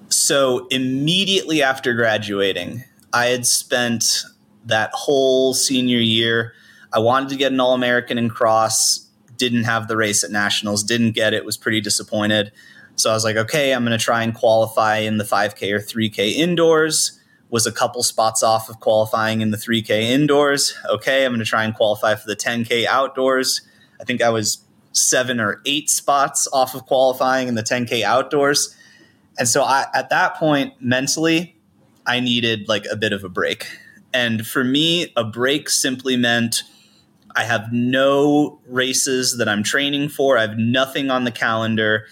So 0.10 0.68
immediately 0.68 1.62
after 1.62 1.94
graduating, 1.94 2.84
I 3.14 3.28
had 3.28 3.46
spent 3.46 4.24
that 4.66 4.92
whole 4.94 5.54
senior 5.54 6.00
year. 6.00 6.54
I 6.92 7.00
wanted 7.00 7.30
to 7.30 7.36
get 7.36 7.52
an 7.52 7.60
All 7.60 7.74
American 7.74 8.18
in 8.18 8.30
cross. 8.30 9.08
Didn't 9.38 9.64
have 9.64 9.88
the 9.88 9.96
race 9.96 10.24
at 10.24 10.32
nationals. 10.32 10.84
Didn't 10.84 11.12
get 11.12 11.34
it. 11.34 11.46
Was 11.46 11.58
pretty 11.58 11.82
disappointed. 11.82 12.52
So 12.96 13.10
I 13.10 13.14
was 13.14 13.24
like, 13.24 13.38
okay, 13.38 13.74
I'm 13.74 13.86
going 13.86 13.98
to 13.98 14.04
try 14.04 14.24
and 14.24 14.36
qualify 14.36 14.98
in 14.98 15.18
the 15.18 15.24
5K 15.24 15.72
or 15.72 15.80
3K 15.80 16.34
indoors. 16.34 17.20
Was 17.50 17.66
a 17.66 17.72
couple 17.72 18.04
spots 18.04 18.44
off 18.44 18.70
of 18.70 18.80
qualifying 18.80 19.42
in 19.42 19.52
the 19.52 19.58
3K 19.58 19.90
indoors. 20.02 20.78
Okay, 20.90 21.26
I'm 21.26 21.32
going 21.32 21.40
to 21.40 21.46
try 21.46 21.64
and 21.64 21.74
qualify 21.74 22.16
for 22.16 22.28
the 22.28 22.36
10K 22.36 22.86
outdoors. 22.86 23.62
I 24.00 24.04
think 24.04 24.22
I 24.22 24.30
was 24.30 24.60
seven 24.92 25.40
or 25.40 25.62
eight 25.66 25.90
spots 25.90 26.48
off 26.52 26.76
of 26.76 26.86
qualifying 26.86 27.48
in 27.48 27.56
the 27.56 27.64
10K 27.64 28.04
outdoors. 28.04 28.76
And 29.38 29.48
so 29.48 29.64
I, 29.64 29.86
at 29.94 30.10
that 30.10 30.36
point, 30.36 30.74
mentally, 30.82 31.56
I 32.06 32.20
needed 32.20 32.68
like 32.68 32.86
a 32.92 32.96
bit 32.96 33.14
of 33.14 33.24
a 33.24 33.30
break. 33.30 33.68
And 34.14 34.46
for 34.46 34.64
me, 34.64 35.14
a 35.16 35.24
break 35.24 35.70
simply 35.70 36.18
meant 36.18 36.64
I 37.36 37.44
have 37.44 37.72
no 37.72 38.60
races 38.68 39.38
that 39.38 39.48
I'm 39.48 39.64
training 39.64 40.10
for. 40.10 40.38
I 40.38 40.42
have 40.42 40.58
nothing 40.58 41.12
on 41.12 41.24
the 41.24 41.32
calendar 41.32 42.06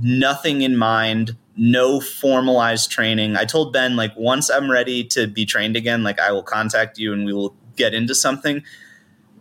nothing 0.00 0.62
in 0.62 0.76
mind, 0.76 1.36
no 1.56 2.00
formalized 2.00 2.90
training. 2.90 3.36
I 3.36 3.44
told 3.44 3.72
Ben, 3.72 3.96
like, 3.96 4.12
once 4.16 4.50
I'm 4.50 4.70
ready 4.70 5.04
to 5.04 5.26
be 5.26 5.46
trained 5.46 5.76
again, 5.76 6.02
like, 6.02 6.20
I 6.20 6.32
will 6.32 6.42
contact 6.42 6.98
you 6.98 7.12
and 7.12 7.24
we 7.24 7.32
will 7.32 7.54
get 7.76 7.94
into 7.94 8.14
something. 8.14 8.62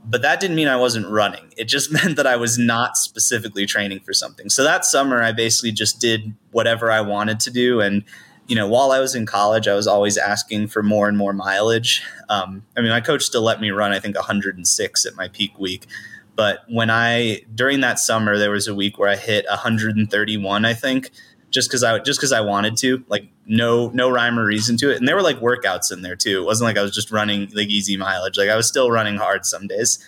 But 0.08 0.22
that 0.22 0.40
didn't 0.40 0.56
mean 0.56 0.68
I 0.68 0.76
wasn't 0.76 1.08
running. 1.08 1.52
It 1.58 1.66
just 1.66 1.92
meant 1.92 2.16
that 2.18 2.28
I 2.28 2.36
was 2.36 2.58
not 2.58 2.98
specifically 2.98 3.66
training 3.66 4.02
for 4.02 4.14
something. 4.14 4.50
So 4.50 4.64
that 4.64 4.86
summer, 4.86 5.22
I 5.22 5.32
basically 5.32 5.72
just 5.72 6.00
did 6.00 6.34
whatever 6.52 6.92
I 6.92 7.02
wanted 7.02 7.40
to 7.42 7.52
do. 7.52 7.82
And, 7.82 8.04
you 8.48 8.56
know, 8.56 8.68
while 8.68 8.92
I 8.92 9.00
was 9.00 9.16
in 9.16 9.26
college, 9.26 9.68
I 9.68 9.74
was 9.76 9.88
always 9.88 10.18
asking 10.18 10.68
for 10.68 10.84
more 10.84 11.08
and 11.08 11.18
more 11.18 11.34
mileage. 11.34 12.04
Um, 12.30 12.64
I 12.78 12.82
mean, 12.82 12.92
my 12.92 13.02
coach 13.02 13.24
still 13.24 13.42
let 13.42 13.60
me 13.60 13.72
run, 13.72 13.92
I 13.92 14.00
think, 14.00 14.16
106 14.16 15.06
at 15.06 15.16
my 15.16 15.28
peak 15.30 15.58
week. 15.58 15.88
But 16.36 16.60
when 16.68 16.90
I 16.90 17.42
during 17.54 17.82
that 17.82 17.98
summer, 17.98 18.38
there 18.38 18.52
was 18.52 18.68
a 18.68 18.76
week 18.76 19.00
where 19.00 19.10
I 19.10 19.16
hit 19.16 19.46
131, 19.50 20.66
I 20.66 20.74
think, 20.74 21.12
just 21.50 21.70
because 21.70 21.84
I 21.84 21.98
just 22.00 22.20
because 22.20 22.34
I 22.34 22.42
wanted 22.42 22.78
to, 22.78 23.04
like 23.08 23.28
no 23.46 23.90
no 23.94 24.10
rhyme 24.10 24.38
or 24.38 24.46
reason 24.46 24.78
to 24.78 24.92
it. 24.92 24.98
And 24.98 25.08
there 25.08 25.16
were 25.16 25.22
like 25.22 25.40
workouts 25.40 25.92
in 25.92 26.02
there 26.02 26.16
too. 26.16 26.42
It 26.42 26.46
wasn't 26.46 26.68
like 26.68 26.78
I 26.78 26.82
was 26.82 26.94
just 26.94 27.12
running 27.12 27.50
like 27.54 27.70
easy 27.70 27.96
mileage. 27.98 28.38
Like 28.38 28.50
I 28.50 28.56
was 28.56 28.68
still 28.68 28.92
running 28.92 29.16
hard 29.16 29.46
some 29.46 29.68
days. 29.68 30.06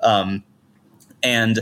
Um, 0.00 0.44
and 1.22 1.60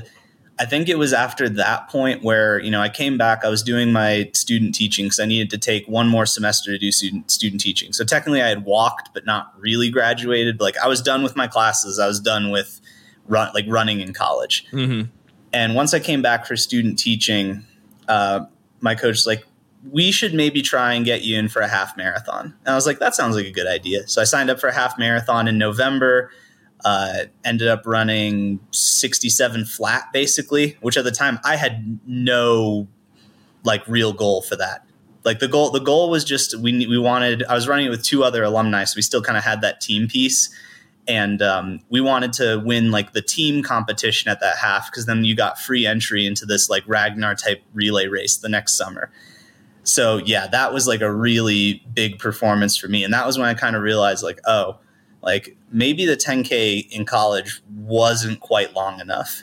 I 0.60 0.66
think 0.66 0.88
it 0.88 0.98
was 0.98 1.12
after 1.12 1.48
that 1.48 1.88
point 1.88 2.22
where 2.22 2.58
you 2.60 2.70
know 2.70 2.80
I 2.80 2.88
came 2.88 3.16
back. 3.16 3.44
I 3.44 3.48
was 3.48 3.62
doing 3.62 3.92
my 3.92 4.30
student 4.34 4.74
teaching 4.74 5.06
because 5.06 5.20
I 5.20 5.24
needed 5.24 5.50
to 5.50 5.58
take 5.58 5.86
one 5.86 6.08
more 6.08 6.26
semester 6.26 6.72
to 6.72 6.78
do 6.78 6.90
student 6.90 7.30
student 7.30 7.60
teaching. 7.60 7.92
So 7.92 8.04
technically, 8.04 8.42
I 8.42 8.48
had 8.48 8.64
walked, 8.64 9.10
but 9.14 9.24
not 9.24 9.52
really 9.58 9.90
graduated. 9.90 10.60
Like 10.60 10.76
I 10.78 10.88
was 10.88 11.00
done 11.00 11.22
with 11.22 11.36
my 11.36 11.46
classes. 11.46 11.98
I 11.98 12.06
was 12.06 12.20
done 12.20 12.50
with 12.50 12.80
run 13.26 13.52
like 13.54 13.66
running 13.68 14.00
in 14.00 14.12
college. 14.12 14.66
Mm-hmm. 14.72 15.10
And 15.52 15.74
once 15.74 15.94
I 15.94 16.00
came 16.00 16.22
back 16.22 16.44
for 16.44 16.56
student 16.56 16.98
teaching, 16.98 17.64
uh, 18.08 18.46
my 18.80 18.94
coach 18.94 19.10
was 19.10 19.26
like, 19.26 19.44
"We 19.90 20.10
should 20.10 20.34
maybe 20.34 20.60
try 20.60 20.94
and 20.94 21.04
get 21.04 21.22
you 21.22 21.38
in 21.38 21.48
for 21.48 21.62
a 21.62 21.68
half 21.68 21.96
marathon." 21.96 22.54
And 22.64 22.72
I 22.72 22.74
was 22.74 22.86
like, 22.86 22.98
"That 22.98 23.14
sounds 23.14 23.36
like 23.36 23.46
a 23.46 23.52
good 23.52 23.68
idea." 23.68 24.08
So 24.08 24.20
I 24.20 24.24
signed 24.24 24.50
up 24.50 24.58
for 24.58 24.68
a 24.68 24.74
half 24.74 24.98
marathon 24.98 25.46
in 25.46 25.56
November. 25.56 26.30
Uh, 26.84 27.24
ended 27.44 27.66
up 27.66 27.82
running 27.84 28.60
67 28.70 29.64
flat 29.64 30.12
basically, 30.12 30.76
which 30.80 30.96
at 30.96 31.04
the 31.04 31.10
time 31.10 31.40
I 31.44 31.56
had 31.56 31.98
no 32.06 32.86
like 33.64 33.86
real 33.88 34.12
goal 34.12 34.42
for 34.42 34.54
that. 34.56 34.86
Like 35.24 35.40
the 35.40 35.48
goal, 35.48 35.70
the 35.70 35.80
goal 35.80 36.08
was 36.08 36.24
just 36.24 36.56
we 36.56 36.86
we 36.86 36.98
wanted. 36.98 37.42
I 37.44 37.54
was 37.54 37.66
running 37.66 37.86
it 37.86 37.90
with 37.90 38.04
two 38.04 38.22
other 38.22 38.44
alumni, 38.44 38.84
so 38.84 38.94
we 38.96 39.02
still 39.02 39.22
kind 39.22 39.36
of 39.36 39.44
had 39.44 39.60
that 39.62 39.80
team 39.80 40.08
piece 40.08 40.50
and 41.08 41.40
um, 41.40 41.80
we 41.88 42.02
wanted 42.02 42.34
to 42.34 42.62
win 42.64 42.90
like 42.90 43.12
the 43.12 43.22
team 43.22 43.62
competition 43.62 44.30
at 44.30 44.40
that 44.40 44.58
half 44.58 44.90
because 44.90 45.06
then 45.06 45.24
you 45.24 45.34
got 45.34 45.58
free 45.58 45.86
entry 45.86 46.26
into 46.26 46.44
this 46.44 46.68
like 46.68 46.84
Ragnar 46.86 47.34
type 47.34 47.62
relay 47.72 48.06
race 48.06 48.36
the 48.36 48.48
next 48.48 48.76
summer. 48.76 49.10
So 49.84 50.18
yeah, 50.18 50.46
that 50.48 50.74
was 50.74 50.86
like 50.86 51.00
a 51.00 51.10
really 51.10 51.82
big 51.94 52.18
performance 52.18 52.76
for 52.76 52.88
me, 52.88 53.02
and 53.02 53.14
that 53.14 53.26
was 53.26 53.38
when 53.38 53.48
I 53.48 53.54
kind 53.54 53.74
of 53.74 53.82
realized 53.82 54.22
like, 54.22 54.38
oh, 54.46 54.78
like 55.22 55.56
maybe 55.70 56.06
the 56.06 56.16
10k 56.16 56.90
in 56.90 57.04
college 57.04 57.60
wasn't 57.74 58.40
quite 58.40 58.74
long 58.74 59.00
enough, 59.00 59.42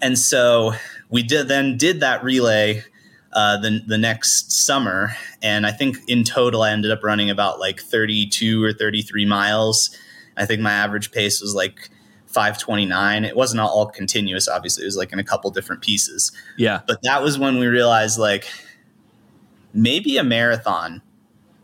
and 0.00 0.18
so 0.18 0.72
we 1.10 1.22
did 1.22 1.48
then 1.48 1.76
did 1.76 2.00
that 2.00 2.22
relay. 2.22 2.82
Uh, 3.32 3.60
the, 3.60 3.82
the 3.86 3.98
next 3.98 4.50
summer. 4.50 5.14
And 5.42 5.66
I 5.66 5.70
think 5.70 5.98
in 6.08 6.24
total, 6.24 6.62
I 6.62 6.70
ended 6.70 6.90
up 6.90 7.04
running 7.04 7.28
about 7.28 7.60
like 7.60 7.80
32 7.80 8.64
or 8.64 8.72
33 8.72 9.26
miles 9.26 9.94
I 10.36 10.46
think 10.46 10.60
my 10.60 10.72
average 10.72 11.12
pace 11.12 11.40
was 11.40 11.54
like 11.54 11.90
529. 12.26 13.24
It 13.24 13.36
wasn't 13.36 13.60
all 13.60 13.86
continuous, 13.86 14.48
obviously. 14.48 14.84
It 14.84 14.86
was 14.86 14.96
like 14.96 15.12
in 15.12 15.18
a 15.18 15.24
couple 15.24 15.50
different 15.50 15.82
pieces. 15.82 16.32
Yeah. 16.56 16.82
But 16.86 17.02
that 17.02 17.22
was 17.22 17.38
when 17.38 17.58
we 17.58 17.66
realized 17.66 18.18
like 18.18 18.46
maybe 19.72 20.18
a 20.18 20.24
marathon 20.24 21.02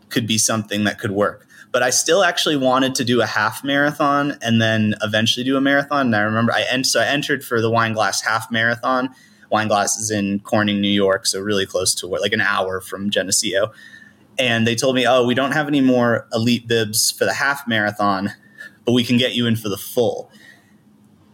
could 0.09 0.27
be 0.27 0.37
something 0.37 0.83
that 0.85 0.99
could 0.99 1.11
work. 1.11 1.47
But 1.73 1.83
I 1.83 1.89
still 1.89 2.23
actually 2.23 2.55
wanted 2.55 2.95
to 2.95 3.03
do 3.03 3.21
a 3.21 3.25
half 3.25 3.63
marathon 3.63 4.37
and 4.41 4.61
then 4.61 4.95
eventually 5.01 5.43
do 5.43 5.57
a 5.57 5.61
marathon. 5.61 6.05
And 6.05 6.15
I 6.15 6.21
remember 6.21 6.53
I 6.53 6.81
so 6.83 7.01
I 7.01 7.07
entered 7.07 7.43
for 7.43 7.59
the 7.59 7.69
Wineglass 7.69 8.23
half 8.23 8.49
marathon. 8.49 9.09
Wineglass 9.51 9.99
is 9.99 10.09
in 10.09 10.39
Corning, 10.39 10.79
New 10.79 10.87
York, 10.87 11.25
so 11.25 11.41
really 11.41 11.65
close 11.65 11.93
to 11.95 12.07
where, 12.07 12.21
like 12.21 12.31
an 12.31 12.41
hour 12.41 12.79
from 12.79 13.09
Geneseo. 13.09 13.73
And 14.39 14.65
they 14.65 14.75
told 14.75 14.95
me, 14.95 15.05
"Oh, 15.05 15.25
we 15.25 15.35
don't 15.35 15.51
have 15.51 15.67
any 15.67 15.81
more 15.81 16.27
elite 16.31 16.67
bibs 16.67 17.11
for 17.11 17.25
the 17.25 17.33
half 17.33 17.67
marathon, 17.67 18.31
but 18.85 18.93
we 18.93 19.03
can 19.03 19.17
get 19.17 19.35
you 19.35 19.47
in 19.47 19.55
for 19.55 19.69
the 19.69 19.77
full. 19.77 20.31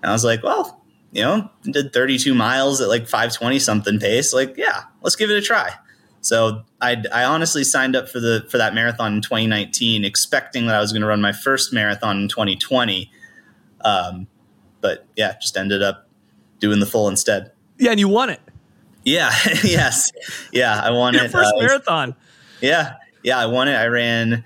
And 0.01 0.09
I 0.09 0.13
was 0.13 0.23
like, 0.23 0.43
well, 0.43 0.83
you 1.11 1.21
know, 1.23 1.49
did 1.63 1.93
32 1.93 2.33
miles 2.33 2.81
at 2.81 2.87
like 2.87 3.03
520 3.03 3.59
something 3.59 3.99
pace. 3.99 4.33
Like, 4.33 4.55
yeah, 4.57 4.83
let's 5.01 5.15
give 5.15 5.29
it 5.29 5.37
a 5.37 5.41
try. 5.41 5.73
So 6.21 6.63
I, 6.81 7.01
I 7.13 7.23
honestly 7.23 7.63
signed 7.63 7.95
up 7.95 8.09
for 8.09 8.19
the 8.19 8.45
for 8.49 8.57
that 8.57 8.73
marathon 8.73 9.15
in 9.15 9.21
2019, 9.21 10.03
expecting 10.03 10.67
that 10.67 10.75
I 10.75 10.79
was 10.79 10.91
going 10.91 11.01
to 11.01 11.07
run 11.07 11.21
my 11.21 11.31
first 11.31 11.73
marathon 11.73 12.21
in 12.21 12.27
2020. 12.27 13.11
Um, 13.81 14.27
but 14.81 15.05
yeah, 15.15 15.35
just 15.41 15.55
ended 15.57 15.81
up 15.81 16.07
doing 16.59 16.79
the 16.79 16.85
full 16.85 17.07
instead. 17.07 17.51
Yeah, 17.77 17.91
and 17.91 17.99
you 17.99 18.09
won 18.09 18.29
it. 18.29 18.41
Yeah. 19.03 19.31
yes. 19.63 20.11
Yeah, 20.51 20.79
I 20.81 20.91
won 20.91 21.13
Your 21.13 21.25
it. 21.25 21.31
First 21.31 21.53
uh, 21.55 21.59
marathon. 21.59 22.15
Yeah. 22.61 22.95
Yeah, 23.23 23.37
I 23.39 23.45
won 23.45 23.67
it. 23.67 23.75
I 23.75 23.87
ran 23.87 24.43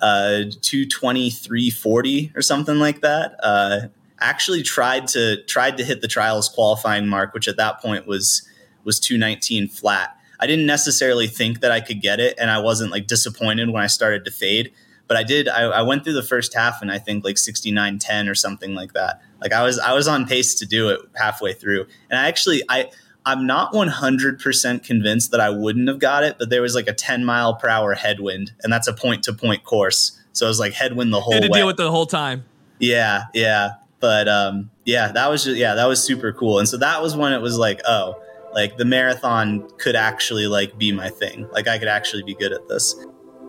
uh, 0.00 0.44
223.40 0.60 2.36
or 2.36 2.42
something 2.42 2.78
like 2.78 3.00
that. 3.00 3.36
Uh, 3.42 3.80
actually 4.20 4.62
tried 4.62 5.06
to 5.08 5.42
tried 5.44 5.76
to 5.76 5.84
hit 5.84 6.00
the 6.00 6.08
trials 6.08 6.48
qualifying 6.48 7.06
mark, 7.06 7.34
which 7.34 7.48
at 7.48 7.56
that 7.56 7.80
point 7.80 8.06
was 8.06 8.46
was 8.84 9.00
219 9.00 9.68
flat. 9.68 10.16
I 10.44 10.46
didn't 10.46 10.66
necessarily 10.66 11.26
think 11.26 11.60
that 11.60 11.72
I 11.72 11.80
could 11.80 12.02
get 12.02 12.20
it, 12.20 12.34
and 12.38 12.50
I 12.50 12.58
wasn't 12.58 12.90
like 12.90 13.06
disappointed 13.06 13.70
when 13.70 13.82
I 13.82 13.86
started 13.86 14.26
to 14.26 14.30
fade. 14.30 14.72
but 15.06 15.16
I 15.16 15.22
did. 15.22 15.48
I, 15.48 15.62
I 15.62 15.82
went 15.82 16.04
through 16.04 16.14
the 16.14 16.22
first 16.22 16.54
half 16.54 16.80
and 16.80 16.90
I 16.90 16.98
think 16.98 17.24
like 17.24 17.38
69 17.38 17.98
10 17.98 18.28
or 18.28 18.34
something 18.34 18.74
like 18.74 18.92
that. 18.94 19.20
Like 19.40 19.52
I 19.52 19.62
was, 19.62 19.78
I 19.78 19.92
was 19.92 20.08
on 20.08 20.26
pace 20.26 20.54
to 20.56 20.66
do 20.66 20.88
it 20.88 21.00
halfway 21.14 21.52
through. 21.52 21.86
And 22.10 22.18
I 22.18 22.28
actually, 22.28 22.62
I, 22.68 22.90
I'm 23.26 23.46
not 23.46 23.72
100% 23.72 24.84
convinced 24.84 25.30
that 25.30 25.40
I 25.40 25.50
wouldn't 25.50 25.88
have 25.88 25.98
got 25.98 26.24
it, 26.24 26.36
but 26.38 26.50
there 26.50 26.62
was 26.62 26.74
like 26.74 26.88
a 26.88 26.92
10 26.92 27.24
mile 27.24 27.54
per 27.54 27.68
hour 27.68 27.94
headwind, 27.94 28.52
and 28.62 28.72
that's 28.72 28.88
a 28.88 28.92
point 28.92 29.22
to 29.24 29.32
point 29.32 29.64
course. 29.64 30.18
So 30.32 30.46
it 30.46 30.48
was 30.48 30.60
like 30.60 30.72
headwind 30.72 31.12
the 31.12 31.20
whole 31.20 31.34
you 31.34 31.40
had 31.40 31.44
to 31.44 31.50
way. 31.50 31.58
deal 31.60 31.66
with 31.66 31.76
the 31.76 31.90
whole 31.90 32.06
time. 32.06 32.44
Yeah, 32.78 33.24
yeah. 33.32 33.72
But 34.00 34.28
um, 34.28 34.70
yeah, 34.84 35.12
that 35.12 35.30
was 35.30 35.44
just, 35.44 35.56
yeah, 35.56 35.74
that 35.74 35.86
was 35.86 36.02
super 36.02 36.32
cool. 36.32 36.58
And 36.58 36.68
so 36.68 36.76
that 36.78 37.00
was 37.00 37.16
when 37.16 37.32
it 37.32 37.40
was 37.40 37.56
like, 37.58 37.80
oh, 37.86 38.20
like 38.54 38.76
the 38.76 38.84
marathon 38.84 39.68
could 39.78 39.96
actually 39.96 40.46
like 40.46 40.78
be 40.78 40.92
my 40.92 41.10
thing. 41.10 41.48
Like 41.52 41.68
I 41.68 41.78
could 41.78 41.88
actually 41.88 42.22
be 42.22 42.34
good 42.34 42.52
at 42.52 42.66
this. 42.68 42.94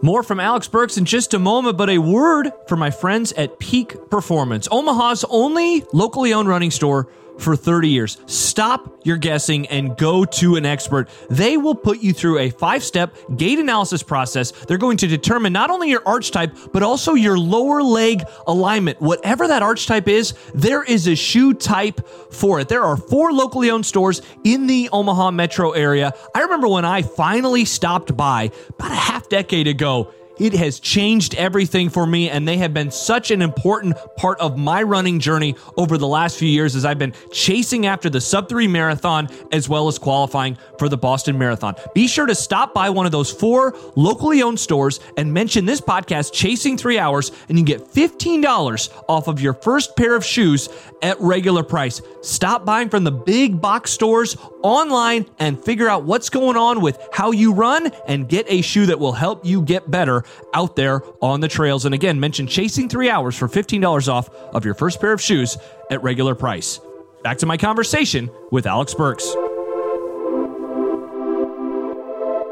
More 0.02 0.24
from 0.24 0.40
Alex 0.40 0.68
Burks 0.68 0.98
in 0.98 1.06
just 1.06 1.34
a 1.34 1.40
moment, 1.40 1.78
but 1.78 1.90
a 1.90 2.00
word 2.00 2.52
for 2.68 2.76
my 2.76 2.92
friends 2.92 3.32
at 3.34 3.60
Peak 3.60 3.96
Performance, 4.10 4.68
Omaha's 4.70 5.24
only 5.30 5.84
locally 5.94 6.34
owned 6.34 6.50
running 6.50 6.72
store 6.72 7.08
for 7.40 7.56
30 7.56 7.90
years. 7.90 8.18
Stop 8.26 9.02
your 9.04 9.18
guessing 9.18 9.68
and 9.68 9.96
go 9.98 10.26
to 10.26 10.56
an 10.56 10.66
expert. 10.66 11.10
They 11.30 11.58
will 11.58 11.76
put 11.76 12.00
you 12.00 12.14
through 12.14 12.40
a 12.40 12.50
five 12.50 12.84
step 12.84 13.16
gait 13.36 13.60
analysis 13.60 14.04
process. 14.04 14.52
They're 14.52 14.78
going 14.78 14.98
to 14.98 15.08
determine 15.08 15.54
not 15.54 15.70
only 15.70 15.90
your 15.90 16.02
arch 16.06 16.32
type, 16.32 16.56
but 16.74 16.84
also 16.84 17.14
your 17.14 17.38
lower 17.38 17.82
leg 17.82 18.24
alignment. 18.48 19.02
Whatever 19.02 19.48
that 19.48 19.62
arch 19.62 19.88
type 19.88 20.08
is, 20.08 20.34
there 20.54 20.84
is 20.84 21.08
a 21.08 21.16
shoe 21.16 21.54
type 21.54 22.08
for 22.32 22.60
it. 22.60 22.70
There 22.70 22.84
are 22.84 22.98
four 22.98 23.32
locally 23.32 23.70
owned 23.70 23.86
stores 23.86 24.22
in 24.44 24.68
the 24.68 24.90
Omaha 24.92 25.32
metro 25.32 25.72
area. 25.72 26.14
I 26.34 26.42
remember 26.42 26.68
when 26.68 26.86
I 26.86 27.02
finally 27.02 27.66
stopped 27.66 28.16
by 28.16 28.52
about 28.70 28.92
a 28.92 28.96
half 28.96 29.30
decade 29.30 29.68
ago 29.68 30.14
it 30.40 30.54
has 30.54 30.80
changed 30.80 31.36
everything 31.36 31.90
for 31.90 32.06
me, 32.06 32.30
and 32.30 32.48
they 32.48 32.58
have 32.58 32.74
been 32.74 32.92
such 32.92 33.32
an 33.32 33.42
important 33.42 33.96
part 34.18 34.40
of 34.40 34.58
my 34.58 34.84
running 34.84 35.20
journey 35.20 35.56
over 35.78 35.98
the 35.98 36.08
last 36.08 36.38
few 36.38 36.50
years 36.50 36.76
as 36.76 36.86
I've 36.86 37.00
been 37.00 37.14
chasing 37.32 37.86
after 37.86 38.10
the 38.10 38.22
sub 38.22 38.50
three 38.50 38.68
marathon 38.68 39.30
as 39.52 39.70
well 39.70 39.88
as 39.88 39.98
qualifying 39.98 40.58
for 40.78 40.90
the 40.90 40.98
Boston 40.98 41.38
Marathon. 41.38 41.76
Be 41.94 42.08
sure 42.08 42.26
to 42.26 42.36
stop 42.36 42.74
by 42.74 42.90
one 42.90 43.06
of 43.06 43.12
those 43.12 43.32
four 43.32 43.76
locally 43.96 44.42
owned 44.42 44.60
stores 44.60 45.00
and 45.18 45.34
mention 45.34 45.66
this 45.66 45.82
podcast, 45.82 46.34
Chasing 46.34 46.78
Three 46.78 47.00
Hours, 47.00 47.32
and 47.50 47.58
you 47.58 47.66
get 47.66 47.82
$15 47.88 49.04
off 49.08 49.28
of 49.28 49.42
your 49.42 49.54
first 49.54 49.96
pair 49.96 50.16
of 50.16 50.26
shoes 50.26 50.70
at 51.02 51.20
regular 51.20 51.64
price. 51.64 52.02
Stop 52.22 52.66
buying 52.66 52.90
from 52.90 53.04
the 53.04 53.12
big 53.12 53.62
box 53.62 53.92
stores 53.92 54.36
online 54.66 55.28
and 55.38 55.64
figure 55.64 55.88
out 55.88 56.04
what's 56.06 56.30
going 56.30 56.58
on 56.58 56.82
with 56.82 56.98
how 57.14 57.32
you 57.32 57.54
run 57.54 57.92
and 58.08 58.28
get 58.28 58.46
a 58.50 58.62
shoe 58.62 58.88
that 58.88 59.00
will 59.00 59.14
help 59.14 59.46
you 59.46 59.62
get 59.62 59.90
better 59.92 60.24
out 60.56 60.76
there 60.76 61.02
on 61.22 61.40
the 61.40 61.48
trails. 61.48 61.86
And 61.86 61.94
again, 61.94 62.20
mention 62.20 62.48
Chasing 62.48 62.90
Three 62.90 63.10
Hours 63.10 63.38
for 63.38 63.48
$15 63.48 64.08
off 64.08 64.28
of 64.30 64.66
your 64.66 64.74
first 64.74 65.00
pair 65.00 65.14
of 65.14 65.22
shoes 65.22 65.58
at 65.92 66.02
regular 66.02 66.34
price. 66.34 66.80
Back 67.24 67.38
to 67.40 67.46
my 67.46 67.58
conversation 67.58 68.32
with 68.52 68.66
Alex 68.66 68.96
Burks. 68.96 69.36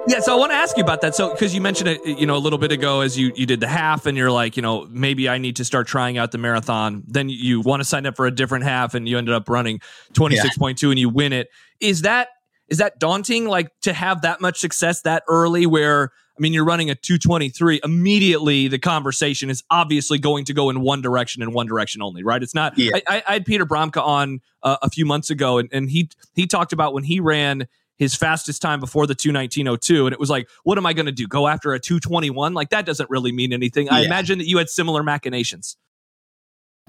Yeah, 0.07 0.19
so 0.19 0.33
I 0.33 0.39
want 0.39 0.51
to 0.51 0.55
ask 0.55 0.75
you 0.75 0.83
about 0.83 1.01
that. 1.01 1.15
So, 1.15 1.31
because 1.31 1.55
you 1.55 1.61
mentioned 1.61 1.89
it, 1.89 2.05
you 2.05 2.25
know, 2.25 2.35
a 2.35 2.39
little 2.39 2.59
bit 2.59 2.71
ago, 2.71 3.01
as 3.01 3.17
you 3.17 3.31
you 3.35 3.45
did 3.45 3.59
the 3.59 3.67
half, 3.67 4.05
and 4.05 4.17
you're 4.17 4.31
like, 4.31 4.57
you 4.57 4.61
know, 4.61 4.85
maybe 4.89 5.29
I 5.29 5.37
need 5.37 5.55
to 5.57 5.65
start 5.65 5.87
trying 5.87 6.17
out 6.17 6.31
the 6.31 6.37
marathon. 6.37 7.03
Then 7.07 7.29
you 7.29 7.61
want 7.61 7.81
to 7.81 7.85
sign 7.85 8.05
up 8.05 8.15
for 8.15 8.25
a 8.25 8.31
different 8.31 8.65
half, 8.65 8.93
and 8.93 9.07
you 9.07 9.17
ended 9.17 9.33
up 9.33 9.47
running 9.47 9.79
twenty 10.13 10.35
six 10.35 10.57
point 10.57 10.77
two, 10.77 10.91
and 10.91 10.99
you 10.99 11.09
win 11.09 11.31
it. 11.31 11.49
Is 11.79 12.01
that 12.01 12.29
is 12.67 12.79
that 12.79 12.99
daunting? 12.99 13.47
Like 13.47 13.69
to 13.81 13.93
have 13.93 14.23
that 14.23 14.41
much 14.41 14.59
success 14.59 15.01
that 15.03 15.23
early, 15.27 15.65
where 15.65 16.11
I 16.37 16.41
mean, 16.41 16.51
you're 16.51 16.65
running 16.65 16.89
a 16.89 16.95
223. 16.95 17.81
Immediately, 17.83 18.67
the 18.67 18.79
conversation 18.79 19.51
is 19.51 19.63
obviously 19.69 20.17
going 20.17 20.45
to 20.45 20.53
go 20.53 20.71
in 20.71 20.81
one 20.81 20.99
direction 21.01 21.43
and 21.43 21.53
one 21.53 21.67
direction 21.67 22.01
only, 22.01 22.23
right? 22.23 22.41
It's 22.41 22.55
not. 22.55 22.75
Yeah. 22.75 22.93
I, 23.07 23.23
I 23.27 23.33
had 23.33 23.45
Peter 23.45 23.67
Bromka 23.67 24.01
on 24.01 24.41
uh, 24.63 24.77
a 24.81 24.89
few 24.89 25.05
months 25.05 25.29
ago, 25.29 25.59
and, 25.59 25.69
and 25.71 25.91
he 25.91 26.09
he 26.33 26.47
talked 26.47 26.73
about 26.73 26.93
when 26.93 27.03
he 27.03 27.19
ran 27.19 27.67
his 27.97 28.15
fastest 28.15 28.61
time 28.61 28.79
before 28.79 29.07
the 29.07 29.15
219.02, 29.15 30.05
and 30.05 30.13
it 30.13 30.19
was 30.19 30.29
like, 30.29 30.47
what 30.63 30.77
am 30.77 30.85
I 30.85 30.93
going 30.93 31.05
to 31.05 31.11
do? 31.11 31.27
Go 31.27 31.47
after 31.47 31.73
a 31.73 31.79
221? 31.79 32.53
Like 32.53 32.69
that 32.69 32.85
doesn't 32.85 33.09
really 33.09 33.31
mean 33.31 33.53
anything. 33.53 33.89
I 33.89 34.03
imagine 34.03 34.39
that 34.39 34.47
you 34.47 34.57
had 34.57 34.69
similar 34.69 35.03
machinations. 35.03 35.77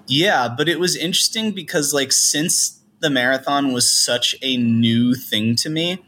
Yeah, 0.06 0.48
but 0.54 0.68
it 0.68 0.78
was 0.78 0.96
interesting 0.96 1.52
because 1.52 1.94
like 1.94 2.12
since 2.12 2.80
the 3.00 3.10
marathon 3.10 3.72
was 3.72 3.92
such 3.92 4.34
a 4.42 4.56
new 4.56 5.14
thing 5.14 5.56
to 5.56 5.70
me, 5.70 6.02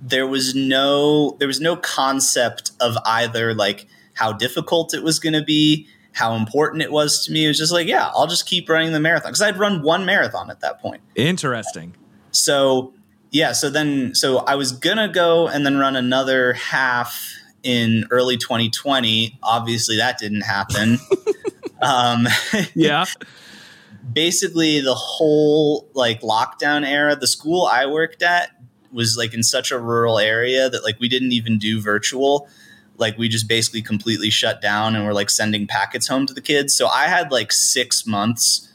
there 0.00 0.26
was 0.26 0.54
no 0.54 1.36
there 1.38 1.48
was 1.48 1.60
no 1.60 1.76
concept 1.76 2.72
of 2.80 2.96
either 3.04 3.54
like 3.54 3.86
how 4.14 4.32
difficult 4.32 4.94
it 4.94 5.02
was 5.02 5.18
going 5.18 5.32
to 5.32 5.42
be, 5.42 5.86
how 6.12 6.34
important 6.34 6.82
it 6.82 6.92
was 6.92 7.24
to 7.24 7.32
me. 7.32 7.44
It 7.44 7.48
was 7.48 7.58
just 7.58 7.72
like, 7.72 7.86
yeah, 7.86 8.10
I'll 8.14 8.26
just 8.26 8.46
keep 8.46 8.68
running 8.68 8.92
the 8.92 9.00
marathon 9.00 9.30
because 9.30 9.42
I'd 9.42 9.58
run 9.58 9.82
one 9.82 10.04
marathon 10.04 10.50
at 10.50 10.60
that 10.60 10.80
point. 10.80 11.02
Interesting. 11.14 11.94
So 12.32 12.94
yeah, 13.30 13.52
so 13.52 13.70
then 13.70 14.14
so 14.14 14.38
I 14.38 14.56
was 14.56 14.72
gonna 14.72 15.08
go 15.08 15.48
and 15.48 15.64
then 15.64 15.78
run 15.78 15.96
another 15.96 16.54
half 16.54 17.34
in 17.62 18.06
early 18.10 18.36
2020. 18.36 19.38
Obviously, 19.42 19.96
that 19.96 20.18
didn't 20.18 20.42
happen. 20.42 20.98
um, 21.82 22.26
Yeah. 22.74 23.04
basically, 24.12 24.80
the 24.80 24.94
whole 24.94 25.88
like 25.94 26.22
lockdown 26.22 26.86
era, 26.86 27.16
the 27.16 27.26
school 27.26 27.66
I 27.66 27.86
worked 27.86 28.22
at 28.22 28.50
was 28.92 29.16
like 29.16 29.34
in 29.34 29.42
such 29.42 29.70
a 29.70 29.78
rural 29.78 30.18
area 30.18 30.68
that 30.68 30.82
like 30.82 30.98
we 30.98 31.08
didn't 31.08 31.32
even 31.32 31.58
do 31.58 31.80
virtual. 31.80 32.48
Like 32.96 33.16
we 33.16 33.28
just 33.28 33.48
basically 33.48 33.82
completely 33.82 34.30
shut 34.30 34.60
down 34.60 34.94
and 34.94 35.06
we're 35.06 35.12
like 35.12 35.30
sending 35.30 35.66
packets 35.66 36.08
home 36.08 36.26
to 36.26 36.34
the 36.34 36.42
kids. 36.42 36.74
So 36.74 36.86
I 36.88 37.06
had 37.06 37.30
like 37.30 37.52
six 37.52 38.06
months 38.06 38.68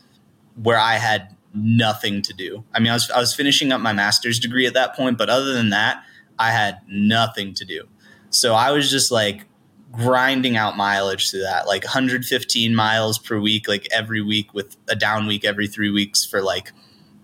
where 0.56 0.80
I 0.80 0.94
had 0.94 1.35
nothing 1.56 2.22
to 2.24 2.34
do. 2.34 2.63
I 2.74 2.80
mean, 2.80 2.89
I 2.89 2.94
was 2.94 3.10
I 3.12 3.20
was 3.20 3.34
finishing 3.34 3.72
up 3.72 3.82
my 3.82 3.94
master's 3.94 4.39
degree 4.39 4.65
at 4.65 4.74
that 4.74 4.96
point, 4.96 5.18
but 5.18 5.30
other 5.30 5.54
than 5.54 5.70
that, 5.70 6.04
I 6.38 6.52
had 6.52 6.80
nothing 6.88 7.54
to 7.56 7.65
do. 7.65 7.88
So 8.30 8.54
I 8.54 8.72
was 8.72 8.91
just 8.91 9.12
like 9.12 9.46
grinding 9.91 10.58
out 10.58 10.76
mileage 10.76 11.32
through 11.32 11.41
that, 11.41 11.68
like 11.68 11.84
115 11.84 12.76
miles 12.76 13.18
per 13.18 13.39
week, 13.39 13.68
like 13.68 13.88
every 13.91 14.22
week 14.22 14.54
with 14.54 14.76
a 14.89 14.96
down 14.96 15.26
week 15.26 15.46
every 15.46 15.68
three 15.68 15.89
weeks 15.89 16.26
for 16.26 16.41
like 16.41 16.72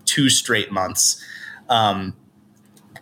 two 0.04 0.30
straight 0.30 0.72
months. 0.72 1.22
Um, 1.68 2.16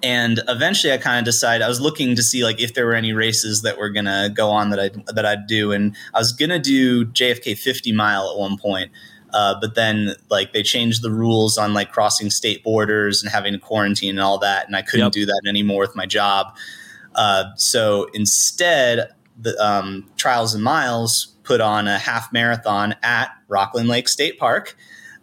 and 0.03 0.41
eventually 0.49 0.93
I 0.93 0.99
kind 0.99 1.19
of 1.19 1.25
decided 1.25 1.63
I 1.63 1.69
was 1.69 1.81
looking 1.81 2.17
to 2.17 2.23
see 2.23 2.43
like 2.43 2.61
if 2.61 2.75
there 2.75 2.87
were 2.87 2.95
any 2.95 3.13
races 3.13 3.63
that 3.63 3.79
were 3.79 3.91
gonna 3.91 4.31
go 4.33 4.51
on 4.51 4.71
that 4.71 4.81
I 4.81 4.91
that 5.13 5.27
I'd 5.27 5.47
do, 5.47 5.73
and 5.73 5.95
I 6.15 6.19
was 6.19 6.33
gonna 6.33 6.59
do 6.59 7.05
JFK 7.07 7.57
50 7.57 7.93
mile 7.93 8.31
at 8.31 8.39
one 8.39 8.57
point, 8.59 8.91
uh, 9.33 9.55
but 9.61 9.75
then 9.75 10.15
like 10.31 10.53
they 10.53 10.63
changed 10.63 11.03
the 11.03 11.11
rules 11.11 11.57
on 11.59 11.75
like 11.75 11.93
crossing 11.93 12.31
state 12.31 12.63
borders 12.65 13.23
and 13.23 13.31
having 13.31 13.53
to 13.53 13.59
quarantine 13.59 14.11
and 14.11 14.21
all 14.21 14.39
that, 14.39 14.67
and 14.67 14.77
I 14.77 14.83
couldn't 14.83 15.07
Yep. 15.07 15.13
do 15.13 15.27
that 15.27 15.43
anymore 15.49 15.81
with 15.81 15.97
my 15.97 16.07
job. 16.07 16.55
Uh, 17.15 17.45
so 17.57 18.09
instead, 18.15 19.09
the 19.41 19.57
um, 19.65 20.09
Trials 20.17 20.55
of 20.55 20.61
Miles 20.61 21.35
put 21.43 21.61
on 21.61 21.89
a 21.89 21.99
half 21.99 22.33
marathon 22.33 22.95
at 23.03 23.31
Rockland 23.49 23.89
Lake 23.89 24.09
State 24.09 24.39
Park, 24.39 24.77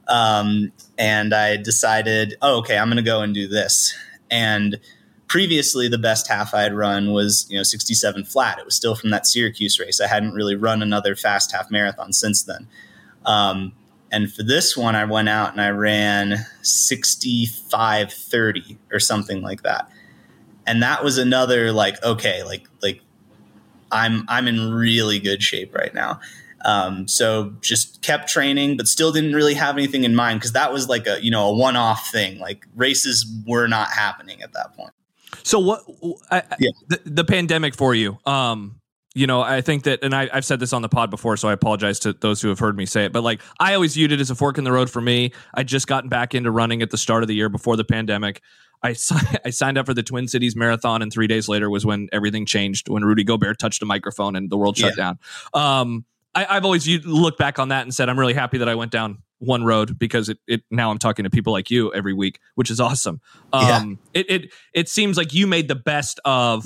um, 0.07 0.71
and 0.97 1.33
I 1.33 1.57
decided, 1.57 2.35
oh, 2.41 2.57
okay, 2.59 2.77
I'm 2.77 2.87
going 2.87 2.97
to 2.97 3.03
go 3.03 3.21
and 3.21 3.33
do 3.33 3.47
this. 3.47 3.95
And 4.29 4.79
previously, 5.27 5.87
the 5.87 5.97
best 5.97 6.27
half 6.27 6.53
I 6.53 6.61
had 6.63 6.73
run 6.73 7.11
was 7.11 7.45
you 7.49 7.57
know 7.57 7.63
67 7.63 8.25
flat. 8.25 8.59
It 8.59 8.65
was 8.65 8.75
still 8.75 8.95
from 8.95 9.09
that 9.11 9.27
Syracuse 9.27 9.79
race. 9.79 10.01
I 10.01 10.07
hadn't 10.07 10.33
really 10.33 10.55
run 10.55 10.81
another 10.81 11.15
fast 11.15 11.51
half 11.51 11.69
marathon 11.71 12.13
since 12.13 12.43
then. 12.43 12.67
Um, 13.25 13.73
and 14.11 14.31
for 14.31 14.43
this 14.43 14.77
one, 14.77 14.95
I 14.95 15.05
went 15.05 15.29
out 15.29 15.51
and 15.51 15.61
I 15.61 15.69
ran 15.69 16.45
65:30 16.63 18.77
or 18.91 18.99
something 18.99 19.41
like 19.41 19.63
that. 19.63 19.89
And 20.65 20.81
that 20.83 21.03
was 21.03 21.17
another 21.17 21.71
like 21.71 22.01
okay, 22.03 22.43
like 22.43 22.67
like 22.81 23.01
I'm 23.91 24.25
I'm 24.27 24.47
in 24.47 24.73
really 24.73 25.19
good 25.19 25.41
shape 25.43 25.73
right 25.73 25.93
now. 25.93 26.19
Um, 26.65 27.07
so 27.07 27.53
just 27.61 28.01
kept 28.01 28.29
training, 28.29 28.77
but 28.77 28.87
still 28.87 29.11
didn't 29.11 29.33
really 29.33 29.53
have 29.53 29.77
anything 29.77 30.03
in 30.03 30.15
mind 30.15 30.39
because 30.39 30.53
that 30.53 30.73
was 30.73 30.89
like 30.89 31.05
a 31.07 31.23
you 31.23 31.31
know 31.31 31.49
a 31.49 31.53
one 31.55 31.75
off 31.75 32.09
thing. 32.11 32.39
Like 32.39 32.65
races 32.75 33.25
were 33.45 33.67
not 33.67 33.89
happening 33.91 34.41
at 34.41 34.53
that 34.53 34.75
point. 34.75 34.91
So 35.43 35.59
what? 35.59 35.83
I- 36.31 36.43
Yeah. 36.59 36.71
the, 36.87 36.99
the 37.05 37.23
pandemic 37.23 37.75
for 37.75 37.93
you. 37.95 38.17
Um, 38.25 38.76
you 39.17 39.25
know, 39.25 39.41
I 39.41 39.61
think 39.61 39.83
that, 39.83 40.03
and 40.03 40.13
I, 40.13 40.29
I've 40.31 40.45
said 40.45 40.59
this 40.59 40.73
on 40.73 40.81
the 40.81 40.89
pod 40.89 41.09
before, 41.09 41.37
so 41.37 41.49
I 41.49 41.53
apologize 41.53 41.99
to 41.99 42.13
those 42.13 42.41
who 42.41 42.49
have 42.49 42.59
heard 42.59 42.77
me 42.77 42.85
say 42.85 43.05
it. 43.05 43.11
But 43.11 43.23
like, 43.23 43.41
I 43.59 43.73
always 43.73 43.95
viewed 43.95 44.11
it 44.11 44.19
as 44.19 44.29
a 44.29 44.35
fork 44.35 44.57
in 44.57 44.63
the 44.63 44.71
road 44.71 44.89
for 44.89 45.01
me. 45.01 45.31
I 45.53 45.63
just 45.63 45.87
gotten 45.87 46.09
back 46.09 46.35
into 46.35 46.51
running 46.51 46.81
at 46.81 46.91
the 46.91 46.97
start 46.97 47.23
of 47.23 47.27
the 47.27 47.33
year 47.33 47.49
before 47.49 47.75
the 47.75 47.83
pandemic. 47.83 48.41
I 48.83 48.89
I 49.45 49.49
signed 49.49 49.79
up 49.79 49.87
for 49.87 49.95
the 49.95 50.03
Twin 50.03 50.27
Cities 50.27 50.55
Marathon, 50.55 51.01
and 51.01 51.11
three 51.11 51.27
days 51.27 51.49
later 51.49 51.69
was 51.69 51.85
when 51.85 52.09
everything 52.11 52.45
changed. 52.45 52.89
When 52.89 53.03
Rudy 53.03 53.23
Gobert 53.23 53.57
touched 53.57 53.81
a 53.81 53.85
microphone 53.85 54.35
and 54.35 54.49
the 54.51 54.57
world 54.57 54.77
shut 54.77 54.95
down. 54.95 55.17
Um, 55.53 56.05
I, 56.35 56.45
I've 56.47 56.65
always 56.65 56.87
looked 57.05 57.39
back 57.39 57.57
on 57.57 57.69
that 57.69 57.81
and 57.83 57.93
said 57.93 58.09
I'm 58.09 58.19
really 58.19 58.35
happy 58.35 58.59
that 58.59 58.69
I 58.69 58.75
went 58.75 58.91
down 58.91 59.23
one 59.39 59.63
road 59.63 59.97
because 59.97 60.29
it, 60.29 60.37
it 60.47 60.61
now 60.69 60.91
I'm 60.91 60.99
talking 60.99 61.23
to 61.23 61.29
people 61.31 61.53
like 61.53 61.71
you 61.71 61.91
every 61.93 62.13
week, 62.13 62.39
which 62.53 62.69
is 62.69 62.79
awesome. 62.79 63.19
Um, 63.51 63.99
it, 64.13 64.29
it 64.29 64.53
it 64.73 64.89
seems 64.89 65.17
like 65.17 65.33
you 65.33 65.47
made 65.47 65.67
the 65.67 65.75
best 65.75 66.19
of 66.25 66.65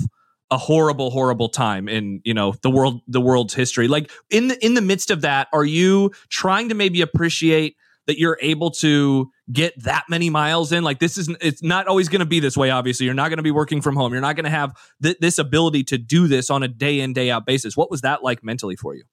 a 0.52 0.58
horrible 0.58 1.10
horrible 1.10 1.48
time 1.48 1.88
in 1.88 2.20
you 2.24 2.34
know 2.34 2.54
the 2.60 2.70
world 2.70 3.00
the 3.08 3.22
world's 3.22 3.54
history. 3.54 3.88
Like 3.88 4.10
in 4.30 4.48
the 4.48 4.64
in 4.64 4.74
the 4.74 4.82
midst 4.82 5.10
of 5.10 5.22
that 5.22 5.48
are 5.52 5.64
you 5.64 6.12
trying 6.28 6.68
to 6.68 6.74
maybe 6.74 7.00
appreciate 7.00 7.76
that 8.06 8.18
you're 8.18 8.36
able 8.42 8.70
to 8.70 9.30
get 9.50 9.72
that 9.82 10.04
many 10.10 10.28
miles 10.28 10.70
in? 10.70 10.84
Like 10.84 10.98
this 10.98 11.16
is 11.16 11.34
it's 11.40 11.62
not 11.62 11.88
always 11.88 12.10
going 12.10 12.20
to 12.20 12.26
be 12.26 12.38
this 12.38 12.54
way 12.54 12.68
obviously. 12.68 13.06
You're 13.06 13.14
not 13.14 13.30
going 13.30 13.38
to 13.38 13.42
be 13.42 13.50
working 13.50 13.80
from 13.80 13.96
home. 13.96 14.12
You're 14.12 14.20
not 14.20 14.36
going 14.36 14.44
to 14.44 14.50
have 14.50 14.76
th- 15.02 15.16
this 15.20 15.38
ability 15.38 15.84
to 15.84 15.96
do 15.96 16.28
this 16.28 16.50
on 16.50 16.62
a 16.62 16.68
day 16.68 17.00
in 17.00 17.14
day 17.14 17.30
out 17.30 17.46
basis. 17.46 17.74
What 17.74 17.90
was 17.90 18.02
that 18.02 18.22
like 18.22 18.44
mentally 18.44 18.76
for 18.76 18.94
you? 18.94 19.04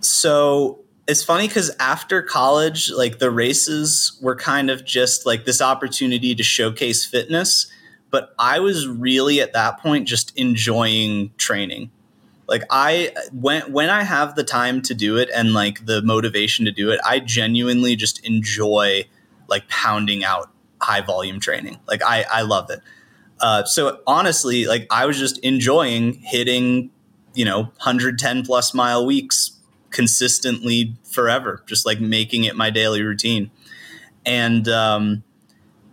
So 0.00 0.80
it's 1.06 1.22
funny 1.22 1.46
because 1.46 1.70
after 1.78 2.20
college 2.20 2.90
like 2.90 3.20
the 3.20 3.30
races 3.30 4.18
were 4.20 4.34
kind 4.34 4.70
of 4.70 4.84
just 4.84 5.24
like 5.24 5.44
this 5.44 5.62
opportunity 5.62 6.34
to 6.34 6.42
showcase 6.42 7.06
fitness 7.06 7.70
but 8.10 8.34
i 8.38 8.58
was 8.60 8.86
really 8.88 9.40
at 9.40 9.52
that 9.52 9.78
point 9.80 10.06
just 10.08 10.36
enjoying 10.36 11.30
training. 11.36 11.90
Like 12.48 12.62
i 12.70 13.12
when 13.32 13.72
when 13.72 13.90
i 13.90 14.02
have 14.04 14.36
the 14.36 14.44
time 14.44 14.80
to 14.82 14.94
do 14.94 15.16
it 15.16 15.28
and 15.34 15.52
like 15.52 15.84
the 15.86 16.00
motivation 16.02 16.64
to 16.64 16.70
do 16.70 16.90
it 16.90 17.00
i 17.04 17.18
genuinely 17.18 17.96
just 17.96 18.24
enjoy 18.24 19.04
like 19.48 19.68
pounding 19.68 20.24
out 20.24 20.50
high 20.80 21.00
volume 21.00 21.40
training. 21.40 21.78
Like 21.88 22.02
i 22.02 22.24
i 22.30 22.42
love 22.42 22.70
it. 22.70 22.80
Uh, 23.40 23.64
so 23.64 24.00
honestly 24.06 24.66
like 24.66 24.86
i 24.90 25.04
was 25.06 25.18
just 25.18 25.38
enjoying 25.38 26.14
hitting 26.14 26.90
you 27.34 27.44
know 27.44 27.62
110 27.62 28.44
plus 28.46 28.72
mile 28.72 29.04
weeks 29.04 29.58
consistently 29.90 30.94
forever 31.04 31.62
just 31.66 31.84
like 31.84 32.00
making 32.00 32.44
it 32.44 32.54
my 32.54 32.70
daily 32.70 33.02
routine. 33.02 33.50
And 34.24 34.68
um 34.68 35.24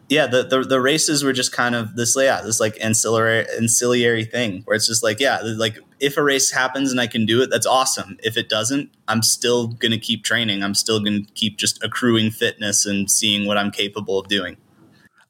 yeah, 0.10 0.28
the, 0.28 0.44
the, 0.44 0.64
the 0.64 0.82
races 0.82 1.24
were 1.24 1.34
just 1.34 1.52
kind 1.52 1.76
of 1.76 1.96
this 1.96 2.16
yeah 2.18 2.42
this 2.42 2.60
like 2.60 2.78
ancillary 2.82 3.46
ancillary 3.58 4.26
thing 4.26 4.62
where 4.66 4.76
it's 4.76 4.88
just 4.88 5.04
like 5.04 5.20
yeah 5.20 5.40
like 5.42 5.80
if 6.00 6.18
a 6.18 6.24
race 6.24 6.52
happens 6.52 6.92
and 6.92 7.00
I 7.00 7.08
can 7.08 7.26
do 7.26 7.42
it 7.42 7.50
that's 7.50 7.66
awesome 7.66 8.18
if 8.22 8.38
it 8.38 8.50
doesn't 8.50 8.92
I'm 9.08 9.24
still 9.24 9.68
gonna 9.68 9.98
keep 9.98 10.24
training 10.24 10.62
I'm 10.62 10.76
still 10.76 11.00
gonna 11.00 11.22
keep 11.36 11.58
just 11.58 11.84
accruing 11.84 12.32
fitness 12.32 12.86
and 12.86 13.10
seeing 13.10 13.48
what 13.48 13.58
I'm 13.58 13.72
capable 13.72 14.20
of 14.20 14.28
doing. 14.28 14.58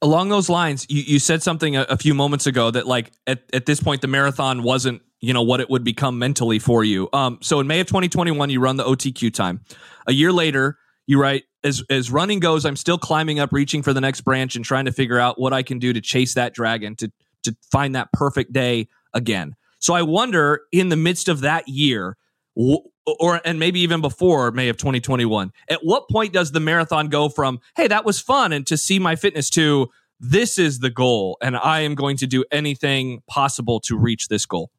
Along 0.02 0.28
those 0.28 0.50
lines, 0.50 0.86
you, 0.90 1.02
you 1.04 1.20
said 1.20 1.42
something 1.42 1.78
a, 1.78 1.84
a 1.84 1.96
few 1.96 2.14
moments 2.14 2.46
ago 2.46 2.70
that 2.72 2.88
like 2.88 3.12
at, 3.26 3.44
at 3.54 3.66
this 3.66 3.80
point 3.80 4.02
the 4.02 4.08
marathon 4.08 4.64
wasn't 4.64 5.02
you 5.22 5.34
know 5.34 5.44
what 5.44 5.62
it 5.62 5.70
would 5.70 5.84
become 5.84 6.20
mentally 6.20 6.60
for 6.60 6.84
you. 6.84 7.08
Um, 7.14 7.38
so 7.42 7.60
in 7.60 7.68
May 7.68 7.80
of 7.80 7.88
2021 7.88 8.50
you 8.50 8.60
run 8.60 8.76
the 8.78 8.84
OTQ 8.84 9.34
time. 9.34 9.62
A 10.08 10.14
year 10.14 10.34
later 10.34 10.78
you 11.06 11.22
write 11.22 11.44
as 11.64 11.84
as 11.90 12.12
running 12.12 12.40
goes, 12.40 12.66
I'm 12.66 12.76
still 12.76 12.98
climbing 12.98 13.40
up, 13.40 13.52
reaching 13.52 13.82
for 13.82 13.94
the 13.94 14.02
next 14.02 14.22
branch, 14.22 14.56
and 14.56 14.66
trying 14.66 14.86
to 14.86 14.92
figure 14.92 15.20
out 15.20 15.40
what 15.40 15.54
I 15.54 15.64
can 15.64 15.80
do 15.80 15.94
to 15.94 16.02
chase 16.02 16.34
that 16.36 16.54
dragon 16.54 16.96
to 16.98 17.12
to 17.44 17.56
find 17.72 17.96
that 17.96 18.12
perfect 18.14 18.54
day 18.54 18.88
again. 19.14 19.56
So 19.80 19.94
I 19.94 20.02
wonder, 20.02 20.62
in 20.72 20.90
the 20.90 20.96
midst 20.96 21.28
of 21.28 21.42
that 21.42 21.68
year, 21.68 22.18
or 22.56 23.42
and 23.44 23.60
maybe 23.60 23.82
even 23.82 24.02
before 24.02 24.52
May 24.52 24.70
of 24.70 24.78
2021, 24.78 25.52
at 25.70 25.80
what 25.84 26.10
point 26.10 26.34
does 26.34 26.52
the 26.52 26.60
marathon 26.60 27.08
go 27.10 27.30
from 27.30 27.60
"Hey, 27.76 27.88
that 27.88 28.06
was 28.06 28.20
fun" 28.20 28.54
and 28.54 28.66
to 28.68 28.78
see 28.78 29.00
my 29.00 29.16
fitness 29.16 29.50
to 29.52 29.90
"This 30.20 30.58
is 30.58 30.80
the 30.80 30.90
goal, 30.90 31.38
and 31.42 31.58
I 31.58 31.82
am 31.82 31.96
going 31.96 32.18
to 32.18 32.28
do 32.28 32.44
anything 32.52 33.22
possible 33.28 33.80
to 33.82 33.98
reach 33.98 34.28
this 34.28 34.46
goal"? 34.46 34.72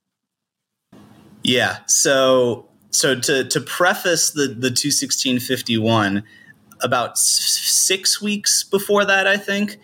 Yeah. 1.43 1.79
So 1.87 2.69
so 2.91 3.19
to 3.21 3.45
to 3.45 3.61
preface 3.61 4.31
the 4.31 4.49
the 4.49 4.71
21651 4.71 6.23
about 6.83 7.19
six 7.19 8.21
weeks 8.21 8.65
before 8.65 9.05
that, 9.05 9.27
I 9.27 9.37
think, 9.37 9.79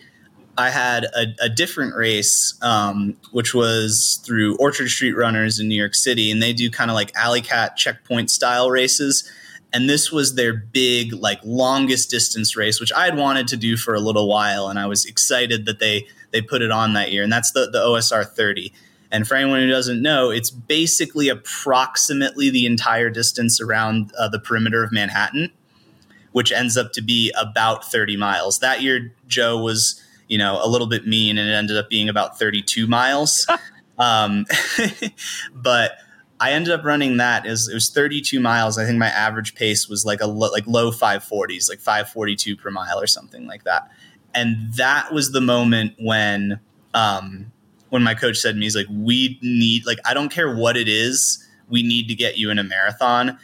I 0.57 0.69
had 0.69 1.05
a, 1.05 1.27
a 1.41 1.49
different 1.49 1.95
race, 1.95 2.53
um, 2.61 3.17
which 3.31 3.53
was 3.53 4.21
through 4.25 4.57
Orchard 4.57 4.89
Street 4.89 5.13
Runners 5.13 5.59
in 5.59 5.67
New 5.67 5.75
York 5.75 5.95
City, 5.95 6.29
and 6.31 6.41
they 6.41 6.53
do 6.53 6.69
kind 6.69 6.91
of 6.91 6.95
like 6.95 7.15
alley 7.15 7.41
cat 7.41 7.77
checkpoint 7.77 8.29
style 8.29 8.69
races. 8.69 9.29
And 9.73 9.89
this 9.89 10.11
was 10.11 10.35
their 10.35 10.53
big, 10.53 11.13
like 11.13 11.39
longest 11.45 12.09
distance 12.09 12.57
race, 12.57 12.79
which 12.79 12.91
I 12.91 13.05
had 13.05 13.17
wanted 13.17 13.47
to 13.49 13.57
do 13.57 13.77
for 13.77 13.95
a 13.95 14.01
little 14.01 14.27
while, 14.27 14.67
and 14.67 14.77
I 14.77 14.85
was 14.85 15.05
excited 15.05 15.65
that 15.65 15.79
they 15.79 16.07
they 16.31 16.41
put 16.41 16.61
it 16.61 16.71
on 16.71 16.93
that 16.93 17.11
year. 17.11 17.23
And 17.23 17.31
that's 17.31 17.51
the 17.51 17.69
the 17.69 17.79
OSR 17.79 18.25
30. 18.25 18.73
And 19.13 19.27
for 19.27 19.35
anyone 19.35 19.59
who 19.59 19.67
doesn't 19.67 20.01
know, 20.01 20.29
it's 20.29 20.49
basically 20.49 21.27
approximately 21.27 22.49
the 22.49 22.65
entire 22.65 23.09
distance 23.09 23.59
around 23.59 24.13
uh, 24.17 24.29
the 24.29 24.39
perimeter 24.39 24.83
of 24.83 24.91
Manhattan 24.93 25.51
which 26.31 26.51
ends 26.51 26.77
up 26.77 26.93
to 26.93 27.01
be 27.01 27.33
about 27.39 27.89
30 27.91 28.17
miles. 28.17 28.59
That 28.59 28.81
year, 28.81 29.13
Joe 29.27 29.57
was, 29.57 30.01
you 30.27 30.37
know, 30.37 30.59
a 30.63 30.67
little 30.67 30.87
bit 30.87 31.05
mean 31.05 31.37
and 31.37 31.49
it 31.49 31.53
ended 31.53 31.77
up 31.77 31.89
being 31.89 32.09
about 32.09 32.39
32 32.39 32.87
miles. 32.87 33.47
um, 33.99 34.45
but 35.53 35.97
I 36.41 36.53
ended 36.53 36.73
up 36.73 36.83
running 36.83 37.17
that. 37.17 37.45
Was, 37.45 37.69
it 37.69 37.73
was 37.73 37.89
32 37.89 38.39
miles. 38.39 38.79
I 38.79 38.85
think 38.85 38.97
my 38.97 39.09
average 39.09 39.53
pace 39.53 39.87
was 39.87 40.05
like 40.05 40.21
a 40.21 40.27
lo- 40.27 40.51
like 40.51 40.65
low 40.65 40.91
540s, 40.91 41.69
like 41.69 41.79
542 41.79 42.57
per 42.57 42.71
mile 42.71 42.99
or 42.99 43.05
something 43.05 43.45
like 43.45 43.63
that. 43.65 43.91
And 44.33 44.73
that 44.73 45.13
was 45.13 45.31
the 45.33 45.41
moment 45.41 45.93
when 45.99 46.59
um, 46.95 47.51
when 47.89 48.01
my 48.01 48.15
coach 48.15 48.37
said 48.37 48.53
to 48.53 48.57
me, 48.57 48.65
he's 48.65 48.75
like, 48.75 48.87
"We 48.89 49.37
need 49.41 49.85
like 49.85 49.99
I 50.03 50.13
don't 50.13 50.29
care 50.29 50.55
what 50.55 50.77
it 50.77 50.87
is, 50.87 51.45
we 51.69 51.83
need 51.83 52.07
to 52.07 52.15
get 52.15 52.37
you 52.37 52.49
in 52.49 52.57
a 52.57 52.63
marathon." 52.63 53.37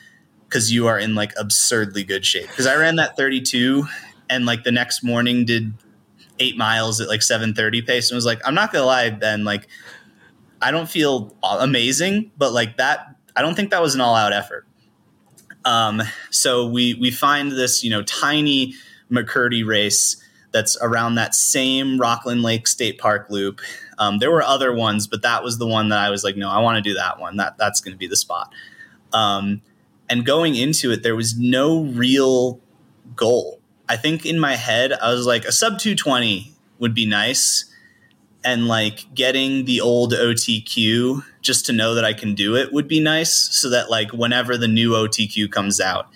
Because 0.48 0.72
you 0.72 0.88
are 0.88 0.98
in 0.98 1.16
like 1.16 1.34
absurdly 1.38 2.04
good 2.04 2.26
shape. 2.26 2.48
Because 2.48 2.68
I 2.68 2.76
ran 2.76 2.96
that 2.98 3.18
32 3.18 3.86
and 4.30 4.46
like 4.46 4.64
the 4.64 4.72
next 4.72 5.04
morning 5.04 5.46
did 5.46 5.74
eight 6.40 6.58
miles 6.58 7.02
at 7.02 7.08
like 7.08 7.22
7:30 7.22 7.86
pace 7.86 8.10
and 8.10 8.16
was 8.16 8.26
like, 8.26 8.42
I'm 8.46 8.56
not 8.56 8.72
gonna 8.72 8.86
lie, 8.86 9.10
Ben, 9.10 9.44
like 9.44 9.68
I 10.62 10.72
don't 10.72 10.90
feel 10.90 11.36
amazing, 11.44 12.32
but 12.38 12.52
like 12.52 12.78
that, 12.78 13.16
I 13.36 13.42
don't 13.42 13.56
think 13.56 13.72
that 13.72 13.82
was 13.82 13.96
an 13.96 14.02
all 14.02 14.16
out 14.16 14.34
effort. 14.34 14.66
Um, 15.66 16.02
so 16.30 16.68
we 16.68 16.94
we 16.96 17.12
find 17.12 17.52
this 17.52 17.84
you 17.84 17.90
know 17.90 18.04
tiny 18.04 18.74
McCurdy 19.12 19.66
race 19.66 20.22
that's 20.52 20.78
around 20.82 21.16
that 21.16 21.36
same 21.36 22.00
Rockland 22.00 22.42
Lake 22.42 22.68
State 22.68 22.98
Park 22.98 23.30
loop. 23.30 23.60
Um, 24.00 24.20
there 24.20 24.32
were 24.32 24.44
other 24.44 24.74
ones, 24.74 25.08
but 25.08 25.22
that 25.22 25.44
was 25.44 25.58
the 25.58 25.68
one 25.68 25.90
that 25.90 26.00
I 26.00 26.10
was 26.10 26.24
like, 26.24 26.38
no, 26.38 26.50
I 26.50 26.60
want 26.60 26.84
to 26.84 26.90
do 26.90 26.96
that 26.96 27.20
one. 27.20 27.38
That 27.38 27.58
that's 27.58 27.82
going 27.82 27.94
to 27.94 27.98
be 27.98 28.08
the 28.08 28.16
spot. 28.16 28.52
Um, 29.14 29.62
and 30.10 30.26
going 30.26 30.56
into 30.56 30.92
it, 30.92 31.04
there 31.04 31.16
was 31.16 31.38
no 31.38 31.84
real 31.84 32.60
goal. 33.16 33.60
I 33.90 33.98
think 33.98 34.26
in 34.26 34.40
my 34.40 34.56
head, 34.56 34.94
I 34.94 35.14
was 35.14 35.26
like, 35.26 35.46
a 35.46 35.52
sub 35.52 35.80
220 35.80 36.54
would 36.80 36.94
be 36.94 37.06
nice. 37.06 37.66
And 38.44 38.68
like 38.68 39.14
getting 39.14 39.66
the 39.66 39.82
old 39.82 40.14
OTQ 40.14 41.24
just 41.42 41.66
to 41.66 41.74
know 41.74 41.96
that 41.96 42.06
I 42.06 42.14
can 42.14 42.34
do 42.34 42.56
it 42.56 42.72
would 42.72 42.88
be 42.88 43.02
nice. 43.02 43.34
So 43.34 43.70
that 43.70 43.90
like 43.90 44.12
whenever 44.14 44.58
the 44.58 44.68
new 44.68 44.92
OTQ 44.92 45.52
comes 45.52 45.82
out, 45.82 46.08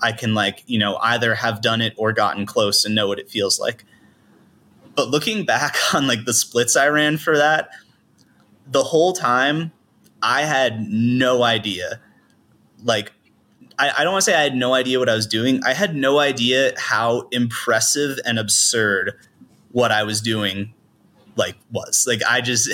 I 0.00 0.12
can 0.12 0.34
like, 0.34 0.64
you 0.66 0.78
know, 0.78 0.96
either 0.96 1.34
have 1.36 1.60
done 1.60 1.80
it 1.80 1.94
or 1.96 2.12
gotten 2.12 2.46
close 2.46 2.84
and 2.84 2.94
know 2.94 3.06
what 3.06 3.18
it 3.18 3.30
feels 3.30 3.60
like. 3.60 3.84
But 4.96 5.10
looking 5.10 5.44
back 5.44 5.76
on 5.94 6.08
like 6.08 6.24
the 6.24 6.34
splits 6.34 6.74
I 6.74 6.88
ran 6.88 7.18
for 7.18 7.36
that, 7.36 7.70
the 8.66 8.82
whole 8.82 9.12
time 9.12 9.70
I 10.22 10.42
had 10.42 10.88
no 10.88 11.44
idea 11.44 12.00
like 12.82 13.12
I, 13.78 13.92
I 13.98 14.04
don't 14.04 14.12
want 14.12 14.24
to 14.24 14.30
say 14.30 14.36
I 14.36 14.42
had 14.42 14.56
no 14.56 14.74
idea 14.74 14.98
what 14.98 15.08
I 15.08 15.14
was 15.14 15.26
doing. 15.26 15.60
I 15.64 15.74
had 15.74 15.94
no 15.94 16.18
idea 16.18 16.72
how 16.78 17.28
impressive 17.30 18.18
and 18.24 18.38
absurd 18.38 19.12
what 19.72 19.92
I 19.92 20.02
was 20.04 20.20
doing 20.20 20.72
like 21.36 21.56
was. 21.70 22.04
Like 22.06 22.22
i 22.28 22.40
just 22.40 22.70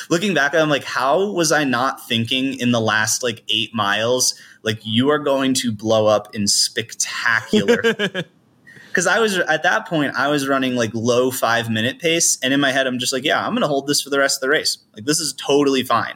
looking 0.10 0.34
back 0.34 0.54
i'm 0.54 0.68
like 0.68 0.84
how 0.84 1.30
was 1.30 1.52
i 1.52 1.64
not 1.64 2.06
thinking 2.06 2.58
in 2.58 2.72
the 2.72 2.80
last 2.80 3.22
like 3.22 3.42
eight 3.48 3.74
miles 3.74 4.34
like 4.62 4.80
you 4.82 5.08
are 5.10 5.18
going 5.18 5.54
to 5.54 5.72
blow 5.72 6.06
up 6.06 6.34
in 6.34 6.46
spectacular 6.46 7.80
because 8.88 9.06
i 9.06 9.18
was 9.18 9.38
at 9.38 9.62
that 9.62 9.86
point 9.86 10.14
i 10.16 10.28
was 10.28 10.48
running 10.48 10.74
like 10.74 10.90
low 10.94 11.30
five 11.30 11.70
minute 11.70 11.98
pace 11.98 12.38
and 12.42 12.52
in 12.52 12.60
my 12.60 12.72
head 12.72 12.86
i'm 12.86 12.98
just 12.98 13.12
like 13.12 13.24
yeah 13.24 13.46
i'm 13.46 13.54
gonna 13.54 13.68
hold 13.68 13.86
this 13.86 14.02
for 14.02 14.10
the 14.10 14.18
rest 14.18 14.38
of 14.38 14.40
the 14.40 14.48
race. 14.48 14.78
Like 14.94 15.04
this 15.04 15.20
is 15.20 15.32
totally 15.34 15.82
fine. 15.82 16.14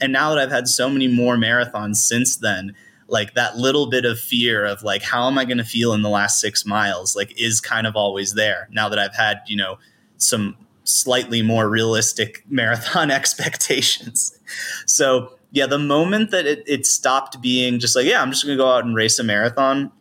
And 0.00 0.12
now 0.12 0.30
that 0.30 0.38
i've 0.38 0.50
had 0.50 0.68
so 0.68 0.90
many 0.90 1.08
more 1.08 1.36
marathons 1.36 1.96
since 1.96 2.36
then 2.36 2.74
like 3.08 3.34
that 3.34 3.56
little 3.56 3.88
bit 3.88 4.04
of 4.04 4.18
fear 4.18 4.64
of 4.64 4.82
like 4.82 5.02
how 5.02 5.26
am 5.26 5.38
i 5.38 5.44
going 5.44 5.58
to 5.58 5.64
feel 5.64 5.92
in 5.92 6.02
the 6.02 6.08
last 6.08 6.40
six 6.40 6.64
miles 6.64 7.14
like 7.16 7.38
is 7.40 7.60
kind 7.60 7.86
of 7.86 7.96
always 7.96 8.34
there 8.34 8.68
now 8.70 8.88
that 8.88 8.98
i've 8.98 9.14
had 9.14 9.40
you 9.46 9.56
know 9.56 9.78
some 10.16 10.56
slightly 10.84 11.42
more 11.42 11.68
realistic 11.68 12.44
marathon 12.48 13.10
expectations. 13.10 14.38
So 14.86 15.36
yeah 15.52 15.66
the 15.66 15.78
moment 15.78 16.30
that 16.30 16.46
it, 16.46 16.64
it 16.66 16.86
stopped 16.86 17.40
being 17.40 17.78
just 17.78 17.94
like 17.94 18.06
yeah 18.06 18.20
i'm 18.20 18.30
just 18.30 18.44
going 18.44 18.56
to 18.56 18.62
go 18.62 18.68
out 18.68 18.84
and 18.84 18.96
race 18.96 19.18
a 19.18 19.22
marathon 19.22 19.92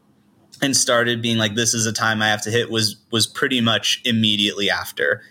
and 0.61 0.75
started 0.75 1.21
being 1.21 1.37
like 1.37 1.55
this 1.55 1.73
is 1.73 1.85
a 1.85 1.93
time 1.93 2.21
i 2.21 2.27
have 2.27 2.41
to 2.41 2.49
hit 2.49 2.71
was 2.71 2.95
was 3.11 3.27
pretty 3.27 3.61
much 3.61 4.01
immediately 4.05 4.69
after 4.69 5.21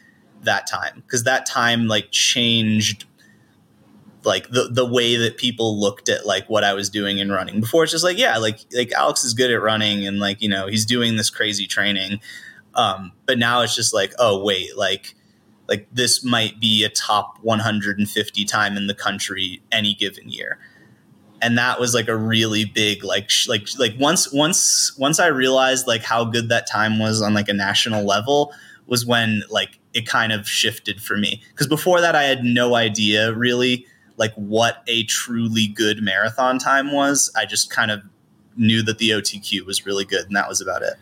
that 0.43 0.67
time 0.67 1.03
because 1.07 1.25
that 1.25 1.47
time 1.47 1.89
like 1.89 2.11
changed 2.11 3.07
like 4.25 4.49
the 4.51 4.69
the 4.71 4.87
way 4.87 5.17
that 5.17 5.37
people 5.37 5.79
looked 5.81 6.09
at 6.09 6.27
like 6.27 6.49
what 6.49 6.65
I 6.65 6.75
was 6.75 6.89
doing 6.89 7.19
in 7.19 7.31
running. 7.31 7.61
Before 7.61 7.83
it's 7.83 7.93
just 7.93 8.05
like, 8.05 8.19
yeah, 8.19 8.39
like 8.39 8.61
like 8.75 8.93
Alex 8.93 9.25
is 9.25 9.35
good 9.35 9.51
at 9.51 9.63
running 9.63 10.07
and 10.07 10.19
like, 10.19 10.43
you 10.43 10.49
know, 10.49 10.67
he's 10.67 10.87
doing 10.87 11.17
this 11.17 11.31
crazy 11.31 11.67
training. 11.67 12.21
Um, 12.75 13.13
but 13.27 13.39
now 13.39 13.63
it's 13.63 13.75
just 13.75 13.93
like, 13.93 14.13
oh 14.19 14.43
wait, 14.43 14.77
like 14.77 15.15
like 15.69 15.87
this 15.93 16.25
might 16.25 16.61
be 16.61 16.85
a 16.85 16.89
top 16.89 17.39
150 17.43 18.45
time 18.45 18.77
in 18.77 18.89
the 18.89 18.95
country 18.95 19.63
any 19.71 19.95
given 19.95 20.29
year 20.29 20.59
and 21.43 21.57
that 21.59 21.81
was 21.81 21.95
like 21.95 22.09
a 22.09 22.17
really 22.17 22.65
big 22.65 23.03
like 23.05 23.31
sh- 23.31 23.49
like 23.49 23.67
like 23.79 23.95
once 23.99 24.33
once 24.33 24.97
once 24.99 25.19
i 25.19 25.27
realized 25.27 25.87
like 25.87 26.03
how 26.03 26.25
good 26.25 26.49
that 26.49 26.67
time 26.69 26.99
was 26.99 27.23
on 27.23 27.35
like 27.35 27.49
a 27.49 27.55
national 27.55 28.05
level 28.05 28.53
was 28.87 29.07
when 29.07 29.43
like 29.51 29.79
it 29.95 30.07
kind 30.07 30.33
of 30.33 30.49
shifted 30.49 31.01
for 31.01 31.17
me 31.17 31.43
because 31.51 31.67
before 31.67 32.01
that 32.01 32.15
i 32.15 32.25
had 32.25 32.45
no 32.45 32.75
idea 32.75 33.33
really 33.35 33.87
like 34.21 34.35
what 34.35 34.85
a 34.87 35.03
truly 35.05 35.67
good 35.67 36.03
marathon 36.03 36.59
time 36.59 36.93
was. 36.93 37.33
I 37.35 37.47
just 37.47 37.71
kind 37.71 37.91
of 37.91 38.03
knew 38.55 38.83
that 38.83 38.99
the 38.99 39.11
otq 39.11 39.65
was 39.65 39.87
really 39.87 40.05
good 40.05 40.27
and 40.27 40.37
that 40.37 40.47
was 40.49 40.61
about 40.61 40.83
it. 40.83 40.95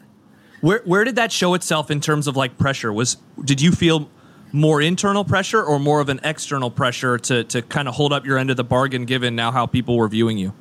Where 0.61 0.81
where 0.85 1.05
did 1.05 1.17
that 1.17 1.33
show 1.33 1.55
itself 1.55 1.91
in 1.91 2.01
terms 2.01 2.29
of 2.29 2.37
like 2.37 2.57
pressure? 2.57 2.93
Was 2.93 3.17
did 3.45 3.61
you 3.61 3.73
feel 3.73 4.09
more 4.53 4.81
internal 4.81 5.25
pressure 5.25 5.63
or 5.63 5.79
more 5.79 6.01
of 6.01 6.09
an 6.09 6.21
external 6.23 6.71
pressure 6.71 7.19
to 7.19 7.45
to 7.45 7.61
kind 7.61 7.89
of 7.89 7.95
hold 7.95 8.13
up 8.13 8.25
your 8.25 8.39
end 8.39 8.51
of 8.51 8.57
the 8.57 8.65
bargain 8.65 9.05
given 9.05 9.35
now 9.35 9.51
how 9.51 9.67
people 9.67 9.97
were 9.97 10.09
viewing 10.09 10.39
you? 10.39 10.55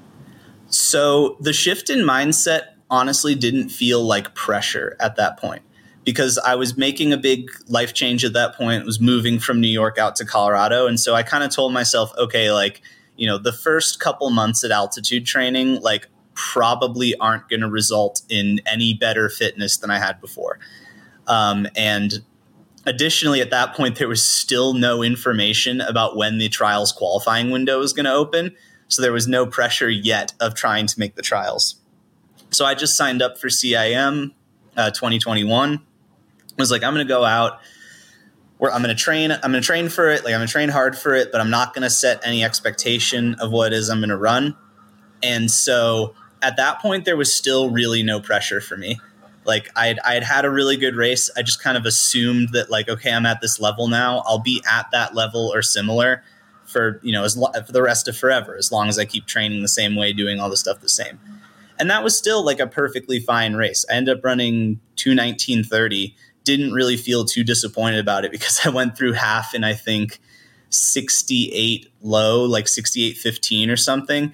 So 0.70 1.38
the 1.40 1.54
shift 1.54 1.92
in 1.92 2.00
mindset 2.00 2.74
honestly 2.90 3.36
didn't 3.36 3.70
feel 3.70 4.02
like 4.02 4.34
pressure 4.34 4.98
at 5.00 5.16
that 5.18 5.38
point 5.40 5.62
because 6.08 6.38
I 6.38 6.56
was 6.56 6.78
making 6.78 7.12
a 7.12 7.18
big 7.18 7.52
life 7.68 7.94
change 7.94 8.24
at 8.24 8.32
that 8.32 8.56
point, 8.56 8.86
was 8.86 9.02
moving 9.02 9.40
from 9.40 9.60
New 9.60 9.68
York 9.68 9.98
out 9.98 10.16
to 10.16 10.26
Colorado 10.26 10.88
and 10.88 10.98
so 10.98 11.14
I 11.14 11.24
kind 11.24 11.44
of 11.44 11.52
told 11.52 11.74
myself 11.74 12.12
okay 12.18 12.50
like 12.52 12.82
you 13.18 13.28
know 13.28 13.38
the 13.38 13.52
first 13.52 14.00
couple 14.00 14.30
months 14.30 14.64
at 14.64 14.72
altitude 14.72 15.26
training 15.26 15.82
like 15.82 16.08
probably 16.34 17.14
aren't 17.18 17.50
going 17.50 17.60
to 17.60 17.70
result 17.70 18.22
in 18.30 18.62
any 18.66 18.94
better 18.94 19.28
fitness 19.28 19.76
than 19.78 19.92
I 19.92 20.00
had 20.00 20.22
before. 20.22 20.60
Um, 21.28 21.68
and 21.76 22.24
Additionally, 22.88 23.42
at 23.42 23.50
that 23.50 23.76
point, 23.76 23.98
there 23.98 24.08
was 24.08 24.24
still 24.24 24.74
no 24.74 25.04
information 25.04 25.82
about 25.82 26.16
when 26.16 26.38
the 26.38 26.48
trials 26.48 26.94
qualifying 26.94 27.52
window 27.52 27.80
was 27.80 27.92
going 27.92 28.06
to 28.06 28.14
open. 28.14 28.56
So 28.88 29.02
there 29.02 29.12
was 29.12 29.28
no 29.28 29.46
pressure 29.46 29.90
yet 29.90 30.34
of 30.40 30.56
trying 30.56 30.88
to 30.88 30.98
make 30.98 31.16
the 31.16 31.22
trials. 31.22 31.82
So 32.52 32.64
I 32.64 32.76
just 32.76 32.96
signed 32.96 33.22
up 33.22 33.38
for 33.38 33.50
CIM 33.50 34.32
uh, 34.78 34.92
2021. 34.92 35.82
Was 36.58 36.72
like, 36.72 36.84
I'm 36.84 36.94
going 36.94 37.06
to 37.06 37.12
go 37.12 37.24
out. 37.24 37.60
Where 38.58 38.74
I'm 38.74 38.82
going 38.82 38.96
to 38.96 39.00
train. 39.00 39.32
I'm 39.32 39.52
going 39.52 39.54
to 39.54 39.62
train 39.62 39.88
for 39.88 40.10
it. 40.10 40.24
Like 40.24 40.34
I'm 40.34 40.40
going 40.40 40.48
to 40.48 40.52
train 40.52 40.70
hard 40.70 40.98
for 40.98 41.14
it, 41.14 41.32
but 41.32 41.40
I'm 41.40 41.52
not 41.52 41.76
going 41.76 41.84
to 41.84 41.92
set 41.92 42.20
any 42.26 42.44
expectation 42.44 43.36
of 43.36 43.52
what 43.52 43.72
is 43.72 43.88
I'm 43.88 44.00
going 44.00 44.10
to 44.10 44.18
run. 44.18 44.58
And 45.22 45.52
so 45.52 46.16
at 46.42 46.58
that 46.58 46.82
point, 46.82 47.06
there 47.06 47.16
was 47.16 47.32
still 47.32 47.70
really 47.70 48.02
no 48.02 48.20
pressure 48.20 48.60
for 48.60 48.76
me 48.76 49.00
like 49.48 49.70
I 49.76 49.88
had, 49.88 50.00
I 50.06 50.14
had 50.14 50.24
had 50.24 50.46
a 50.46 50.52
really 50.52 50.76
good 50.76 50.96
race. 50.96 51.32
I 51.36 51.42
just 51.42 51.64
kind 51.64 51.78
of 51.78 51.86
assumed 51.86 52.50
that 52.52 52.70
like, 52.70 52.90
okay, 52.90 53.12
I'm 53.12 53.26
at 53.26 53.40
this 53.42 53.60
level 53.60 53.88
now. 53.88 54.22
I'll 54.26 54.40
be 54.40 54.62
at 54.70 54.92
that 54.92 55.16
level 55.16 55.52
or 55.54 55.62
similar 55.62 56.22
for, 56.66 57.00
you 57.02 57.14
know, 57.14 57.24
as 57.24 57.38
lo- 57.38 57.54
for 57.66 57.72
the 57.72 57.82
rest 57.82 58.10
of 58.10 58.18
forever, 58.18 58.58
as 58.58 58.72
long 58.74 58.90
as 58.90 59.00
I 59.00 59.06
keep 59.06 59.26
training 59.26 59.62
the 59.62 59.70
same 59.70 59.96
way, 59.96 60.12
doing 60.12 60.40
all 60.40 60.50
the 60.50 60.58
stuff 60.58 60.82
the 60.82 60.90
same. 60.90 61.18
And 61.80 61.90
that 61.90 62.04
was 62.04 62.18
still 62.18 62.44
like 62.44 62.60
a 62.60 62.68
perfectly 62.68 63.22
fine 63.22 63.54
race. 63.54 63.86
I 63.90 63.94
ended 63.94 64.18
up 64.18 64.26
running 64.26 64.82
219.30. 64.98 66.14
Didn't 66.48 66.72
really 66.72 66.96
feel 66.96 67.26
too 67.26 67.44
disappointed 67.44 68.00
about 68.00 68.24
it 68.24 68.32
because 68.32 68.62
I 68.66 68.70
went 68.70 68.98
through 68.98 69.14
half 69.14 69.54
in, 69.54 69.66
I 69.66 69.74
think, 69.74 70.20
68 70.70 71.92
low, 72.02 72.46
like 72.46 72.66
68.15 72.66 73.70
or 73.70 73.76
something. 73.76 74.32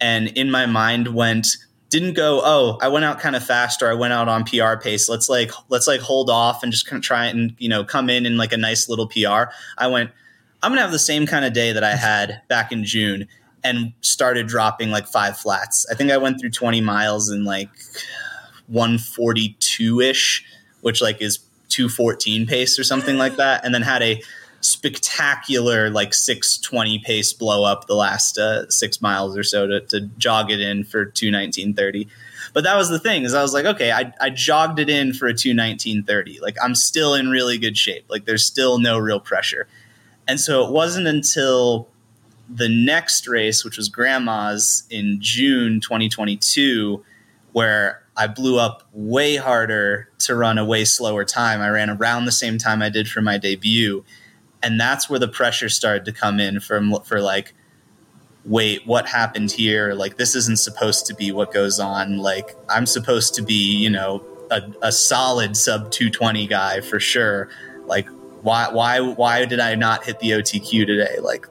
And 0.00 0.28
in 0.28 0.48
my 0.48 0.66
mind 0.66 1.08
went, 1.08 1.48
didn't 1.88 2.14
go 2.14 2.40
oh 2.44 2.78
i 2.82 2.88
went 2.88 3.04
out 3.04 3.20
kind 3.20 3.36
of 3.36 3.44
fast 3.44 3.80
or 3.80 3.88
i 3.88 3.94
went 3.94 4.12
out 4.12 4.28
on 4.28 4.44
pr 4.44 4.76
pace. 4.82 5.08
Let's 5.08 5.28
like 5.28 5.52
let's 5.68 5.86
like 5.86 6.00
hold 6.00 6.28
off 6.28 6.62
and 6.62 6.72
just 6.72 6.86
kind 6.86 6.98
of 6.98 7.04
try 7.04 7.26
and 7.26 7.54
you 7.58 7.68
know 7.68 7.84
come 7.84 8.10
in 8.10 8.26
in 8.26 8.36
like 8.36 8.52
a 8.52 8.56
nice 8.56 8.88
little 8.88 9.06
pr 9.06 9.50
i 9.78 9.86
went 9.86 10.10
i'm 10.62 10.72
gonna 10.72 10.80
have 10.80 10.90
the 10.90 10.98
same 10.98 11.26
kind 11.26 11.44
of 11.44 11.52
day 11.52 11.70
that 11.70 11.84
i 11.84 11.94
had 12.08 12.42
back 12.48 12.72
in 12.72 12.84
june 12.84 13.28
and 13.62 13.92
started 14.00 14.46
dropping 14.46 14.90
like 14.90 15.06
five 15.06 15.38
flats. 15.38 15.86
I 15.90 15.94
think 15.94 16.10
i 16.10 16.16
went 16.16 16.40
through 16.40 16.50
20 16.50 16.80
miles 16.80 17.30
in 17.30 17.44
like 17.44 17.70
142ish 18.72 20.42
which 20.80 21.00
like 21.00 21.22
is 21.22 21.38
214 21.68 22.46
pace 22.46 22.78
or 22.78 22.84
something 22.84 23.16
like 23.16 23.36
that 23.36 23.64
and 23.64 23.74
then 23.74 23.82
had 23.82 24.02
a 24.02 24.22
spectacular 24.60 25.90
like 25.90 26.14
620 26.14 26.98
pace 27.00 27.32
blow 27.32 27.64
up 27.64 27.86
the 27.86 27.94
last 27.94 28.38
uh, 28.38 28.68
six 28.68 29.00
miles 29.00 29.36
or 29.36 29.42
so 29.42 29.66
to, 29.66 29.80
to 29.80 30.00
jog 30.18 30.50
it 30.50 30.60
in 30.60 30.82
for 30.82 31.06
219.30 31.06 32.08
but 32.52 32.64
that 32.64 32.76
was 32.76 32.88
the 32.88 32.98
thing 32.98 33.24
is 33.24 33.34
i 33.34 33.42
was 33.42 33.52
like 33.52 33.66
okay 33.66 33.92
I, 33.92 34.12
I 34.20 34.30
jogged 34.30 34.78
it 34.80 34.88
in 34.88 35.12
for 35.12 35.28
a 35.28 35.34
219.30 35.34 36.40
like 36.40 36.56
i'm 36.62 36.74
still 36.74 37.14
in 37.14 37.28
really 37.28 37.58
good 37.58 37.76
shape. 37.76 38.04
Like 38.08 38.24
there's 38.24 38.44
still 38.44 38.78
no 38.78 38.98
real 38.98 39.20
pressure. 39.20 39.66
And 40.28 40.40
so 40.40 40.64
it 40.64 40.72
wasn't 40.72 41.06
until 41.06 41.88
the 42.48 42.68
next 42.68 43.26
race 43.26 43.64
which 43.64 43.76
was 43.76 43.88
grandma's 43.88 44.84
in 44.88 45.18
june 45.20 45.80
2022 45.80 47.04
where 47.50 48.05
I 48.16 48.26
blew 48.26 48.58
up 48.58 48.82
way 48.92 49.36
harder 49.36 50.08
to 50.20 50.34
run 50.34 50.58
a 50.58 50.64
way 50.64 50.84
slower 50.84 51.24
time. 51.24 51.60
I 51.60 51.68
ran 51.68 51.90
around 51.90 52.24
the 52.24 52.32
same 52.32 52.56
time 52.56 52.82
I 52.82 52.88
did 52.88 53.08
for 53.08 53.20
my 53.20 53.36
debut. 53.36 54.04
And 54.62 54.80
that's 54.80 55.10
where 55.10 55.18
the 55.18 55.28
pressure 55.28 55.68
started 55.68 56.06
to 56.06 56.12
come 56.12 56.40
in 56.40 56.60
from 56.60 56.98
for 57.04 57.20
like 57.20 57.54
wait 58.44 58.86
what 58.86 59.08
happened 59.08 59.50
here? 59.50 59.92
Like 59.94 60.16
this 60.16 60.36
isn't 60.36 60.58
supposed 60.58 61.06
to 61.06 61.14
be 61.14 61.32
what 61.32 61.52
goes 61.52 61.78
on. 61.78 62.18
Like 62.18 62.56
i'm 62.68 62.86
supposed 62.86 63.34
to 63.34 63.42
be 63.42 63.76
you 63.76 63.90
know 63.90 64.24
a, 64.50 64.62
a 64.80 64.92
solid 64.92 65.56
sub 65.56 65.90
220 65.90 66.46
guy 66.46 66.80
for 66.80 66.98
sure. 66.98 67.48
Like 67.84 68.08
why 68.42 68.68
why 68.70 69.00
why 69.00 69.44
did 69.44 69.60
i 69.60 69.74
not 69.74 70.04
hit 70.04 70.20
the 70.20 70.30
otq 70.30 70.86
today? 70.86 71.18
Like 71.20 71.46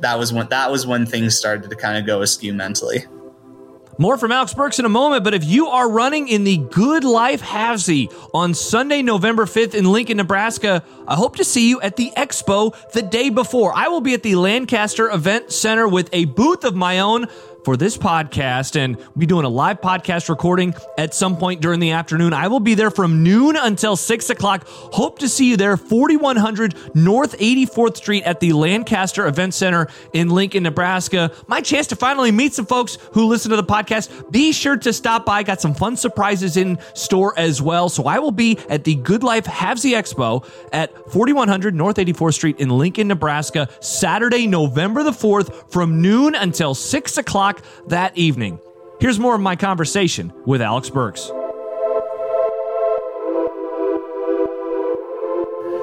that 0.00 0.18
was 0.18 0.32
when 0.32 0.48
that 0.48 0.70
was 0.70 0.86
when 0.86 1.06
things 1.06 1.36
started 1.36 1.68
to 1.70 1.76
kind 1.76 1.98
of 1.98 2.06
go 2.06 2.22
askew 2.22 2.52
mentally 2.52 3.04
more 3.98 4.18
from 4.18 4.30
Alex 4.32 4.52
Burks 4.52 4.78
in 4.78 4.84
a 4.84 4.90
moment, 4.90 5.24
but 5.24 5.32
if 5.32 5.44
you 5.44 5.68
are 5.68 5.88
running 5.90 6.28
in 6.28 6.44
the 6.44 6.58
Good 6.58 7.04
Life 7.04 7.40
Halfsy 7.40 8.12
on 8.34 8.52
Sunday, 8.52 9.02
November 9.02 9.46
5th 9.46 9.74
in 9.74 9.86
Lincoln, 9.86 10.18
Nebraska, 10.18 10.82
I 11.08 11.14
hope 11.14 11.36
to 11.36 11.44
see 11.44 11.68
you 11.68 11.80
at 11.80 11.96
the 11.96 12.12
expo 12.16 12.74
the 12.92 13.02
day 13.02 13.30
before. 13.30 13.72
I 13.74 13.88
will 13.88 14.02
be 14.02 14.12
at 14.12 14.22
the 14.22 14.34
Lancaster 14.34 15.10
Event 15.10 15.50
Center 15.50 15.88
with 15.88 16.10
a 16.12 16.26
booth 16.26 16.64
of 16.64 16.74
my 16.74 16.98
own 16.98 17.26
for 17.66 17.76
this 17.76 17.98
podcast, 17.98 18.76
and 18.76 18.94
we'll 18.94 19.12
be 19.18 19.26
doing 19.26 19.44
a 19.44 19.48
live 19.48 19.80
podcast 19.80 20.28
recording 20.28 20.72
at 20.96 21.12
some 21.12 21.36
point 21.36 21.60
during 21.60 21.80
the 21.80 21.90
afternoon. 21.90 22.32
I 22.32 22.46
will 22.46 22.60
be 22.60 22.74
there 22.74 22.92
from 22.92 23.24
noon 23.24 23.56
until 23.56 23.96
6 23.96 24.30
o'clock. 24.30 24.64
Hope 24.68 25.18
to 25.18 25.28
see 25.28 25.50
you 25.50 25.56
there, 25.56 25.76
4100 25.76 26.94
North 26.94 27.36
84th 27.36 27.96
Street 27.96 28.22
at 28.22 28.38
the 28.38 28.52
Lancaster 28.52 29.26
Event 29.26 29.52
Center 29.52 29.88
in 30.12 30.28
Lincoln, 30.30 30.62
Nebraska. 30.62 31.32
My 31.48 31.60
chance 31.60 31.88
to 31.88 31.96
finally 31.96 32.30
meet 32.30 32.54
some 32.54 32.66
folks 32.66 32.98
who 33.14 33.26
listen 33.26 33.50
to 33.50 33.56
the 33.56 33.64
podcast. 33.64 34.30
Be 34.30 34.52
sure 34.52 34.76
to 34.76 34.92
stop 34.92 35.26
by. 35.26 35.42
Got 35.42 35.60
some 35.60 35.74
fun 35.74 35.96
surprises 35.96 36.56
in 36.56 36.78
store 36.94 37.36
as 37.36 37.60
well. 37.60 37.88
So 37.88 38.04
I 38.04 38.20
will 38.20 38.30
be 38.30 38.60
at 38.68 38.84
the 38.84 38.94
Good 38.94 39.24
Life 39.24 39.46
Halfsy 39.46 40.00
Expo 40.00 40.48
at 40.72 41.10
4100 41.10 41.74
North 41.74 41.96
84th 41.96 42.34
Street 42.34 42.60
in 42.60 42.68
Lincoln, 42.68 43.08
Nebraska, 43.08 43.68
Saturday, 43.80 44.46
November 44.46 45.02
the 45.02 45.10
4th 45.10 45.72
from 45.72 46.00
noon 46.00 46.36
until 46.36 46.72
6 46.72 47.18
o'clock 47.18 47.55
o'clock 47.56 47.88
that 47.88 48.16
evening. 48.16 48.58
Here's 49.00 49.18
more 49.18 49.34
of 49.34 49.40
my 49.40 49.56
conversation 49.56 50.32
with 50.46 50.62
Alex 50.62 50.90
Burks. 50.90 51.30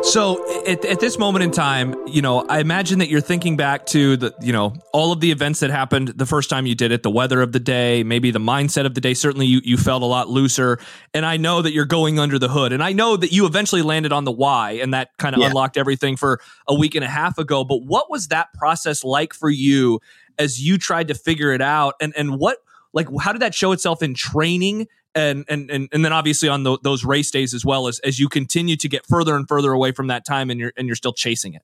So 0.04 0.46
at, 0.68 0.84
at, 0.84 1.00
this 1.00 1.18
moment 1.18 1.44
in 1.44 1.52
time, 1.52 1.96
you 2.08 2.22
know, 2.22 2.42
I 2.50 2.60
imagine 2.60 3.00
that 3.00 3.08
you're 3.08 3.22
thinking 3.22 3.56
back 3.56 3.86
to 3.88 4.18
the, 4.18 4.36
you 4.42 4.52
know, 4.52 4.74
all 4.92 5.14
of 5.14 5.22
the 5.22 5.32
events 5.32 5.62
that 5.62 5.70
happened 5.70 6.10
the 6.10 6.26
first 6.26 6.50
time 6.50 6.66
you 6.66 6.76
did 6.76 6.92
it, 6.92 7.04
the 7.04 7.10
weather 7.10 7.42
of 7.42 7.54
the 7.54 7.60
day, 7.60 8.04
maybe 8.04 8.30
the 8.30 8.40
mindset 8.40 8.86
of 8.86 8.96
the 8.96 9.02
day. 9.02 9.14
Certainly 9.14 9.46
you, 9.46 9.62
you 9.64 9.78
felt 9.78 10.04
a 10.04 10.06
lot 10.06 10.28
looser. 10.28 10.78
And 11.14 11.26
I 11.26 11.38
know 11.38 11.62
that 11.62 11.72
you're 11.72 11.86
going 11.86 12.20
under 12.20 12.38
the 12.38 12.50
hood. 12.50 12.74
And 12.74 12.84
I 12.84 12.92
know 12.92 13.16
that 13.16 13.32
you 13.32 13.46
eventually 13.46 13.82
landed 13.82 14.12
on 14.12 14.26
the 14.26 14.32
why 14.32 14.72
and 14.72 14.94
that 14.94 15.16
kind 15.18 15.36
of 15.36 15.42
yeah. 15.42 15.48
unlocked 15.48 15.78
everything 15.78 16.18
for 16.18 16.42
a 16.68 16.76
week 16.76 16.96
and 16.96 17.06
a 17.06 17.10
half 17.10 17.38
ago. 17.38 17.64
But 17.64 17.84
what 17.84 18.12
was 18.12 18.28
that 18.28 18.54
process 18.56 19.06
like 19.06 19.34
for 19.34 19.50
you 19.50 20.02
as 20.40 20.62
you 20.62 20.78
tried 20.78 21.08
to 21.10 21.14
figure 21.14 21.52
it 21.52 21.62
out? 21.62 21.96
And 22.02 22.14
and 22.18 22.40
what 22.40 22.58
like 22.94 23.08
how 23.22 23.34
did 23.34 23.42
that 23.42 23.54
show 23.54 23.72
itself 23.72 24.02
in 24.02 24.14
training 24.14 24.88
and 25.16 25.46
and 25.50 25.70
and, 25.70 25.90
and 25.92 26.06
then 26.06 26.14
obviously 26.14 26.48
on 26.48 26.64
the, 26.64 26.78
those 26.84 27.04
race 27.04 27.30
days 27.32 27.54
as 27.54 27.66
well 27.66 27.88
as 27.88 28.00
as 28.00 28.20
you 28.20 28.30
continue 28.30 28.76
to 28.78 28.88
get 28.88 29.06
further 29.06 29.36
and 29.36 29.48
further 29.48 29.72
away 29.72 29.92
from 29.92 30.08
that 30.08 30.26
time 30.26 30.50
and 30.50 30.60
you're 30.60 30.74
and 30.78 30.88
you're 30.88 30.96
still 30.96 31.14
chasing 31.14 31.54
it? 31.54 31.64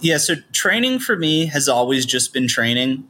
Yeah 0.00 0.18
so 0.18 0.36
training 0.52 1.00
for 1.00 1.16
me 1.16 1.46
has 1.46 1.68
always 1.68 2.06
just 2.06 2.32
been 2.32 2.48
training. 2.48 3.08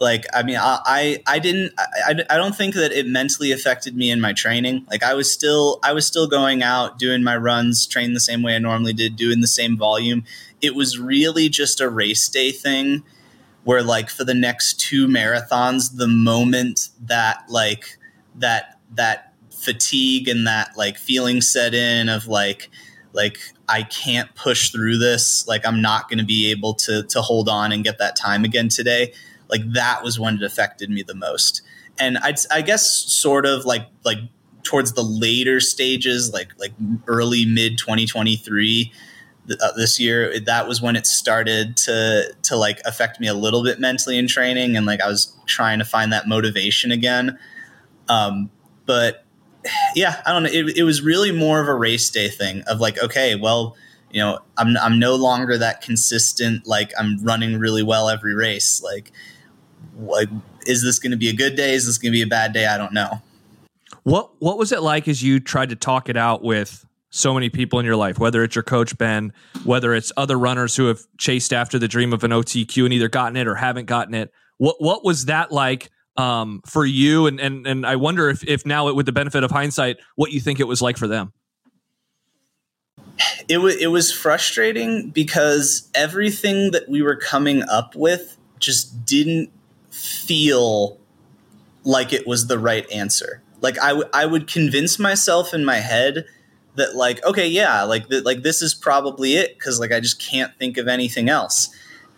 Like 0.00 0.26
i 0.32 0.42
mean 0.42 0.56
i 0.56 0.78
i, 0.86 1.22
I 1.26 1.38
didn't 1.38 1.72
I, 1.78 2.24
I 2.30 2.36
don't 2.36 2.54
think 2.54 2.74
that 2.74 2.92
it 2.92 3.06
mentally 3.06 3.50
affected 3.50 3.96
me 3.96 4.10
in 4.10 4.20
my 4.20 4.32
training. 4.32 4.86
Like 4.90 5.02
i 5.02 5.14
was 5.14 5.30
still 5.30 5.80
i 5.82 5.92
was 5.92 6.06
still 6.06 6.28
going 6.28 6.62
out 6.62 6.98
doing 6.98 7.22
my 7.22 7.36
runs 7.36 7.86
train 7.86 8.14
the 8.14 8.20
same 8.20 8.42
way 8.42 8.54
i 8.54 8.58
normally 8.58 8.92
did 8.92 9.16
doing 9.16 9.40
the 9.40 9.48
same 9.48 9.76
volume. 9.76 10.24
It 10.60 10.74
was 10.74 10.98
really 10.98 11.48
just 11.48 11.80
a 11.80 11.88
race 11.88 12.28
day 12.28 12.52
thing 12.52 13.02
where 13.68 13.82
like 13.82 14.08
for 14.08 14.24
the 14.24 14.32
next 14.32 14.80
two 14.80 15.06
marathons 15.06 15.98
the 15.98 16.08
moment 16.08 16.88
that 17.02 17.44
like 17.50 17.98
that 18.34 18.78
that 18.94 19.34
fatigue 19.50 20.26
and 20.26 20.46
that 20.46 20.70
like 20.74 20.96
feeling 20.96 21.42
set 21.42 21.74
in 21.74 22.08
of 22.08 22.26
like 22.26 22.70
like 23.12 23.36
I 23.68 23.82
can't 23.82 24.34
push 24.34 24.70
through 24.70 24.96
this. 24.96 25.46
Like 25.46 25.66
I'm 25.66 25.82
not 25.82 26.08
going 26.08 26.18
to 26.18 26.24
be 26.24 26.50
able 26.50 26.72
to 26.76 27.02
to 27.02 27.20
hold 27.20 27.46
on 27.50 27.70
and 27.70 27.84
get 27.84 27.98
that 27.98 28.16
time 28.16 28.42
again 28.42 28.70
today. 28.70 29.12
Like 29.50 29.70
that 29.74 30.02
was 30.02 30.18
when 30.18 30.36
it 30.36 30.42
affected 30.42 30.88
me 30.88 31.02
the 31.02 31.14
most. 31.14 31.60
And 31.98 32.16
I'd, 32.16 32.38
I 32.50 32.62
guess 32.62 32.86
sort 33.12 33.44
of 33.44 33.66
like 33.66 33.86
like 34.02 34.20
towards 34.62 34.94
the 34.94 35.04
later 35.04 35.60
stages, 35.60 36.32
like 36.32 36.58
like 36.58 36.72
early 37.06 37.44
mid 37.44 37.76
2023 37.76 38.90
uh, 39.50 39.72
this 39.72 39.98
year, 39.98 40.38
that 40.40 40.68
was 40.68 40.80
when 40.82 40.96
it 40.96 41.06
started 41.06 41.76
to 41.78 42.34
to 42.42 42.56
like 42.56 42.80
affect 42.84 43.20
me 43.20 43.26
a 43.26 43.34
little 43.34 43.62
bit 43.62 43.80
mentally 43.80 44.18
in 44.18 44.26
training, 44.26 44.76
and 44.76 44.86
like 44.86 45.00
I 45.00 45.08
was 45.08 45.36
trying 45.46 45.78
to 45.78 45.84
find 45.84 46.12
that 46.12 46.28
motivation 46.28 46.92
again. 46.92 47.38
Um, 48.08 48.50
but 48.86 49.24
yeah, 49.94 50.22
I 50.24 50.32
don't 50.32 50.44
know. 50.44 50.50
It, 50.50 50.78
it 50.78 50.82
was 50.82 51.02
really 51.02 51.32
more 51.32 51.60
of 51.60 51.68
a 51.68 51.74
race 51.74 52.08
day 52.10 52.28
thing 52.28 52.62
of 52.62 52.80
like, 52.80 53.02
okay, 53.02 53.36
well, 53.36 53.76
you 54.10 54.20
know, 54.20 54.38
I'm 54.56 54.76
I'm 54.78 54.98
no 54.98 55.14
longer 55.14 55.58
that 55.58 55.80
consistent. 55.80 56.66
Like 56.66 56.92
I'm 56.98 57.22
running 57.22 57.58
really 57.58 57.82
well 57.82 58.08
every 58.08 58.34
race. 58.34 58.82
Like, 58.82 59.12
like 59.98 60.28
is 60.66 60.82
this 60.82 60.98
going 60.98 61.12
to 61.12 61.16
be 61.16 61.28
a 61.28 61.34
good 61.34 61.56
day? 61.56 61.74
Is 61.74 61.86
this 61.86 61.98
going 61.98 62.12
to 62.12 62.16
be 62.16 62.22
a 62.22 62.26
bad 62.26 62.52
day? 62.52 62.66
I 62.66 62.78
don't 62.78 62.92
know. 62.92 63.22
What 64.04 64.30
What 64.38 64.58
was 64.58 64.72
it 64.72 64.82
like 64.82 65.08
as 65.08 65.22
you 65.22 65.40
tried 65.40 65.70
to 65.70 65.76
talk 65.76 66.08
it 66.08 66.16
out 66.16 66.42
with 66.42 66.86
so 67.10 67.34
many 67.34 67.48
people 67.48 67.78
in 67.78 67.86
your 67.86 67.96
life? 67.96 68.18
Whether 68.18 68.42
it's 68.44 68.54
your 68.54 68.62
coach 68.62 68.96
Ben, 68.98 69.32
whether 69.64 69.94
it's 69.94 70.12
other 70.16 70.38
runners 70.38 70.76
who 70.76 70.86
have 70.86 71.00
chased 71.18 71.52
after 71.52 71.78
the 71.78 71.88
dream 71.88 72.12
of 72.12 72.24
an 72.24 72.30
OTQ 72.30 72.84
and 72.84 72.92
either 72.92 73.08
gotten 73.08 73.36
it 73.36 73.46
or 73.46 73.54
haven't 73.54 73.86
gotten 73.86 74.14
it. 74.14 74.30
What 74.58 74.76
What 74.78 75.04
was 75.04 75.26
that 75.26 75.52
like? 75.52 75.90
um, 76.18 76.60
for 76.66 76.84
you, 76.84 77.28
and 77.28 77.38
and 77.40 77.66
and 77.66 77.86
I 77.86 77.94
wonder 77.96 78.28
if 78.28 78.42
if 78.46 78.66
now 78.66 78.92
with 78.92 79.06
the 79.06 79.12
benefit 79.12 79.44
of 79.44 79.52
hindsight, 79.52 79.98
what 80.16 80.32
you 80.32 80.40
think 80.40 80.58
it 80.58 80.66
was 80.66 80.82
like 80.82 80.96
for 80.96 81.06
them. 81.06 81.32
It 83.48 83.58
was 83.58 83.76
it 83.76 83.86
was 83.86 84.12
frustrating 84.12 85.10
because 85.10 85.88
everything 85.94 86.72
that 86.72 86.88
we 86.88 87.02
were 87.02 87.16
coming 87.16 87.62
up 87.62 87.94
with 87.94 88.36
just 88.58 89.06
didn't 89.06 89.50
feel 89.90 90.98
like 91.84 92.12
it 92.12 92.26
was 92.26 92.48
the 92.48 92.58
right 92.58 92.90
answer. 92.92 93.40
Like 93.60 93.80
I, 93.80 93.88
w- 93.90 94.08
I 94.12 94.26
would 94.26 94.46
convince 94.48 94.98
myself 94.98 95.54
in 95.54 95.64
my 95.64 95.76
head 95.76 96.26
that 96.78 96.96
like 96.96 97.24
okay 97.24 97.46
yeah 97.46 97.82
like 97.82 98.08
th- 98.08 98.24
like 98.24 98.42
this 98.42 98.62
is 98.62 98.74
probably 98.74 99.34
it 99.34 99.58
because 99.58 99.78
like 99.78 99.92
I 99.92 100.00
just 100.00 100.20
can't 100.20 100.56
think 100.58 100.78
of 100.78 100.88
anything 100.88 101.28
else. 101.28 101.68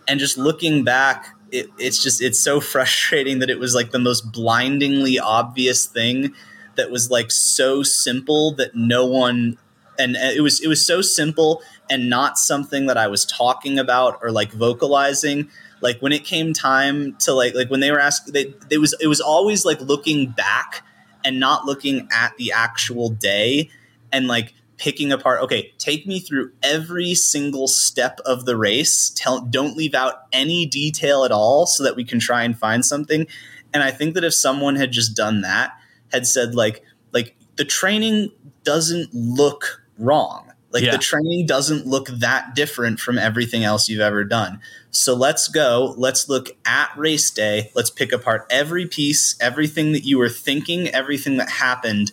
And 0.07 0.19
just 0.19 0.37
looking 0.37 0.83
back, 0.83 1.27
it, 1.51 1.67
it's 1.77 2.01
just 2.01 2.21
it's 2.21 2.39
so 2.39 2.59
frustrating 2.73 3.39
that 3.39 3.49
it 3.49 3.59
was 3.59 3.75
like 3.75 3.91
the 3.91 3.99
most 3.99 4.31
blindingly 4.31 5.19
obvious 5.19 5.85
thing 5.85 6.33
that 6.75 6.89
was 6.89 7.11
like 7.11 7.31
so 7.31 7.83
simple 7.83 8.53
that 8.55 8.75
no 8.75 9.05
one 9.05 9.57
and 9.99 10.15
it 10.15 10.41
was 10.41 10.61
it 10.61 10.67
was 10.67 10.85
so 10.85 11.01
simple 11.01 11.61
and 11.89 12.09
not 12.09 12.37
something 12.37 12.85
that 12.85 12.97
I 12.97 13.07
was 13.07 13.25
talking 13.25 13.77
about 13.77 14.19
or 14.21 14.31
like 14.31 14.51
vocalizing 14.51 15.49
like 15.81 15.99
when 15.99 16.11
it 16.11 16.23
came 16.23 16.53
time 16.53 17.15
to 17.17 17.33
like 17.33 17.53
like 17.53 17.69
when 17.69 17.81
they 17.81 17.91
were 17.91 17.99
asked 17.99 18.31
they 18.33 18.53
it 18.69 18.77
was 18.77 18.95
it 18.99 19.07
was 19.07 19.19
always 19.19 19.65
like 19.65 19.81
looking 19.81 20.29
back 20.29 20.83
and 21.23 21.39
not 21.39 21.65
looking 21.65 22.07
at 22.11 22.35
the 22.37 22.51
actual 22.51 23.09
day 23.09 23.69
and 24.11 24.27
like 24.27 24.53
picking 24.77 25.11
apart 25.11 25.41
okay 25.41 25.71
take 25.77 26.07
me 26.07 26.19
through 26.19 26.51
every 26.63 27.13
single 27.13 27.67
step 27.67 28.19
of 28.25 28.45
the 28.45 28.57
race. 28.57 29.11
Tell 29.15 29.41
don't 29.41 29.77
leave 29.77 29.93
out 29.93 30.23
any 30.31 30.65
detail 30.65 31.23
at 31.23 31.31
all 31.31 31.65
so 31.67 31.83
that 31.83 31.95
we 31.95 32.03
can 32.03 32.19
try 32.19 32.43
and 32.43 32.57
find 32.57 32.85
something. 32.85 33.27
And 33.73 33.83
i 33.83 33.91
think 33.91 34.15
that 34.15 34.23
if 34.23 34.33
someone 34.33 34.75
had 34.75 34.91
just 34.91 35.15
done 35.15 35.41
that 35.41 35.71
had 36.11 36.27
said 36.27 36.55
like 36.55 36.83
like 37.11 37.35
the 37.55 37.65
training 37.65 38.31
doesn't 38.63 39.13
look 39.13 39.83
wrong. 39.97 40.51
Like 40.71 40.83
yeah. 40.83 40.91
the 40.91 40.99
training 40.99 41.45
doesn't 41.45 41.85
look 41.85 42.07
that 42.07 42.55
different 42.55 42.99
from 42.99 43.17
everything 43.17 43.63
else 43.65 43.89
you've 43.89 43.99
ever 43.99 44.23
done. 44.23 44.61
So 44.91 45.13
let's 45.13 45.49
go. 45.49 45.93
Let's 45.97 46.29
look 46.29 46.49
at 46.65 46.89
race 46.95 47.29
day. 47.29 47.71
Let's 47.75 47.89
pick 47.89 48.13
apart 48.13 48.47
every 48.49 48.87
piece 48.87 49.35
everything 49.41 49.91
that 49.91 50.05
you 50.05 50.17
were 50.17 50.29
thinking 50.29 50.87
everything 50.89 51.37
that 51.37 51.49
happened 51.49 52.11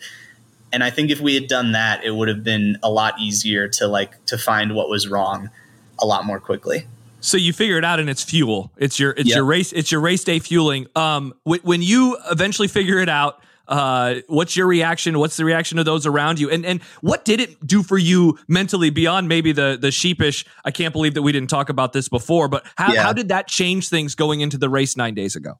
and 0.73 0.85
I 0.85 0.91
think 0.91 1.11
if 1.11 1.21
we 1.21 1.35
had 1.35 1.49
done 1.49 1.73
that, 1.73 2.05
it 2.05 2.11
would 2.11 2.29
have 2.29 2.45
been 2.45 2.79
a 2.83 2.91
lot 2.91 3.19
easier 3.19 3.69
to 3.69 3.87
like 3.87 4.25
to 4.27 4.39
find 4.39 4.75
what 4.75 4.89
was 4.89 5.09
wrong 5.09 5.51
a 5.99 6.07
lot 6.07 6.25
more 6.25 6.41
quickly. 6.41 6.87
So 7.21 7.37
you 7.37 7.53
figure 7.53 7.79
it 7.79 7.85
out, 7.85 7.99
and 7.99 8.09
it's 8.09 8.23
fuel. 8.23 8.71
It's 8.77 9.01
your 9.01 9.13
it's 9.13 9.29
yep. 9.29 9.37
your 9.37 9.45
race. 9.45 9.73
It's 9.73 9.91
your 9.91 10.01
race 10.01 10.23
day 10.25 10.39
fueling. 10.39 10.87
Um, 10.95 11.35
when 11.45 11.83
you 11.83 12.17
eventually 12.31 12.69
figure 12.69 12.99
it 12.99 13.09
out, 13.09 13.43
uh, 13.67 14.17
what's 14.29 14.57
your 14.57 14.67
reaction? 14.67 15.19
What's 15.19 15.37
the 15.37 15.45
reaction 15.45 15.79
of 15.79 15.85
those 15.85 16.07
around 16.07 16.39
you? 16.39 16.49
And 16.51 16.65
and 16.65 16.83
what 17.01 17.25
did 17.25 17.41
it 17.41 17.67
do 17.67 17.83
for 17.83 17.99
you 17.99 18.39
mentally 18.47 18.91
beyond 18.91 19.29
maybe 19.29 19.53
the 19.53 19.77
the 19.81 19.91
sheepish? 19.91 20.45
I 20.65 20.71
can't 20.71 20.93
believe 20.93 21.15
that 21.15 21.23
we 21.23 21.33
didn't 21.33 21.51
talk 21.51 21.69
about 21.69 21.93
this 21.93 22.09
before. 22.09 22.49
But 22.49 22.67
how 22.77 22.93
yeah. 22.93 23.03
how 23.03 23.13
did 23.13 23.29
that 23.29 23.49
change 23.49 23.89
things 23.89 24.15
going 24.15 24.41
into 24.41 24.57
the 24.57 24.69
race 24.69 24.97
nine 24.97 25.15
days 25.15 25.35
ago? 25.35 25.59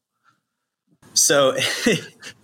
So 1.13 1.57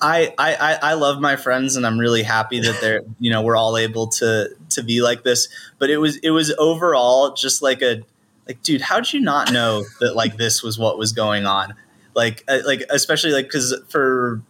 I, 0.00 0.34
I 0.38 0.78
I 0.82 0.94
love 0.94 1.20
my 1.20 1.36
friends 1.36 1.76
and 1.76 1.86
I'm 1.86 1.98
really 1.98 2.22
happy 2.22 2.60
that 2.60 2.80
they're 2.80 3.02
you 3.18 3.30
know 3.30 3.42
we're 3.42 3.56
all 3.56 3.76
able 3.76 4.08
to 4.08 4.50
to 4.70 4.82
be 4.82 5.02
like 5.02 5.22
this. 5.22 5.48
But 5.78 5.90
it 5.90 5.98
was 5.98 6.16
it 6.18 6.30
was 6.30 6.52
overall 6.58 7.34
just 7.34 7.62
like 7.62 7.82
a 7.82 8.02
like 8.46 8.62
dude, 8.62 8.80
how 8.80 8.96
did 8.96 9.12
you 9.12 9.20
not 9.20 9.52
know 9.52 9.84
that 10.00 10.16
like 10.16 10.36
this 10.36 10.62
was 10.62 10.78
what 10.78 10.98
was 10.98 11.12
going 11.12 11.46
on? 11.46 11.74
Like 12.14 12.44
uh, 12.48 12.58
like 12.64 12.82
especially 12.90 13.32
like 13.32 13.46
because 13.46 13.74
for 13.88 14.42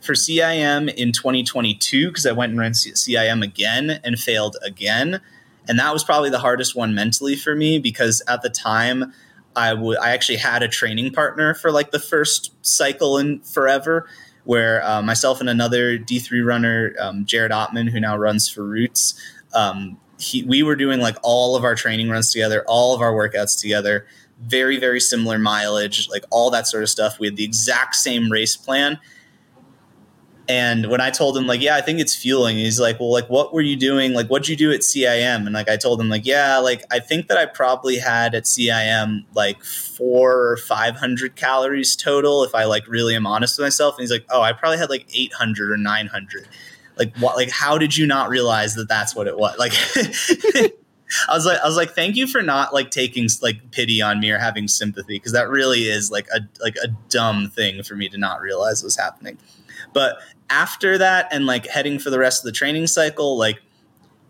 for 0.00 0.14
CIM 0.14 0.92
in 0.92 1.12
2022 1.12 2.08
because 2.08 2.26
I 2.26 2.32
went 2.32 2.50
and 2.50 2.60
ran 2.60 2.72
CIM 2.72 3.42
again 3.42 4.00
and 4.02 4.18
failed 4.18 4.56
again, 4.64 5.20
and 5.68 5.78
that 5.78 5.92
was 5.92 6.04
probably 6.04 6.30
the 6.30 6.40
hardest 6.40 6.74
one 6.74 6.94
mentally 6.94 7.36
for 7.36 7.54
me 7.54 7.78
because 7.78 8.22
at 8.28 8.42
the 8.42 8.50
time. 8.50 9.12
I 9.56 9.72
would 9.72 9.98
I 9.98 10.10
actually 10.10 10.38
had 10.38 10.64
a 10.64 10.68
training 10.68 11.12
partner 11.12 11.54
for 11.54 11.70
like 11.70 11.92
the 11.92 12.00
first 12.00 12.52
cycle 12.66 13.18
in 13.18 13.38
forever 13.42 14.08
where 14.44 14.84
uh, 14.84 15.02
myself 15.02 15.40
and 15.40 15.48
another 15.48 15.98
D3 15.98 16.44
runner, 16.44 16.94
um, 17.00 17.24
Jared 17.24 17.52
Ottman, 17.52 17.90
who 17.90 18.00
now 18.00 18.16
runs 18.16 18.48
for 18.48 18.62
Roots, 18.62 19.14
um, 19.54 19.98
he, 20.18 20.42
we 20.44 20.62
were 20.62 20.76
doing 20.76 21.00
like 21.00 21.16
all 21.22 21.56
of 21.56 21.64
our 21.64 21.74
training 21.74 22.08
runs 22.08 22.32
together, 22.32 22.64
all 22.66 22.94
of 22.94 23.00
our 23.00 23.12
workouts 23.12 23.60
together, 23.60 24.06
very, 24.40 24.78
very 24.78 25.00
similar 25.00 25.38
mileage, 25.38 26.08
like 26.08 26.24
all 26.30 26.50
that 26.50 26.66
sort 26.66 26.82
of 26.82 26.88
stuff. 26.90 27.18
We 27.18 27.26
had 27.26 27.36
the 27.36 27.44
exact 27.44 27.96
same 27.96 28.30
race 28.30 28.56
plan. 28.56 28.98
And 30.46 30.90
when 30.90 31.00
I 31.00 31.08
told 31.08 31.38
him, 31.38 31.46
like, 31.46 31.62
yeah, 31.62 31.76
I 31.76 31.80
think 31.80 32.00
it's 32.00 32.14
fueling, 32.14 32.58
he's 32.58 32.78
like, 32.78 33.00
well, 33.00 33.10
like, 33.10 33.30
what 33.30 33.54
were 33.54 33.62
you 33.62 33.76
doing? 33.76 34.12
Like, 34.12 34.26
what'd 34.26 34.46
you 34.46 34.56
do 34.56 34.72
at 34.72 34.80
CIM? 34.80 35.46
And 35.46 35.52
like, 35.52 35.70
I 35.70 35.76
told 35.76 35.98
him, 35.98 36.10
like, 36.10 36.26
yeah, 36.26 36.58
like, 36.58 36.84
I 36.90 36.98
think 36.98 37.28
that 37.28 37.38
I 37.38 37.46
probably 37.46 37.96
had 37.96 38.34
at 38.34 38.44
CIM 38.44 39.24
like 39.34 39.62
four 39.64 40.50
or 40.50 40.56
500 40.58 41.36
calories 41.36 41.96
total, 41.96 42.44
if 42.44 42.54
I 42.54 42.64
like 42.64 42.86
really 42.86 43.14
am 43.16 43.26
honest 43.26 43.58
with 43.58 43.64
myself. 43.64 43.96
And 43.96 44.02
he's 44.02 44.10
like, 44.10 44.26
oh, 44.28 44.42
I 44.42 44.52
probably 44.52 44.76
had 44.76 44.90
like 44.90 45.06
800 45.14 45.70
or 45.70 45.76
900. 45.78 46.46
Like, 46.96 47.16
what, 47.16 47.36
like, 47.36 47.50
how 47.50 47.78
did 47.78 47.96
you 47.96 48.06
not 48.06 48.28
realize 48.28 48.74
that 48.74 48.88
that's 48.88 49.16
what 49.16 49.26
it 49.26 49.38
was? 49.38 49.56
Like, 49.58 49.72
I 51.28 51.34
was 51.34 51.46
like, 51.46 51.58
I 51.60 51.66
was 51.66 51.76
like, 51.76 51.90
thank 51.90 52.16
you 52.16 52.26
for 52.26 52.42
not 52.42 52.74
like 52.74 52.90
taking 52.90 53.28
like 53.40 53.70
pity 53.70 54.02
on 54.02 54.20
me 54.20 54.30
or 54.30 54.38
having 54.38 54.68
sympathy 54.68 55.16
because 55.16 55.32
that 55.32 55.48
really 55.48 55.84
is 55.84 56.10
like 56.10 56.26
a 56.34 56.40
like 56.60 56.76
a 56.82 56.88
dumb 57.08 57.48
thing 57.50 57.82
for 57.82 57.94
me 57.94 58.08
to 58.08 58.18
not 58.18 58.40
realize 58.40 58.82
was 58.82 58.96
happening. 58.96 59.38
But 59.94 60.18
after 60.50 60.98
that 60.98 61.28
and 61.30 61.46
like 61.46 61.66
heading 61.66 61.98
for 61.98 62.10
the 62.10 62.18
rest 62.18 62.42
of 62.42 62.44
the 62.44 62.52
training 62.52 62.86
cycle, 62.88 63.38
like 63.38 63.62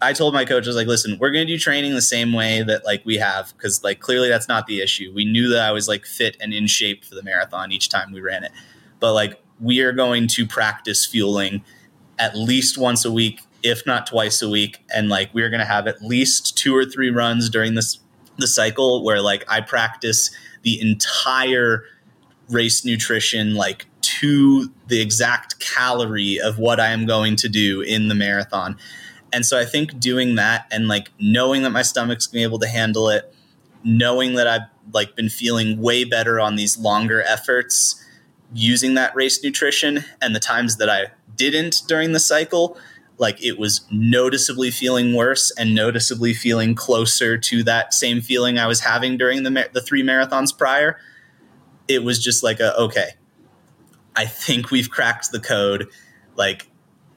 I 0.00 0.12
told 0.12 0.34
my 0.34 0.44
coach, 0.44 0.64
I 0.64 0.68
was 0.68 0.76
like, 0.76 0.86
listen, 0.86 1.16
we're 1.18 1.30
going 1.30 1.46
to 1.46 1.52
do 1.52 1.58
training 1.58 1.94
the 1.94 2.02
same 2.02 2.32
way 2.32 2.62
that 2.62 2.84
like 2.84 3.04
we 3.04 3.16
have 3.16 3.52
because 3.56 3.82
like 3.82 4.00
clearly 4.00 4.28
that's 4.28 4.48
not 4.48 4.66
the 4.66 4.80
issue. 4.80 5.10
We 5.14 5.24
knew 5.24 5.48
that 5.48 5.62
I 5.62 5.72
was 5.72 5.88
like 5.88 6.04
fit 6.04 6.36
and 6.40 6.52
in 6.52 6.66
shape 6.66 7.04
for 7.04 7.14
the 7.14 7.22
marathon 7.22 7.72
each 7.72 7.88
time 7.88 8.12
we 8.12 8.20
ran 8.20 8.44
it, 8.44 8.52
but 9.00 9.14
like 9.14 9.40
we 9.60 9.80
are 9.80 9.92
going 9.92 10.28
to 10.28 10.46
practice 10.46 11.06
fueling 11.06 11.64
at 12.18 12.36
least 12.36 12.76
once 12.78 13.04
a 13.04 13.10
week, 13.10 13.40
if 13.62 13.86
not 13.86 14.06
twice 14.06 14.42
a 14.42 14.48
week, 14.48 14.84
and 14.94 15.08
like 15.08 15.32
we're 15.32 15.48
going 15.48 15.60
to 15.60 15.66
have 15.66 15.86
at 15.86 16.02
least 16.02 16.56
two 16.56 16.76
or 16.76 16.84
three 16.84 17.10
runs 17.10 17.48
during 17.48 17.74
this 17.74 17.98
the 18.36 18.46
cycle 18.46 19.04
where 19.04 19.20
like 19.20 19.44
I 19.48 19.60
practice 19.60 20.30
the 20.62 20.80
entire 20.80 21.84
race 22.48 22.84
nutrition 22.84 23.54
like 23.54 23.86
to 24.00 24.70
the 24.86 25.00
exact 25.00 25.60
calorie 25.60 26.38
of 26.38 26.58
what 26.58 26.78
I 26.78 26.88
am 26.88 27.06
going 27.06 27.36
to 27.36 27.48
do 27.48 27.80
in 27.80 28.08
the 28.08 28.14
marathon. 28.14 28.76
And 29.32 29.44
so 29.44 29.58
I 29.58 29.64
think 29.64 29.98
doing 29.98 30.36
that 30.36 30.66
and 30.70 30.86
like 30.86 31.10
knowing 31.18 31.62
that 31.62 31.70
my 31.70 31.82
stomach's 31.82 32.26
gonna 32.26 32.40
be 32.40 32.42
able 32.44 32.58
to 32.60 32.68
handle 32.68 33.08
it, 33.08 33.34
knowing 33.82 34.34
that 34.34 34.46
I've 34.46 34.68
like 34.92 35.16
been 35.16 35.28
feeling 35.28 35.80
way 35.80 36.04
better 36.04 36.38
on 36.38 36.56
these 36.56 36.78
longer 36.78 37.22
efforts, 37.22 38.00
using 38.52 38.94
that 38.94 39.14
race 39.16 39.42
nutrition 39.42 40.04
and 40.22 40.34
the 40.34 40.40
times 40.40 40.76
that 40.76 40.88
I 40.88 41.06
didn't 41.34 41.82
during 41.88 42.12
the 42.12 42.20
cycle, 42.20 42.76
like 43.18 43.42
it 43.42 43.58
was 43.58 43.86
noticeably 43.90 44.70
feeling 44.70 45.14
worse 45.14 45.52
and 45.58 45.74
noticeably 45.74 46.34
feeling 46.34 46.74
closer 46.74 47.36
to 47.38 47.62
that 47.64 47.94
same 47.94 48.20
feeling 48.20 48.58
I 48.58 48.66
was 48.66 48.80
having 48.80 49.16
during 49.16 49.42
the 49.42 49.68
the 49.72 49.80
three 49.80 50.02
marathons 50.02 50.56
prior. 50.56 50.98
It 51.88 52.02
was 52.02 52.22
just 52.22 52.42
like 52.42 52.60
a 52.60 52.74
okay, 52.76 53.10
I 54.16 54.26
think 54.26 54.70
we've 54.70 54.90
cracked 54.90 55.32
the 55.32 55.40
code. 55.40 55.88
Like, 56.36 56.68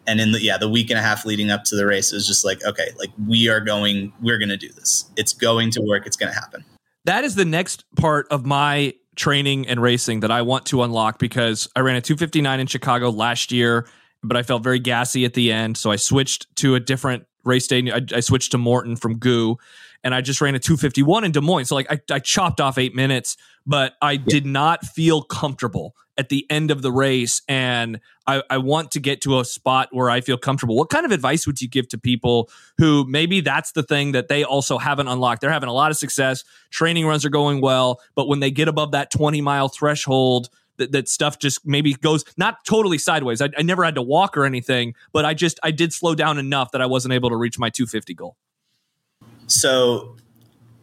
And 0.06 0.20
in 0.20 0.32
the 0.32 0.42
yeah, 0.42 0.58
the 0.58 0.70
week 0.70 0.90
and 0.90 1.00
a 1.00 1.02
half 1.02 1.26
leading 1.26 1.52
up 1.52 1.64
to 1.66 1.76
the 1.76 1.86
race, 1.86 2.12
it 2.12 2.16
was 2.16 2.28
just 2.28 2.46
like, 2.46 2.64
okay, 2.66 2.90
like 2.98 3.10
we 3.28 3.50
are 3.50 3.60
going, 3.60 4.14
we're 4.22 4.38
going 4.38 4.50
to 4.50 4.58
do 4.58 4.72
this. 4.74 5.10
It's 5.16 5.34
going 5.34 5.72
to 5.72 5.82
work. 5.82 6.06
It's 6.06 6.18
going 6.18 6.32
to 6.32 6.40
happen. 6.40 6.64
That 7.06 7.24
is 7.24 7.36
the 7.36 7.46
next 7.46 7.86
part 7.96 8.28
of 8.32 8.46
my 8.46 8.94
training 9.16 9.68
and 9.68 9.82
racing 9.82 10.20
that 10.22 10.32
I 10.32 10.42
want 10.42 10.66
to 10.68 10.84
unlock 10.84 11.20
because 11.20 11.68
I 11.76 11.80
ran 11.80 11.96
a 11.96 12.02
259 12.02 12.60
in 12.60 12.68
Chicago 12.68 13.10
last 13.10 13.52
year, 13.52 13.88
but 14.24 14.38
I 14.38 14.44
felt 14.44 14.64
very 14.64 14.80
gassy 14.80 15.26
at 15.26 15.34
the 15.34 15.52
end. 15.52 15.78
So 15.78 15.90
I 15.90 15.96
switched 15.96 16.54
to 16.58 16.76
a 16.76 16.80
different 16.80 17.26
race 17.44 17.68
day. 17.68 17.92
I, 17.92 18.02
I 18.14 18.20
switched 18.20 18.52
to 18.52 18.58
Maurten 18.58 19.00
from 19.00 19.18
Gu 19.18 19.58
and 20.08 20.16
I 20.16 20.22
just 20.22 20.40
ran 20.40 20.56
a 20.56 20.60
251 20.60 21.26
in 21.26 21.34
Des 21.34 21.42
Moines. 21.42 21.66
So 21.66 21.76
like 21.76 21.92
I, 21.92 22.00
I 22.10 22.20
chopped 22.20 22.62
off 22.62 22.78
eight 22.78 22.96
minutes, 22.96 23.36
but 23.66 23.96
I 24.02 24.14
yeah. 24.14 24.24
did 24.26 24.46
not 24.46 24.86
feel 24.86 25.22
comfortable 25.22 25.98
at 26.18 26.30
the 26.30 26.46
end 26.50 26.72
of 26.72 26.82
the 26.82 26.94
race. 26.94 27.42
And 27.50 28.00
I, 28.26 28.42
I 28.50 28.58
want 28.60 28.92
to 28.92 29.02
get 29.02 29.20
to 29.24 29.42
a 29.42 29.44
spot 29.44 29.90
where 29.92 30.10
I 30.10 30.22
feel 30.22 30.38
comfortable. 30.38 30.78
What 30.78 30.90
kind 30.90 31.06
of 31.06 31.12
advice 31.12 31.46
would 31.46 31.62
you 31.62 31.68
give 31.68 31.90
to 31.90 31.98
people 31.98 32.50
who 32.78 33.04
maybe 33.06 33.42
that's 33.42 33.74
the 33.74 33.84
thing 33.84 34.14
that 34.14 34.30
they 34.30 34.46
also 34.46 34.78
haven't 34.78 35.10
unlocked? 35.10 35.42
They're 35.42 35.52
having 35.52 35.68
a 35.68 35.74
lot 35.74 35.92
of 35.92 35.98
success, 35.98 36.46
training 36.70 37.06
runs 37.06 37.26
are 37.26 37.30
going 37.30 37.60
well, 37.60 38.00
but 38.16 38.30
when 38.30 38.40
they 38.40 38.50
get 38.50 38.70
above 38.70 38.94
that 38.94 39.12
20 39.12 39.42
mile 39.42 39.68
threshold, 39.68 40.48
that, 40.78 40.94
that 40.94 41.10
stuff 41.10 41.38
just 41.38 41.68
maybe 41.68 41.96
goes 41.96 42.24
not 42.38 42.64
totally 42.64 42.98
sideways. 42.98 43.42
I, 43.42 43.50
I 43.58 43.62
never 43.62 43.84
had 43.84 43.96
to 43.96 44.02
walk 44.02 44.38
or 44.38 44.46
anything, 44.46 44.94
but 45.12 45.26
I 45.26 45.34
just 45.34 45.60
I 45.64 45.72
did 45.72 45.92
slow 45.92 46.16
down 46.16 46.38
enough 46.38 46.72
that 46.72 46.82
I 46.82 46.86
wasn't 46.86 47.14
able 47.14 47.30
to 47.30 47.36
reach 47.36 47.60
my 47.60 47.70
250 47.70 48.14
goal. 48.14 48.38
So 49.48 50.16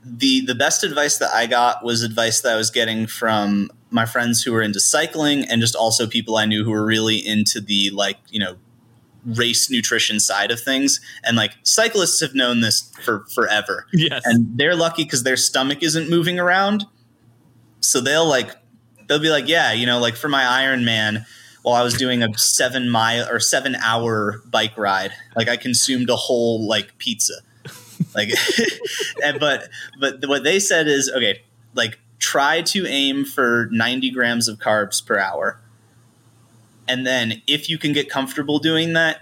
the 0.05 0.45
the 0.45 0.55
best 0.55 0.85
advice 0.85 1.19
that 1.19 1.33
I 1.35 1.47
got 1.47 1.85
was 1.85 2.03
advice 2.03 2.41
that 2.43 2.53
I 2.53 2.57
was 2.57 2.71
getting 2.71 3.07
from 3.07 3.71
my 3.91 4.05
friends 4.05 4.43
who 4.43 4.53
were 4.53 4.63
into 4.63 4.81
cycling 4.81 5.45
and 5.45 5.61
just 5.61 5.75
also 5.75 6.07
people 6.07 6.37
I 6.37 6.47
knew 6.47 6.65
who 6.65 6.71
were 6.71 6.85
really 6.85 7.17
into 7.17 7.61
the 7.61 7.91
like, 7.91 8.19
you 8.29 8.41
know, 8.41 8.57
race 9.25 9.71
nutrition 9.71 10.19
side 10.21 10.51
of 10.51 10.61
things. 10.61 11.01
And 11.23 11.37
like 11.37 11.53
cyclists 11.63 12.21
have 12.21 12.35
known 12.35 12.61
this 12.61 12.91
for 13.05 13.25
forever. 13.35 13.87
Yes. 13.93 14.23
And 14.25 14.59
they're 14.59 14.75
lucky 14.77 15.05
because 15.05 15.23
their 15.23 15.37
stomach 15.37 15.83
isn't 15.83 16.11
moving 16.11 16.39
around. 16.39 16.85
So 17.81 18.01
they'll 18.01 18.29
like 18.29 18.51
they'll 19.07 19.21
be 19.21 19.31
like, 19.31 19.49
yeah, 19.49 19.73
you 19.73 19.87
know, 19.87 20.01
like 20.01 20.17
for 20.17 20.29
my 20.29 20.43
Ironman, 20.43 21.25
while 21.63 21.77
I 21.77 21.83
was 21.83 21.95
doing 21.95 22.23
a 22.23 22.37
seven 22.37 22.91
mile 22.91 23.27
or 23.31 23.41
seven 23.41 23.75
hour 23.77 24.43
bike 24.47 24.77
ride, 24.77 25.13
like 25.37 25.49
I 25.49 25.57
consumed 25.57 26.11
a 26.11 26.17
whole 26.17 26.67
like 26.67 26.99
pizza 26.99 27.35
like 28.15 28.31
and, 29.25 29.39
but 29.41 29.69
but 29.99 30.27
what 30.27 30.45
they 30.45 30.59
said 30.59 30.89
is 30.89 31.11
okay 31.11 31.43
like 31.75 31.99
try 32.19 32.63
to 32.63 32.87
aim 32.87 33.25
for 33.25 33.69
90 33.71 34.11
grams 34.11 34.49
of 34.49 34.59
carbs 34.59 35.05
per 35.05 35.19
hour. 35.19 35.61
And 36.89 37.07
then 37.07 37.43
if 37.47 37.69
you 37.69 37.79
can 37.79 37.93
get 37.93 38.09
comfortable 38.09 38.59
doing 38.59 38.93
that 38.95 39.21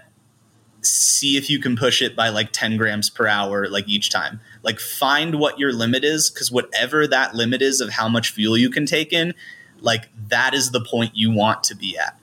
see 0.81 1.37
if 1.37 1.49
you 1.49 1.59
can 1.59 1.77
push 1.77 2.01
it 2.01 2.13
by 2.13 2.27
like 2.27 2.51
10 2.51 2.75
grams 2.75 3.09
per 3.09 3.25
hour 3.25 3.67
like 3.69 3.87
each 3.87 4.09
time. 4.09 4.41
Like 4.63 4.79
find 4.79 5.35
what 5.35 5.57
your 5.57 5.71
limit 5.71 6.03
is 6.03 6.29
because 6.29 6.51
whatever 6.51 7.07
that 7.07 7.35
limit 7.35 7.61
is 7.61 7.79
of 7.79 7.89
how 7.89 8.09
much 8.09 8.31
fuel 8.31 8.57
you 8.57 8.69
can 8.69 8.85
take 8.85 9.13
in 9.13 9.33
like 9.79 10.09
that 10.27 10.53
is 10.53 10.71
the 10.71 10.81
point 10.81 11.11
you 11.15 11.31
want 11.31 11.63
to 11.65 11.75
be 11.75 11.97
at. 11.97 12.19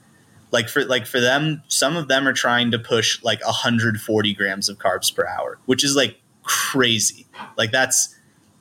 Like 0.51 0.69
for 0.69 0.85
like 0.85 1.07
for 1.07 1.19
them 1.19 1.63
some 1.69 1.97
of 1.97 2.07
them 2.07 2.27
are 2.27 2.33
trying 2.33 2.69
to 2.71 2.77
push 2.77 3.21
like 3.23 3.43
140 3.43 4.33
grams 4.35 4.69
of 4.69 4.77
carbs 4.77 5.13
per 5.13 5.25
hour 5.25 5.57
which 5.65 5.83
is 5.83 5.95
like 5.95 6.20
crazy. 6.51 7.25
Like 7.57 7.71
that's 7.71 8.15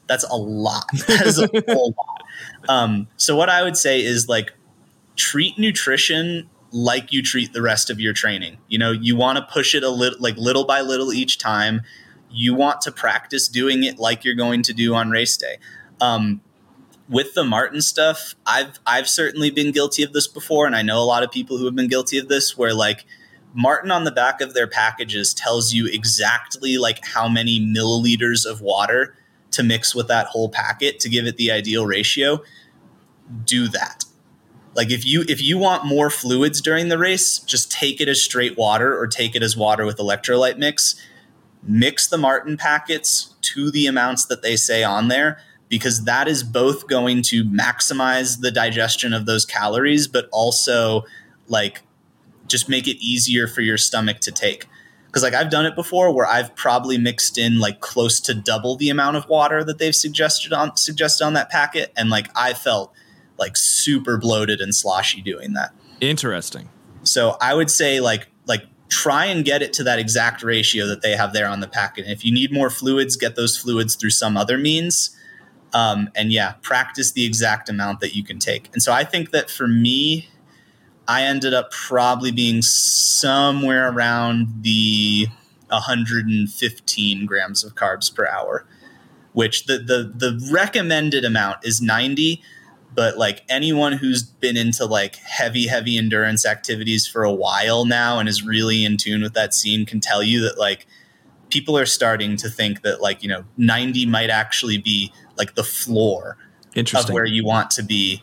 that's 0.07 0.25
a 0.25 0.37
lot. 0.37 0.87
That 1.09 1.27
is 1.27 1.39
a 1.39 1.49
whole 1.69 1.95
lot. 1.97 2.23
Um, 2.69 3.09
so 3.17 3.37
what 3.37 3.49
I 3.49 3.63
would 3.63 3.77
say 3.77 4.03
is 4.03 4.29
like 4.29 4.53
treat 5.17 5.59
nutrition 5.59 6.49
like 6.73 7.13
you 7.13 7.21
treat 7.23 7.53
the 7.53 7.63
rest 7.63 7.91
of 7.91 7.99
your 7.99 8.13
training. 8.13 8.59
You 8.69 8.79
know, 8.79 8.93
you 8.93 9.17
want 9.17 9.39
to 9.39 9.47
push 9.53 9.75
it 9.75 9.83
a 9.83 9.91
little 9.91 10.19
like 10.21 10.37
little 10.37 10.65
by 10.65 10.81
little 10.81 11.13
each 11.13 11.39
time. 11.39 11.83
You 12.31 12.55
want 12.55 12.81
to 12.83 12.93
practice 12.93 13.49
doing 13.49 13.83
it 13.83 13.99
like 13.99 14.25
you're 14.25 14.37
going 14.37 14.63
to 14.63 14.73
do 14.73 14.95
on 14.95 15.11
race 15.11 15.37
day. 15.37 15.59
Um, 16.01 16.41
with 17.09 17.35
the 17.35 17.43
Maurten 17.43 17.83
stuff, 17.83 18.37
I've 18.47 18.79
I've 18.87 19.09
certainly 19.09 19.51
been 19.51 19.73
guilty 19.73 20.05
of 20.05 20.13
this 20.13 20.29
before, 20.29 20.67
and 20.67 20.77
I 20.77 20.83
know 20.83 21.01
a 21.01 21.05
lot 21.05 21.25
of 21.25 21.33
people 21.33 21.59
who 21.59 21.65
have 21.65 21.75
been 21.75 21.89
guilty 21.89 22.19
of 22.19 22.29
this, 22.29 22.57
where 22.57 22.73
like 22.73 23.05
Maurten 23.57 23.93
on 23.93 24.05
the 24.05 24.13
back 24.13 24.41
of 24.41 24.55
their 24.55 24.67
packages 24.67 25.35
tells 25.35 25.73
you 25.73 25.87
exactly 25.87 26.79
like 26.79 27.05
how 27.05 27.29
many 27.29 27.61
milliliters 27.61 28.47
of 28.47 28.61
water 28.61 29.17
to 29.53 29.63
mix 29.63 29.95
with 29.95 30.09
that 30.09 30.27
whole 30.27 30.49
packet 30.49 31.01
to 31.01 31.09
give 31.09 31.27
it 31.27 31.37
the 31.37 31.51
ideal 31.51 31.87
ratio. 31.87 32.43
Do 33.45 33.69
that. 33.69 34.05
Like 34.75 34.91
if 34.91 35.05
you 35.05 35.25
if 35.29 35.43
you 35.43 35.59
want 35.59 35.85
more 35.85 36.11
fluids 36.11 36.61
during 36.61 36.89
the 36.89 36.99
race, 36.99 37.41
just 37.41 37.73
take 37.73 38.01
it 38.01 38.09
as 38.09 38.23
straight 38.23 38.57
water 38.57 38.97
or 38.97 39.07
take 39.07 39.35
it 39.35 39.43
as 39.43 39.57
water 39.57 39.85
with 39.85 39.97
electrolyte 39.97 40.59
mix. 40.59 40.95
Mix 41.63 42.07
the 42.07 42.17
Maurten 42.17 42.57
packets 42.59 43.35
to 43.43 43.71
the 43.71 43.87
amounts 43.87 44.27
that 44.27 44.43
they 44.43 44.57
say 44.57 44.85
on 44.85 45.09
there 45.09 45.39
because 45.69 46.05
that 46.05 46.29
is 46.29 46.43
both 46.43 46.87
going 46.87 47.23
to 47.23 47.45
maximize 47.45 48.41
the 48.41 48.51
digestion 48.51 49.13
of 49.13 49.27
those 49.27 49.45
calories 49.45 50.09
but 50.09 50.29
also 50.33 51.05
like 51.49 51.83
just 52.51 52.69
make 52.69 52.87
it 52.87 52.97
easier 52.99 53.47
for 53.47 53.61
your 53.61 53.79
stomach 53.79 54.21
to 54.21 54.33
take 54.33 54.67
because 55.07 55.23
like 55.23 55.35
I've 55.35 55.51
done 55.51 55.67
it 55.67 55.75
before 55.75 56.13
where 56.13 56.27
I've 56.27 56.55
probably 56.55 56.97
mixed 56.97 57.37
in 57.37 57.59
like 57.59 57.81
close 57.81 58.21
to 58.21 58.35
double 58.35 58.77
the 58.77 58.91
amount 58.91 59.17
of 59.17 59.29
water 59.29 59.65
that 59.65 59.79
they've 59.79 59.95
suggested 59.95 60.53
on 60.53 60.77
suggested 60.77 61.25
on 61.25 61.33
that 61.35 61.51
packet 61.51 61.93
and 61.97 62.11
like 62.11 62.29
I 62.37 62.55
felt 62.55 62.93
like 63.39 63.57
super 63.57 64.19
bloated 64.19 64.61
and 64.61 64.75
sloshy 64.75 65.21
doing 65.21 65.55
that. 65.55 65.75
Interesting. 66.01 66.69
So 67.03 67.37
I 67.41 67.55
would 67.55 67.71
say 67.71 68.01
like 68.01 68.29
like 68.47 68.65
try 68.89 69.25
and 69.25 69.45
get 69.45 69.63
it 69.63 69.73
to 69.75 69.85
that 69.85 69.99
exact 69.99 70.43
ratio 70.43 70.87
that 70.87 71.03
they 71.03 71.17
have 71.17 71.33
there 71.33 71.49
on 71.49 71.61
the 71.61 71.69
packet. 71.69 72.05
And 72.05 72.13
if 72.13 72.25
you 72.25 72.33
need 72.33 72.53
more 72.53 72.71
fluids, 72.71 73.17
get 73.17 73.37
those 73.37 73.57
fluids 73.57 73.97
through 73.97 74.11
some 74.11 74.37
other 74.37 74.59
means. 74.59 75.17
Um, 75.73 76.11
and 76.17 76.33
yeah, 76.33 76.55
practice 76.63 77.13
the 77.13 77.25
exact 77.25 77.69
amount 77.69 78.01
that 78.01 78.15
you 78.15 78.25
can 78.25 78.41
take. 78.41 78.69
And 78.73 78.83
so 78.83 78.93
I 78.93 79.05
think 79.05 79.31
that 79.31 79.49
for 79.51 79.69
me, 79.69 80.29
I 81.11 81.23
ended 81.23 81.53
up 81.53 81.73
probably 81.73 82.31
being 82.31 82.63
somewhere 82.63 83.91
around 83.91 84.63
the 84.63 85.27
115 85.67 87.27
grams 87.27 87.65
of 87.65 87.75
carbs 87.75 88.15
per 88.15 88.29
hour, 88.29 88.65
which 89.33 89.67
the 89.67 89.79
the 89.79 90.13
the 90.15 90.49
recommended 90.53 91.25
amount 91.25 91.65
is 91.65 91.83
90. 91.83 92.41
But 92.95 93.19
like 93.19 93.43
anyone 93.49 93.95
who's 93.95 94.23
been 94.23 94.57
into 94.57 94.87
like 94.87 95.17
heavy, 95.17 95.67
heavy 95.67 95.99
endurance 95.99 96.47
activities 96.47 97.09
for 97.09 97.25
a 97.25 97.33
while 97.33 97.85
now 97.85 98.21
and 98.21 98.29
is 98.29 98.45
really 98.45 98.85
in 98.85 98.97
tune 98.97 99.21
with 99.21 99.35
that 99.35 99.53
scene 99.53 99.87
can 99.87 99.99
tell 99.99 100.23
you 100.23 100.41
that 100.43 100.59
like 100.59 100.87
people 101.51 101.77
are 101.77 101.87
starting 101.87 102.37
to 102.37 102.49
think 102.49 102.83
that 102.83 103.01
like, 103.01 103.21
you 103.25 103.29
know, 103.29 103.45
90 103.57 104.07
might 104.07 104.31
actually 104.31 104.79
be 104.79 105.13
like 105.37 105.57
the 105.57 105.65
floor 105.65 106.37
of 106.77 107.11
where 107.11 107.27
you 107.27 107.45
want 107.45 107.73
to 107.73 107.83
be 107.83 108.23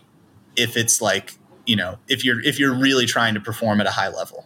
if 0.55 0.77
it's 0.77 1.01
like 1.01 1.37
you 1.67 1.75
know 1.75 1.99
if 2.07 2.25
you're 2.25 2.41
if 2.41 2.59
you're 2.59 2.73
really 2.73 3.05
trying 3.05 3.35
to 3.35 3.39
perform 3.39 3.79
at 3.79 3.87
a 3.87 3.91
high 3.91 4.09
level. 4.09 4.45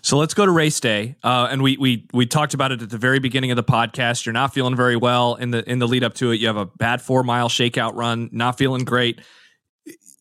So 0.00 0.16
let's 0.16 0.32
go 0.32 0.46
to 0.46 0.52
race 0.52 0.78
day, 0.80 1.16
uh, 1.22 1.48
and 1.50 1.62
we 1.62 1.76
we 1.76 2.06
we 2.12 2.26
talked 2.26 2.54
about 2.54 2.72
it 2.72 2.82
at 2.82 2.90
the 2.90 2.98
very 2.98 3.18
beginning 3.18 3.50
of 3.50 3.56
the 3.56 3.64
podcast. 3.64 4.26
You're 4.26 4.32
not 4.32 4.54
feeling 4.54 4.76
very 4.76 4.96
well 4.96 5.34
in 5.34 5.50
the 5.50 5.68
in 5.70 5.78
the 5.78 5.88
lead 5.88 6.04
up 6.04 6.14
to 6.14 6.30
it. 6.30 6.40
You 6.40 6.46
have 6.46 6.56
a 6.56 6.66
bad 6.66 7.02
four 7.02 7.22
mile 7.22 7.48
shakeout 7.48 7.94
run, 7.94 8.28
not 8.32 8.58
feeling 8.58 8.84
great. 8.84 9.20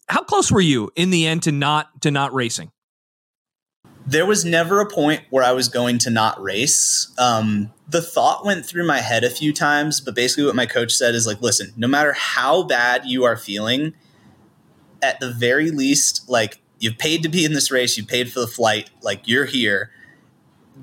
How 0.09 0.23
close 0.23 0.51
were 0.51 0.61
you 0.61 0.91
in 0.95 1.09
the 1.09 1.27
end 1.27 1.43
to 1.43 1.51
not 1.51 2.01
to 2.01 2.11
not 2.11 2.33
racing? 2.33 2.71
There 4.05 4.25
was 4.25 4.45
never 4.45 4.79
a 4.79 4.89
point 4.89 5.23
where 5.29 5.43
I 5.43 5.51
was 5.51 5.67
going 5.67 5.97
to 5.99 6.09
not 6.09 6.41
race. 6.41 7.13
Um, 7.17 7.73
the 7.89 8.01
thought 8.01 8.45
went 8.45 8.65
through 8.65 8.87
my 8.87 8.99
head 8.99 9.25
a 9.25 9.29
few 9.29 9.51
times, 9.51 9.99
but 9.99 10.15
basically 10.15 10.45
what 10.45 10.55
my 10.55 10.65
coach 10.65 10.93
said 10.93 11.13
is 11.13 11.27
like, 11.27 11.41
listen, 11.41 11.73
no 11.75 11.87
matter 11.87 12.13
how 12.13 12.63
bad 12.63 13.05
you 13.05 13.25
are 13.25 13.35
feeling, 13.35 13.93
at 15.01 15.19
the 15.19 15.31
very 15.31 15.71
least, 15.71 16.29
like 16.29 16.59
you've 16.79 16.97
paid 16.97 17.23
to 17.23 17.29
be 17.29 17.45
in 17.45 17.53
this 17.53 17.71
race, 17.71 17.97
you 17.97 18.05
paid 18.05 18.31
for 18.31 18.39
the 18.39 18.47
flight, 18.47 18.89
like 19.01 19.27
you're 19.27 19.45
here. 19.45 19.91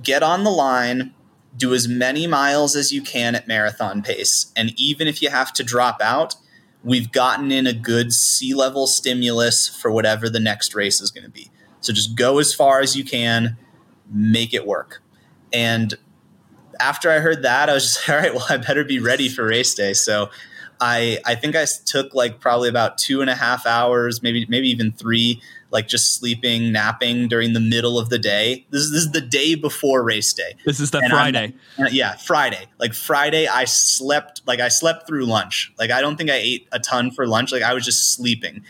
Get 0.03 0.23
on 0.23 0.45
the 0.45 0.51
line, 0.51 1.15
do 1.57 1.73
as 1.75 1.87
many 1.87 2.27
miles 2.27 2.75
as 2.75 2.93
you 2.93 3.03
can 3.03 3.35
at 3.35 3.47
marathon 3.47 4.03
pace. 4.03 4.53
And 4.57 4.73
even 4.77 5.07
if 5.07 5.23
you 5.23 5.31
have 5.31 5.53
to 5.55 5.62
drop 5.62 6.01
out, 6.01 6.37
we've 6.83 7.12
gotten 7.12 7.51
in 7.53 7.67
a 7.67 7.73
good 7.73 8.12
sea 8.12 8.55
level 8.55 8.87
stimulus 8.87 9.69
for 9.69 9.91
whatever 9.91 10.29
the 10.29 10.41
next 10.41 10.75
race 10.75 11.01
is 11.01 11.11
going 11.11 11.25
to 11.25 11.31
be. 11.31 11.51
So 11.81 11.93
just 11.93 12.17
go 12.17 12.39
as 12.39 12.55
far 12.55 12.81
as 12.81 12.97
you 12.97 13.05
can, 13.05 13.57
make 14.11 14.53
it 14.53 14.67
work. 14.67 15.03
And 15.53 15.95
after 16.81 17.11
I 17.11 17.21
heard 17.21 17.43
that, 17.43 17.71
I 17.71 17.75
was 17.75 17.95
just, 17.95 18.09
all 18.09 18.17
right, 18.17 18.35
well, 18.35 18.47
I 18.49 18.57
better 18.57 18.85
be 18.85 18.99
ready 18.99 19.29
for 19.29 19.47
race 19.47 19.75
day. 19.75 19.93
So 19.93 20.31
I 20.85 21.18
I 21.24 21.35
think 21.35 21.57
I 21.57 21.64
took 21.87 22.14
like 22.14 22.41
probably 22.41 22.68
about 22.68 22.99
two 22.99 23.22
and 23.22 23.30
a 23.30 23.35
half 23.35 23.66
hours, 23.66 24.22
maybe 24.22 24.45
maybe 24.51 24.68
even 24.68 24.93
three, 24.93 25.41
like 25.70 25.89
just 25.89 26.14
sleeping, 26.14 26.72
napping 26.72 27.26
during 27.26 27.55
the 27.55 27.61
middle 27.61 27.99
of 27.99 28.11
the 28.11 28.18
day. 28.18 28.66
This 28.68 28.82
is 28.82 28.91
this 28.91 29.01
is 29.05 29.12
the 29.12 29.22
day 29.22 29.55
before 29.55 30.03
race 30.03 30.35
day. 30.35 30.57
This 30.66 30.80
is 30.80 30.91
the 30.91 30.99
and 30.99 31.11
Friday. 31.11 31.55
I'm, 31.78 31.89
yeah, 31.91 32.16
Friday. 32.16 32.66
Like 32.78 32.93
Friday, 32.93 33.47
I 33.47 33.64
slept 33.64 34.43
like 34.47 34.61
I 34.61 34.68
slept 34.68 35.07
through 35.07 35.24
lunch. 35.24 35.72
Like 35.78 35.91
I 35.91 36.03
don't 36.03 36.16
think 36.16 36.28
I 36.28 36.37
ate 36.37 36.68
a 36.70 36.78
ton 36.78 37.11
for 37.11 37.26
lunch. 37.26 37.51
Like 37.51 37.62
I 37.62 37.72
was 37.72 37.87
just 37.87 38.12
sleeping. 38.12 38.62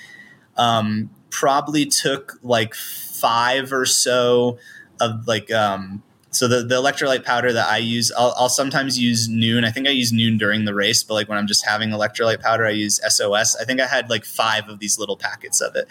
Um, 0.56 1.10
probably 1.30 1.84
took 1.84 2.38
like 2.44 2.76
five 2.76 3.72
or 3.72 3.86
so 3.86 4.58
of 5.00 5.26
like 5.26 5.50
um 5.50 6.03
so 6.34 6.48
the, 6.48 6.62
the 6.62 6.74
electrolyte 6.74 7.24
powder 7.24 7.52
that 7.52 7.68
I 7.68 7.78
use, 7.78 8.10
I'll, 8.18 8.34
I'll, 8.36 8.48
sometimes 8.48 8.98
use 8.98 9.28
Nuun. 9.28 9.64
I 9.64 9.70
think 9.70 9.86
I 9.86 9.90
use 9.90 10.12
Nuun 10.12 10.36
during 10.36 10.64
the 10.64 10.74
race, 10.74 11.04
but 11.04 11.14
like 11.14 11.28
when 11.28 11.38
I'm 11.38 11.46
just 11.46 11.64
having 11.64 11.90
electrolyte 11.90 12.40
powder, 12.40 12.66
I 12.66 12.70
use 12.70 13.00
SOS. 13.08 13.56
I 13.56 13.64
think 13.64 13.80
I 13.80 13.86
had 13.86 14.10
like 14.10 14.24
five 14.24 14.68
of 14.68 14.80
these 14.80 14.98
little 14.98 15.16
packets 15.16 15.60
of 15.60 15.76
it, 15.76 15.86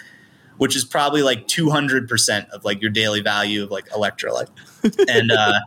which 0.58 0.76
is 0.76 0.84
probably 0.84 1.22
like 1.24 1.48
200% 1.48 2.50
of 2.50 2.66
like 2.66 2.82
your 2.82 2.92
daily 2.92 3.22
value 3.22 3.64
of 3.64 3.72
like 3.72 3.88
electrolyte. 3.90 4.50
and 5.08 5.32
uh, 5.32 5.60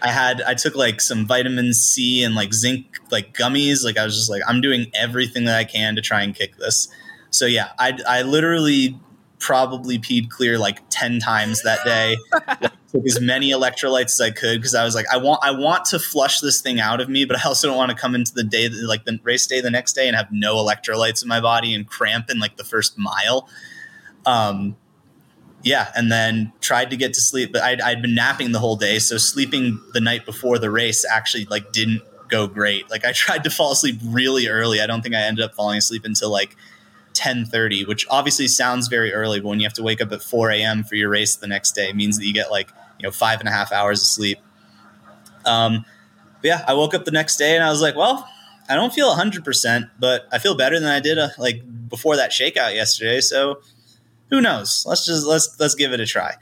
I 0.00 0.08
had, 0.08 0.40
I 0.40 0.54
took 0.54 0.76
like 0.76 1.02
some 1.02 1.26
vitamin 1.26 1.74
C 1.74 2.24
and 2.24 2.34
like 2.34 2.54
zinc, 2.54 2.86
like 3.10 3.34
gummies. 3.34 3.84
Like 3.84 3.98
I 3.98 4.04
was 4.04 4.16
just 4.16 4.30
like, 4.30 4.40
I'm 4.48 4.62
doing 4.62 4.90
everything 4.94 5.44
that 5.44 5.58
I 5.58 5.64
can 5.64 5.94
to 5.96 6.00
try 6.00 6.22
and 6.22 6.34
kick 6.34 6.56
this. 6.56 6.88
So 7.28 7.44
yeah, 7.44 7.72
I, 7.78 7.98
I 8.08 8.22
literally 8.22 8.98
probably 9.42 9.98
peed 9.98 10.30
clear 10.30 10.56
like 10.56 10.78
10 10.88 11.18
times 11.18 11.62
that 11.64 11.84
day. 11.84 12.16
took 12.92 13.06
as 13.06 13.20
many 13.20 13.50
electrolytes 13.50 14.04
as 14.04 14.20
I 14.20 14.30
could 14.30 14.60
because 14.60 14.74
I 14.74 14.84
was 14.84 14.94
like, 14.94 15.06
I 15.12 15.16
want 15.16 15.40
I 15.42 15.50
want 15.50 15.86
to 15.86 15.98
flush 15.98 16.40
this 16.40 16.60
thing 16.60 16.78
out 16.78 17.00
of 17.00 17.08
me, 17.08 17.24
but 17.24 17.38
I 17.38 17.48
also 17.48 17.66
don't 17.66 17.76
want 17.76 17.90
to 17.90 17.96
come 17.96 18.14
into 18.14 18.32
the 18.32 18.44
day 18.44 18.68
like 18.68 19.04
the 19.04 19.18
race 19.22 19.46
day 19.46 19.60
the 19.60 19.70
next 19.70 19.94
day 19.94 20.06
and 20.06 20.16
have 20.16 20.28
no 20.30 20.56
electrolytes 20.56 21.22
in 21.22 21.28
my 21.28 21.40
body 21.40 21.74
and 21.74 21.88
cramp 21.88 22.30
in 22.30 22.38
like 22.38 22.56
the 22.56 22.64
first 22.64 22.96
mile. 22.96 23.48
Um 24.24 24.76
yeah, 25.64 25.92
and 25.94 26.10
then 26.10 26.52
tried 26.60 26.90
to 26.90 26.96
get 26.96 27.14
to 27.14 27.20
sleep, 27.20 27.52
but 27.52 27.62
I'd, 27.62 27.80
I'd 27.80 28.02
been 28.02 28.16
napping 28.16 28.50
the 28.50 28.58
whole 28.58 28.74
day, 28.74 28.98
so 28.98 29.16
sleeping 29.16 29.80
the 29.92 30.00
night 30.00 30.26
before 30.26 30.58
the 30.58 30.72
race 30.72 31.04
actually 31.08 31.44
like 31.44 31.70
didn't 31.70 32.02
go 32.28 32.48
great. 32.48 32.90
Like 32.90 33.04
I 33.04 33.12
tried 33.12 33.44
to 33.44 33.50
fall 33.50 33.72
asleep 33.72 33.98
really 34.04 34.48
early. 34.48 34.80
I 34.80 34.86
don't 34.86 35.02
think 35.02 35.14
I 35.14 35.20
ended 35.20 35.44
up 35.44 35.54
falling 35.54 35.78
asleep 35.78 36.04
until 36.04 36.30
like 36.30 36.56
10:30, 37.14 37.86
which 37.86 38.06
obviously 38.10 38.48
sounds 38.48 38.88
very 38.88 39.12
early, 39.12 39.40
but 39.40 39.48
when 39.48 39.60
you 39.60 39.66
have 39.66 39.72
to 39.74 39.82
wake 39.82 40.00
up 40.00 40.12
at 40.12 40.22
4 40.22 40.50
a.m. 40.50 40.84
for 40.84 40.94
your 40.94 41.08
race 41.08 41.36
the 41.36 41.46
next 41.46 41.72
day, 41.72 41.92
means 41.92 42.18
that 42.18 42.26
you 42.26 42.32
get 42.32 42.50
like 42.50 42.70
you 42.98 43.04
know 43.04 43.10
five 43.10 43.40
and 43.40 43.48
a 43.48 43.52
half 43.52 43.72
hours 43.72 44.00
of 44.00 44.06
sleep. 44.06 44.38
Um, 45.44 45.84
yeah, 46.42 46.64
I 46.66 46.74
woke 46.74 46.94
up 46.94 47.04
the 47.04 47.10
next 47.10 47.36
day 47.36 47.54
and 47.54 47.64
I 47.64 47.70
was 47.70 47.80
like, 47.80 47.96
well, 47.96 48.28
I 48.68 48.74
don't 48.74 48.92
feel 48.92 49.14
100%, 49.14 49.90
but 49.98 50.26
I 50.32 50.38
feel 50.38 50.54
better 50.56 50.78
than 50.78 50.88
I 50.88 51.00
did 51.00 51.18
uh, 51.18 51.28
like 51.38 51.62
before 51.88 52.16
that 52.16 52.30
shakeout 52.30 52.74
yesterday. 52.74 53.20
So 53.20 53.60
who 54.30 54.40
knows? 54.40 54.84
Let's 54.86 55.04
just 55.04 55.26
let's 55.26 55.56
let's 55.60 55.74
give 55.74 55.92
it 55.92 56.00
a 56.00 56.06
try. 56.06 56.36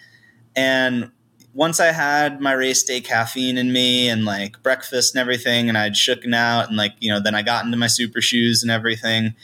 And 0.54 1.10
once 1.54 1.80
I 1.80 1.92
had 1.92 2.40
my 2.40 2.52
race 2.52 2.82
day 2.82 3.00
caffeine 3.00 3.58
in 3.58 3.72
me 3.72 4.08
and 4.08 4.24
like 4.24 4.62
breakfast 4.62 5.14
and 5.14 5.20
everything, 5.20 5.68
and 5.68 5.76
I'd 5.76 5.94
shooken 5.94 6.34
out 6.34 6.68
and 6.68 6.76
like 6.76 6.92
you 7.00 7.12
know, 7.12 7.20
then 7.20 7.34
I 7.34 7.42
got 7.42 7.64
into 7.64 7.76
my 7.76 7.88
super 7.88 8.20
shoes 8.20 8.62
and 8.62 8.70
everything 8.70 9.34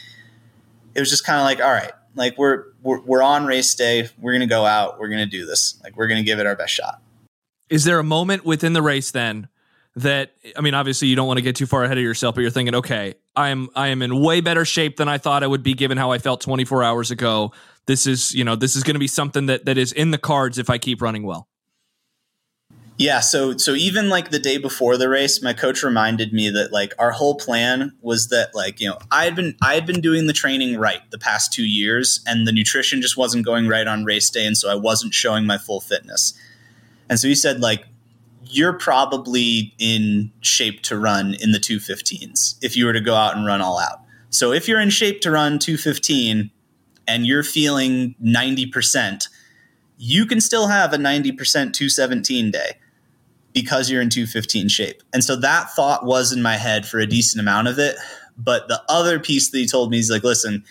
it 0.97 1.01
was 1.01 1.11
just 1.11 1.25
kind 1.25 1.39
of 1.39 1.45
like, 1.45 1.61
all 1.61 1.73
right, 1.73 1.93
like 2.15 2.39
we're, 2.39 2.65
we're 2.83 3.01
we're 3.01 3.23
on 3.23 3.47
race 3.47 3.75
day. 3.75 4.09
We're 4.19 4.33
gonna 4.33 4.47
go 4.47 4.65
out. 4.65 4.99
We're 4.99 5.09
gonna 5.09 5.27
do 5.27 5.45
this. 5.45 5.79
Like 5.85 5.97
we're 5.97 6.09
gonna 6.09 6.23
give 6.23 6.39
it 6.39 6.47
our 6.47 6.57
best 6.57 6.73
shot. 6.73 7.03
Is 7.69 7.85
there 7.85 7.99
a 7.99 8.05
moment 8.05 8.45
within 8.45 8.73
the 8.73 8.83
race 8.83 9.11
then 9.11 9.49
that 9.97 10.33
I 10.57 10.61
mean, 10.61 10.75
obviously 10.75 11.09
you 11.09 11.17
don't 11.17 11.27
want 11.27 11.39
to 11.39 11.43
get 11.43 11.57
too 11.57 11.67
far 11.67 11.85
ahead 11.85 11.99
of 11.99 12.05
yourself, 12.05 12.35
but 12.35 12.43
you're 12.43 12.51
thinking, 12.51 12.75
okay, 12.77 13.15
I 13.35 13.49
am 13.49 13.69
I 13.75 13.89
am 13.89 14.03
in 14.03 14.23
way 14.23 14.41
better 14.41 14.65
shape 14.65 14.97
than 14.97 15.09
I 15.09 15.19
thought 15.19 15.43
I 15.43 15.47
would 15.47 15.63
be 15.63 15.75
given 15.75 15.99
how 15.99 16.13
I 16.13 16.19
felt 16.19 16.41
24 16.41 16.83
hours 16.83 17.11
ago. 17.11 17.53
This 17.87 18.07
is 18.07 18.35
you 18.35 18.45
know 18.45 18.57
this 18.57 18.77
is 18.77 18.83
going 18.83 18.95
to 18.95 19.01
be 19.01 19.09
something 19.09 19.47
that 19.47 19.67
that 19.67 19.79
is 19.79 19.93
in 19.93 20.11
the 20.11 20.19
cards 20.19 20.59
if 20.59 20.71
I 20.71 20.79
keep 20.79 21.03
running 21.03 21.25
well. 21.25 21.49
Yeah, 22.99 23.21
so 23.21 23.59
so 23.59 23.75
even 23.75 24.09
like 24.09 24.31
the 24.31 24.39
day 24.39 24.57
before 24.57 24.97
the 24.97 25.09
race, 25.09 25.43
my 25.43 25.53
coach 25.53 25.83
reminded 25.83 26.33
me 26.33 26.49
that 26.49 26.73
like 26.73 26.95
our 26.99 27.11
whole 27.11 27.35
plan 27.35 27.93
was 28.01 28.29
that 28.29 28.55
like, 28.55 28.81
you 28.81 28.89
know, 28.89 28.99
I 29.11 29.25
had 29.25 29.37
been 29.37 29.55
I 29.63 29.75
had 29.75 29.85
been 29.85 30.01
doing 30.01 30.27
the 30.27 30.33
training 30.33 30.79
right 30.79 31.03
the 31.11 31.19
past 31.19 31.53
2 31.53 31.63
years 31.63 32.21
and 32.27 32.47
the 32.47 32.53
nutrition 32.53 33.03
just 33.03 33.17
wasn't 33.17 33.45
going 33.45 33.69
right 33.69 33.87
on 33.87 34.07
race 34.07 34.31
day 34.31 34.47
and 34.47 34.57
so 34.57 34.71
I 34.71 34.77
wasn't 34.77 35.13
showing 35.13 35.45
my 35.45 35.59
full 35.59 35.81
fitness. 35.81 36.33
And 37.11 37.21
so 37.21 37.29
he 37.29 37.35
said 37.35 37.61
like 37.61 37.85
you're 38.45 38.73
probably 38.73 39.75
in 39.79 40.33
shape 40.41 40.81
to 40.85 40.99
run 40.99 41.35
in 41.35 41.53
the 41.53 41.59
215s 41.59 42.55
if 42.63 42.77
you 42.77 42.87
were 42.87 42.95
to 42.95 43.01
go 43.01 43.15
out 43.15 43.37
and 43.37 43.45
run 43.45 43.61
all 43.61 43.79
out. 43.79 44.01
So 44.31 44.53
if 44.53 44.67
you're 44.69 44.81
in 44.81 44.91
shape 44.91 45.21
to 45.23 45.31
run 45.31 45.59
215 45.59 46.51
and 47.07 47.27
you're 47.27 47.43
feeling 47.43 48.15
90%, 48.25 49.29
you 49.99 50.25
can 50.25 50.41
still 50.41 50.69
have 50.69 50.95
a 50.95 50.97
90% 50.97 51.37
217 51.37 52.51
day 52.51 52.79
because 53.57 53.91
you're 53.91 54.03
in 54.03 54.11
215 54.11 54.69
shape. 54.69 55.03
And 55.15 55.25
so 55.25 55.35
that 55.37 55.71
thought 55.71 56.05
was 56.05 56.31
in 56.31 56.43
my 56.43 56.57
head 56.57 56.87
for 56.87 56.99
a 56.99 57.07
decent 57.07 57.41
amount 57.41 57.69
of 57.69 57.79
it. 57.79 57.97
But 58.37 58.69
the 58.69 58.83
other 58.87 59.19
piece 59.19 59.49
that 59.49 59.57
he 59.57 59.67
told 59.67 59.91
me 59.91 59.99
is 59.99 60.11
like, 60.11 60.23
listen, 60.23 60.63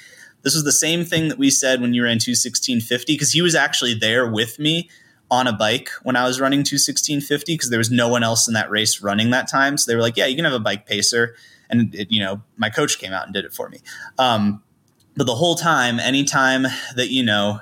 this 0.43 0.53
was 0.53 0.65
the 0.65 0.71
same 0.71 1.03
thing 1.03 1.27
that 1.29 1.39
we 1.39 1.49
said 1.49 1.81
when 1.81 1.95
you 1.95 2.03
ran 2.03 2.11
in 2.11 2.19
21650 2.19 3.11
because 3.11 3.31
he 3.31 3.41
was 3.41 3.55
actually 3.55 3.95
there 3.95 4.31
with 4.31 4.59
me 4.59 4.87
on 5.31 5.47
a 5.47 5.51
bike 5.51 5.89
when 6.03 6.15
I 6.15 6.27
was 6.27 6.39
running 6.39 6.59
21650 6.59 7.55
because 7.55 7.71
there 7.71 7.79
was 7.79 7.89
no 7.89 8.07
one 8.07 8.21
else 8.21 8.47
in 8.47 8.53
that 8.53 8.69
race 8.69 9.01
running 9.01 9.31
that 9.31 9.49
time. 9.49 9.79
So 9.79 9.89
they 9.89 9.95
were 9.95 10.03
like, 10.03 10.15
yeah, 10.15 10.27
you 10.27 10.35
can 10.35 10.45
have 10.45 10.53
a 10.53 10.59
bike 10.59 10.85
pacer. 10.85 11.35
And, 11.71 11.95
it, 11.95 12.11
you 12.11 12.19
know, 12.19 12.43
my 12.55 12.69
coach 12.69 12.99
came 12.99 13.13
out 13.13 13.25
and 13.25 13.33
did 13.33 13.45
it 13.45 13.53
for 13.53 13.67
me. 13.67 13.79
Um, 14.19 14.61
but 15.17 15.25
the 15.25 15.33
whole 15.33 15.55
time, 15.55 15.99
anytime 15.99 16.67
that, 16.95 17.09
you 17.09 17.23
know, 17.23 17.61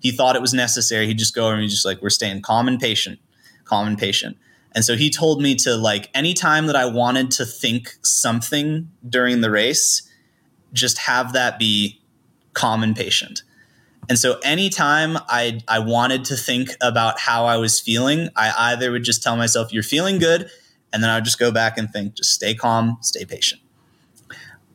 he 0.00 0.10
thought 0.10 0.34
it 0.34 0.42
was 0.42 0.52
necessary, 0.52 1.06
he'd 1.06 1.18
just 1.18 1.36
go 1.36 1.44
over 1.44 1.54
and 1.54 1.62
he's 1.62 1.70
just 1.70 1.86
like, 1.86 2.02
we're 2.02 2.10
staying 2.10 2.42
calm 2.42 2.66
and 2.66 2.80
patient, 2.80 3.20
calm 3.64 3.86
and 3.86 3.96
patient. 3.96 4.36
And 4.76 4.84
so 4.84 4.94
he 4.94 5.08
told 5.08 5.40
me 5.40 5.54
to 5.56 5.74
like 5.74 6.10
anytime 6.14 6.66
that 6.66 6.76
I 6.76 6.84
wanted 6.84 7.30
to 7.32 7.46
think 7.46 7.94
something 8.02 8.90
during 9.08 9.40
the 9.40 9.50
race, 9.50 10.02
just 10.74 10.98
have 10.98 11.32
that 11.32 11.58
be 11.58 11.98
calm 12.52 12.82
and 12.82 12.94
patient. 12.94 13.42
And 14.10 14.18
so 14.18 14.38
anytime 14.44 15.16
I 15.28 15.60
I 15.66 15.78
wanted 15.78 16.26
to 16.26 16.36
think 16.36 16.70
about 16.82 17.18
how 17.18 17.46
I 17.46 17.56
was 17.56 17.80
feeling, 17.80 18.28
I 18.36 18.72
either 18.72 18.92
would 18.92 19.02
just 19.02 19.22
tell 19.22 19.36
myself 19.36 19.72
you're 19.72 19.82
feeling 19.82 20.18
good 20.18 20.50
and 20.92 21.02
then 21.02 21.08
I 21.08 21.14
would 21.16 21.24
just 21.24 21.38
go 21.38 21.50
back 21.50 21.78
and 21.78 21.90
think 21.90 22.14
just 22.14 22.34
stay 22.34 22.54
calm, 22.54 22.98
stay 23.00 23.24
patient. 23.24 23.62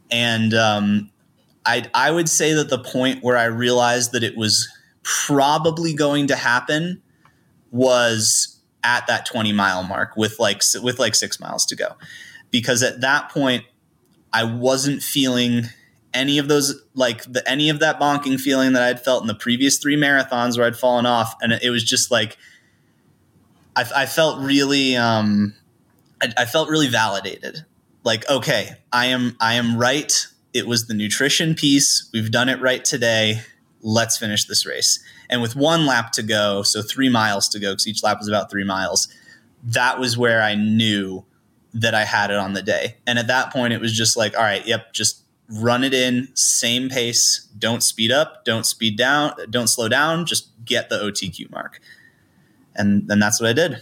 And 0.10 0.56
um, 0.56 1.12
I 1.64 1.88
I 1.94 2.10
would 2.10 2.28
say 2.28 2.54
that 2.54 2.72
the 2.72 2.80
point 2.80 3.24
where 3.24 3.38
I 3.38 3.46
realized 3.46 4.14
that 4.14 4.24
it 4.24 4.36
was 4.36 4.68
probably 5.04 5.94
going 5.94 6.26
to 6.28 6.36
happen 6.36 7.04
was 7.70 8.58
at 8.84 9.08
that 9.08 9.26
20 9.26 9.52
mile 9.54 9.84
mark 9.84 10.16
with 10.16 10.40
like 10.40 10.62
with 10.82 11.00
like 11.00 11.16
6 11.16 11.40
miles 11.40 11.66
to 11.68 11.76
go. 11.76 11.96
Because 12.50 12.84
at 12.84 13.02
that 13.02 13.30
point 13.30 13.66
I 14.34 14.44
wasn't 14.44 15.04
feeling 15.04 15.66
any 16.14 16.38
of 16.38 16.48
those 16.48 16.82
like 16.94 17.24
the 17.32 17.48
any 17.50 17.70
of 17.70 17.80
that 17.80 18.00
bonking 18.00 18.40
feeling 18.40 18.74
that 18.74 18.84
I'd 18.84 19.04
felt 19.04 19.22
in 19.24 19.28
the 19.28 19.36
previous 19.36 19.78
3 19.78 19.96
marathons 19.96 20.58
where 20.58 20.68
I'd 20.68 20.76
fallen 20.76 21.06
off 21.06 21.36
and 21.42 21.54
it 21.54 21.70
was 21.70 21.84
just 21.84 22.12
like 22.12 22.38
I, 23.76 23.86
I 23.96 24.06
felt 24.06 24.42
really 24.42 24.96
um 24.96 25.54
I, 26.22 26.34
I 26.40 26.46
felt 26.46 26.70
really 26.70 26.88
validated. 26.88 27.66
Like 28.04 28.30
okay, 28.30 28.72
I 28.92 29.08
am 29.08 29.38
I 29.40 29.56
am 29.56 29.78
right. 29.78 30.28
It 30.54 30.68
was 30.68 30.88
the 30.88 30.94
nutrition 30.94 31.56
piece. 31.56 32.10
We've 32.14 32.32
done 32.32 32.50
it 32.50 32.60
right 32.60 32.84
today. 32.84 33.42
Let's 33.82 34.18
finish 34.18 34.46
this 34.46 34.66
race 34.66 35.04
and 35.32 35.42
with 35.42 35.56
one 35.56 35.86
lap 35.86 36.12
to 36.12 36.24
go, 36.24 36.62
so 36.62 36.82
three 36.82 37.10
miles 37.10 37.48
to 37.50 37.60
go, 37.60 37.72
because 37.72 37.88
each 37.88 38.04
lap 38.04 38.20
was 38.20 38.28
about 38.28 38.52
three 38.52 38.66
miles, 38.66 39.08
that 39.64 39.98
was 39.98 40.18
where 40.18 40.44
I 40.44 40.56
knew 40.56 41.26
that 41.74 41.96
I 41.96 42.04
had 42.04 42.30
it 42.32 42.38
on 42.38 42.52
the 42.52 42.62
day. 42.62 42.98
And 43.08 43.18
at 43.18 43.28
that 43.28 43.52
point, 43.54 43.72
it 43.72 43.80
was 43.80 43.96
just 43.96 44.18
like, 44.18 44.36
all 44.36 44.44
right, 44.44 44.66
yep, 44.68 44.92
just 44.92 45.24
run 45.48 45.86
it 45.86 45.94
in, 45.94 46.28
same 46.36 46.90
pace. 46.90 47.48
Don't 47.58 47.82
speed 47.82 48.12
up, 48.12 48.44
don't 48.44 48.66
speed 48.66 48.98
down, 48.98 49.34
don't 49.50 49.68
slow 49.68 49.88
down, 49.88 50.26
just 50.26 50.50
get 50.66 50.90
the 50.90 50.98
OTQ 50.98 51.50
mark. 51.50 51.80
And 52.76 53.08
then 53.08 53.20
that's 53.20 53.40
what 53.40 53.50
I 53.50 53.54
did. 53.54 53.82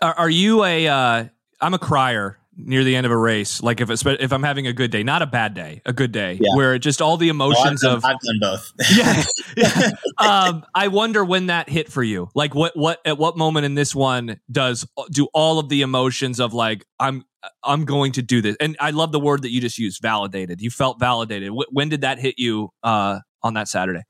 Are, 0.00 0.14
are 0.14 0.30
you 0.30 0.64
a? 0.64 0.88
am 0.88 1.30
uh, 1.60 1.76
a 1.76 1.78
crier 1.78 2.38
near 2.56 2.84
the 2.84 2.94
end 2.94 3.06
of 3.06 3.12
a 3.12 3.16
race, 3.16 3.62
like 3.62 3.80
if 3.80 3.90
if 3.90 4.32
I'm 4.32 4.42
having 4.42 4.66
a 4.66 4.72
good 4.72 4.90
day, 4.90 5.02
not 5.02 5.22
a 5.22 5.26
bad 5.26 5.54
day, 5.54 5.80
a 5.84 5.92
good 5.92 6.12
day, 6.12 6.38
yeah. 6.40 6.56
where 6.56 6.78
just 6.78 7.00
all 7.00 7.16
the 7.16 7.28
emotions 7.28 7.82
well, 7.82 7.96
I've 7.96 8.02
done, 8.02 8.02
of 8.02 8.04
I've 8.04 8.20
done 8.20 8.38
both. 8.40 8.72
yeah, 9.56 9.90
yeah. 10.18 10.18
Um, 10.18 10.64
I 10.74 10.88
wonder 10.88 11.24
when 11.24 11.46
that 11.46 11.68
hit 11.68 11.90
for 11.90 12.02
you. 12.02 12.30
Like 12.34 12.54
what 12.54 12.76
what 12.76 13.00
at 13.04 13.18
what 13.18 13.36
moment 13.36 13.66
in 13.66 13.74
this 13.74 13.94
one 13.94 14.40
does 14.50 14.86
do 15.10 15.28
all 15.32 15.58
of 15.58 15.68
the 15.68 15.82
emotions 15.82 16.40
of 16.40 16.52
like 16.52 16.84
I'm 17.00 17.24
I'm 17.62 17.84
going 17.84 18.12
to 18.12 18.22
do 18.22 18.40
this, 18.40 18.56
and 18.60 18.76
I 18.80 18.90
love 18.90 19.12
the 19.12 19.20
word 19.20 19.42
that 19.42 19.50
you 19.50 19.60
just 19.60 19.78
used, 19.78 20.00
validated. 20.02 20.60
You 20.60 20.70
felt 20.70 21.00
validated. 21.00 21.48
W- 21.48 21.68
when 21.70 21.88
did 21.88 22.02
that 22.02 22.18
hit 22.18 22.38
you 22.38 22.70
uh, 22.82 23.20
on 23.42 23.54
that 23.54 23.68
Saturday? 23.68 24.02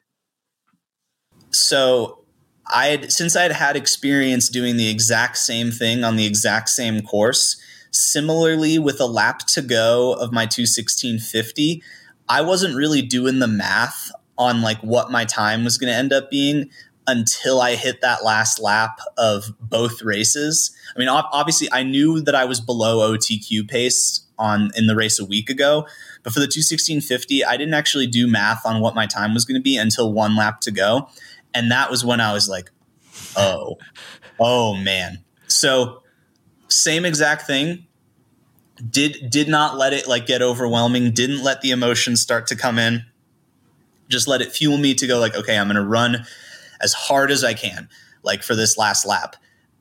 So 1.51 2.25
I 2.73 2.87
had 2.89 3.13
since 3.13 3.37
I 3.37 3.43
had 3.43 3.53
had 3.53 3.77
experience 3.77 4.49
doing 4.49 4.77
the 4.77 4.91
exact 4.91 5.39
same 5.39 5.71
thing 5.71 6.05
on 6.05 6.17
the 6.17 6.27
exact 6.27 6.69
same 6.71 7.03
course 7.03 7.61
Similarly, 7.93 8.79
with 8.79 9.01
a 9.01 9.07
lap 9.07 9.41
to 9.49 9.63
go 9.63 10.15
of 10.15 10.33
my 10.33 10.47
216.50, 10.47 11.83
I 12.29 12.41
wasn't 12.41 12.75
really 12.75 13.03
doing 13.03 13.39
the 13.39 13.47
math 13.47 14.11
on 14.39 14.63
like 14.63 14.81
what 14.81 15.11
my 15.11 15.25
time 15.25 15.63
was 15.65 15.79
going 15.79 15.93
to 15.93 15.97
end 15.97 16.13
up 16.13 16.31
being 16.31 16.71
until 17.07 17.61
I 17.61 17.75
hit 17.75 18.01
that 18.01 18.25
last 18.25 18.59
lap 18.61 18.99
of 19.19 19.53
both 19.61 20.03
races. 20.03 20.75
I 20.95 20.99
mean, 20.99 21.09
obviously, 21.09 21.69
I 21.73 21.83
knew 21.83 22.21
that 22.23 22.35
I 22.35 22.45
was 22.45 22.61
below 22.61 23.13
OTQ 23.13 23.69
pace 23.69 24.27
on 24.39 24.71
in 24.75 24.87
the 24.87 24.97
race 24.97 25.21
a 25.21 25.25
week 25.25 25.51
ago, 25.51 25.87
but 26.23 26.33
for 26.33 26.41
the 26.41 26.47
216.50, 26.47 27.45
I 27.47 27.57
didn't 27.57 27.75
actually 27.75 28.07
do 28.07 28.27
math 28.27 28.65
on 28.65 28.81
what 28.81 28.95
my 28.95 29.07
time 29.07 29.35
was 29.35 29.45
going 29.45 29.61
to 29.61 29.63
be 29.63 29.77
until 29.77 30.13
one 30.13 30.37
lap 30.37 30.61
to 30.63 30.71
go, 30.71 31.09
and 31.55 31.71
that 31.71 31.91
was 31.91 32.05
when 32.05 32.21
I 32.21 32.33
was 32.33 32.49
like, 32.49 32.71
"Oh, 33.37 33.79
Oh 34.45 34.75
man. 34.75 35.25
So 35.47 36.02
same 36.73 37.05
exact 37.05 37.47
thing. 37.47 37.87
Did 38.91 39.31
did 39.31 39.49
not 39.49 39.77
let 39.77 39.93
it 39.93 40.09
like 40.09 40.27
get 40.27 40.43
overwhelming, 40.43 41.13
didn't 41.13 41.43
let 41.43 41.61
the 41.61 41.71
emotions 41.71 42.21
start 42.21 42.47
to 42.49 42.57
come 42.57 42.79
in. 42.79 43.05
Just 44.09 44.27
let 44.27 44.43
it 44.43 44.53
fuel 44.53 44.79
me 44.79 44.95
to 44.95 45.07
go 45.07 45.19
like, 45.19 45.35
okay, 45.35 45.57
I'm 45.57 45.69
gonna 45.69 45.87
run 45.87 46.27
as 46.81 46.93
hard 46.93 47.31
as 47.31 47.45
I 47.45 47.55
can, 47.55 47.89
like 48.23 48.43
for 48.43 48.55
this 48.55 48.77
last 48.77 49.07
lap. 49.07 49.37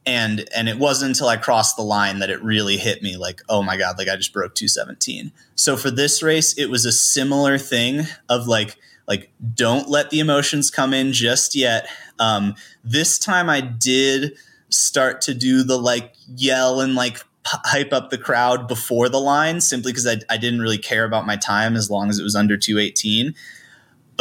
And 0.05 0.47
and 0.55 0.67
it 0.67 0.77
wasn't 0.77 1.09
until 1.09 1.27
I 1.27 1.37
crossed 1.37 1.77
the 1.77 1.83
line 1.83 2.19
that 2.19 2.29
it 2.29 2.43
really 2.43 2.77
hit 2.77 3.01
me 3.01 3.17
like, 3.17 3.41
oh 3.49 3.63
my 3.63 3.77
God, 3.77 3.97
like 3.97 4.07
I 4.07 4.15
just 4.15 4.33
broke 4.33 4.55
217. 4.55 5.31
So 5.55 5.77
for 5.77 5.91
this 5.91 6.21
race, 6.23 6.57
it 6.57 6.69
was 6.69 6.85
a 6.85 6.91
similar 6.91 7.57
thing 7.57 8.01
of 8.27 8.47
like, 8.47 8.77
like 9.07 9.31
don't 9.53 9.89
let 9.89 10.09
the 10.09 10.19
emotions 10.19 10.71
come 10.71 10.93
in 10.93 11.13
just 11.13 11.55
yet. 11.55 11.87
Um, 12.19 12.55
this 12.83 13.19
time 13.19 13.49
I 13.49 13.61
did 13.61 14.37
start 14.71 15.21
to 15.21 15.33
do 15.33 15.63
the 15.63 15.77
like 15.77 16.13
yell 16.35 16.79
and 16.81 16.95
like 16.95 17.23
hype 17.45 17.91
up 17.91 18.09
the 18.09 18.17
crowd 18.17 18.67
before 18.67 19.09
the 19.09 19.19
line 19.19 19.61
simply 19.61 19.91
because 19.91 20.07
I, 20.07 20.17
I 20.29 20.37
didn't 20.37 20.61
really 20.61 20.77
care 20.77 21.05
about 21.05 21.25
my 21.25 21.35
time 21.35 21.75
as 21.75 21.89
long 21.89 22.09
as 22.09 22.19
it 22.19 22.23
was 22.23 22.35
under 22.35 22.55
218 22.55 23.33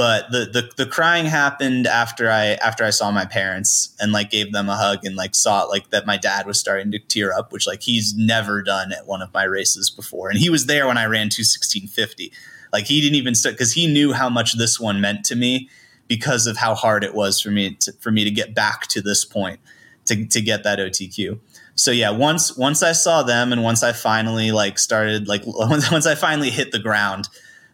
but 0.01 0.31
the, 0.31 0.47
the 0.47 0.85
the 0.85 0.91
crying 0.91 1.27
happened 1.27 1.87
after 1.87 2.31
I 2.31 2.55
after 2.65 2.85
I 2.85 2.91
saw 2.91 3.11
my 3.11 3.27
parents 3.27 3.95
and 4.01 4.13
like 4.13 4.31
gave 4.31 4.51
them 4.51 4.71
a 4.71 4.75
hug 4.75 5.05
and 5.05 5.15
like 5.15 5.35
saw 5.35 5.65
like 5.65 5.91
that 5.91 6.07
my 6.07 6.17
dad 6.17 6.47
was 6.47 6.59
starting 6.59 6.91
to 6.93 6.99
tear 6.99 7.35
up, 7.35 7.53
which 7.53 7.67
like 7.67 7.83
he's 7.83 8.17
never 8.17 8.63
done 8.63 8.93
at 8.93 9.07
one 9.07 9.21
of 9.21 9.35
my 9.35 9.45
races 9.45 9.91
before, 9.91 10.31
and 10.31 10.39
he 10.39 10.49
was 10.49 10.65
there 10.65 10.87
when 10.87 10.97
I 10.97 11.05
ran 11.05 11.29
two 11.29 11.45
sixteen 11.45 11.87
fifty. 11.87 12.33
Like 12.73 12.87
he 12.87 13.03
didn't 13.03 13.17
even 13.17 13.35
start 13.35 13.57
because 13.57 13.75
he 13.75 13.93
knew 13.93 14.15
how 14.15 14.31
much 14.31 14.57
this 14.57 14.81
one 14.81 15.03
meant 15.03 15.23
to 15.27 15.37
me 15.37 15.69
because 16.09 16.47
of 16.47 16.57
how 16.57 16.75
hard 16.75 17.05
it 17.05 17.15
was 17.15 17.39
for 17.39 17.51
me 17.51 17.75
to, 17.75 17.93
for 18.01 18.11
me 18.11 18.25
to 18.25 18.31
get 18.31 18.55
back 18.55 18.87
to 18.89 19.03
this 19.03 19.27
point 19.27 19.61
to 20.11 20.27
to 20.27 20.41
get 20.41 20.65
that 20.65 20.79
OTQ. 20.79 21.41
So 21.75 21.91
yeah, 21.91 22.11
once 22.11 22.57
once 22.57 22.83
I 22.83 22.93
saw 22.93 23.23
them 23.23 23.53
and 23.53 23.63
once 23.63 23.83
I 23.83 23.93
finally 23.93 24.53
like 24.53 24.79
started 24.79 25.27
like 25.27 25.43
once, 25.47 25.91
once 25.91 26.07
I 26.07 26.15
finally 26.15 26.51
hit 26.51 26.73
the 26.73 26.79
ground 26.79 27.29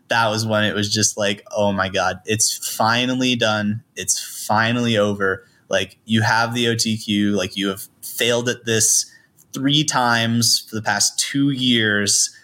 that 0.09 0.29
was 0.29 0.47
when 0.47 0.65
it 0.65 0.75
was 0.75 0.93
just 0.93 1.17
like, 1.17 1.45
oh 1.55 1.73
my 1.73 1.89
God, 1.89 2.21
it's 2.27 2.77
finally 2.77 3.37
done. 3.37 3.83
It's 3.97 4.47
finally 4.47 4.97
over. 4.97 5.47
Like 5.69 5.99
you 6.05 6.23
have 6.23 6.55
the 6.55 6.67
OTQ, 6.67 7.35
like 7.35 7.57
you 7.57 7.69
have 7.69 7.89
failed 8.03 8.49
at 8.49 8.65
this 8.65 9.11
three 9.53 9.85
times 9.85 10.67
for 10.69 10.77
the 10.77 10.83
past 10.83 11.19
two 11.19 11.51
years, 11.51 12.37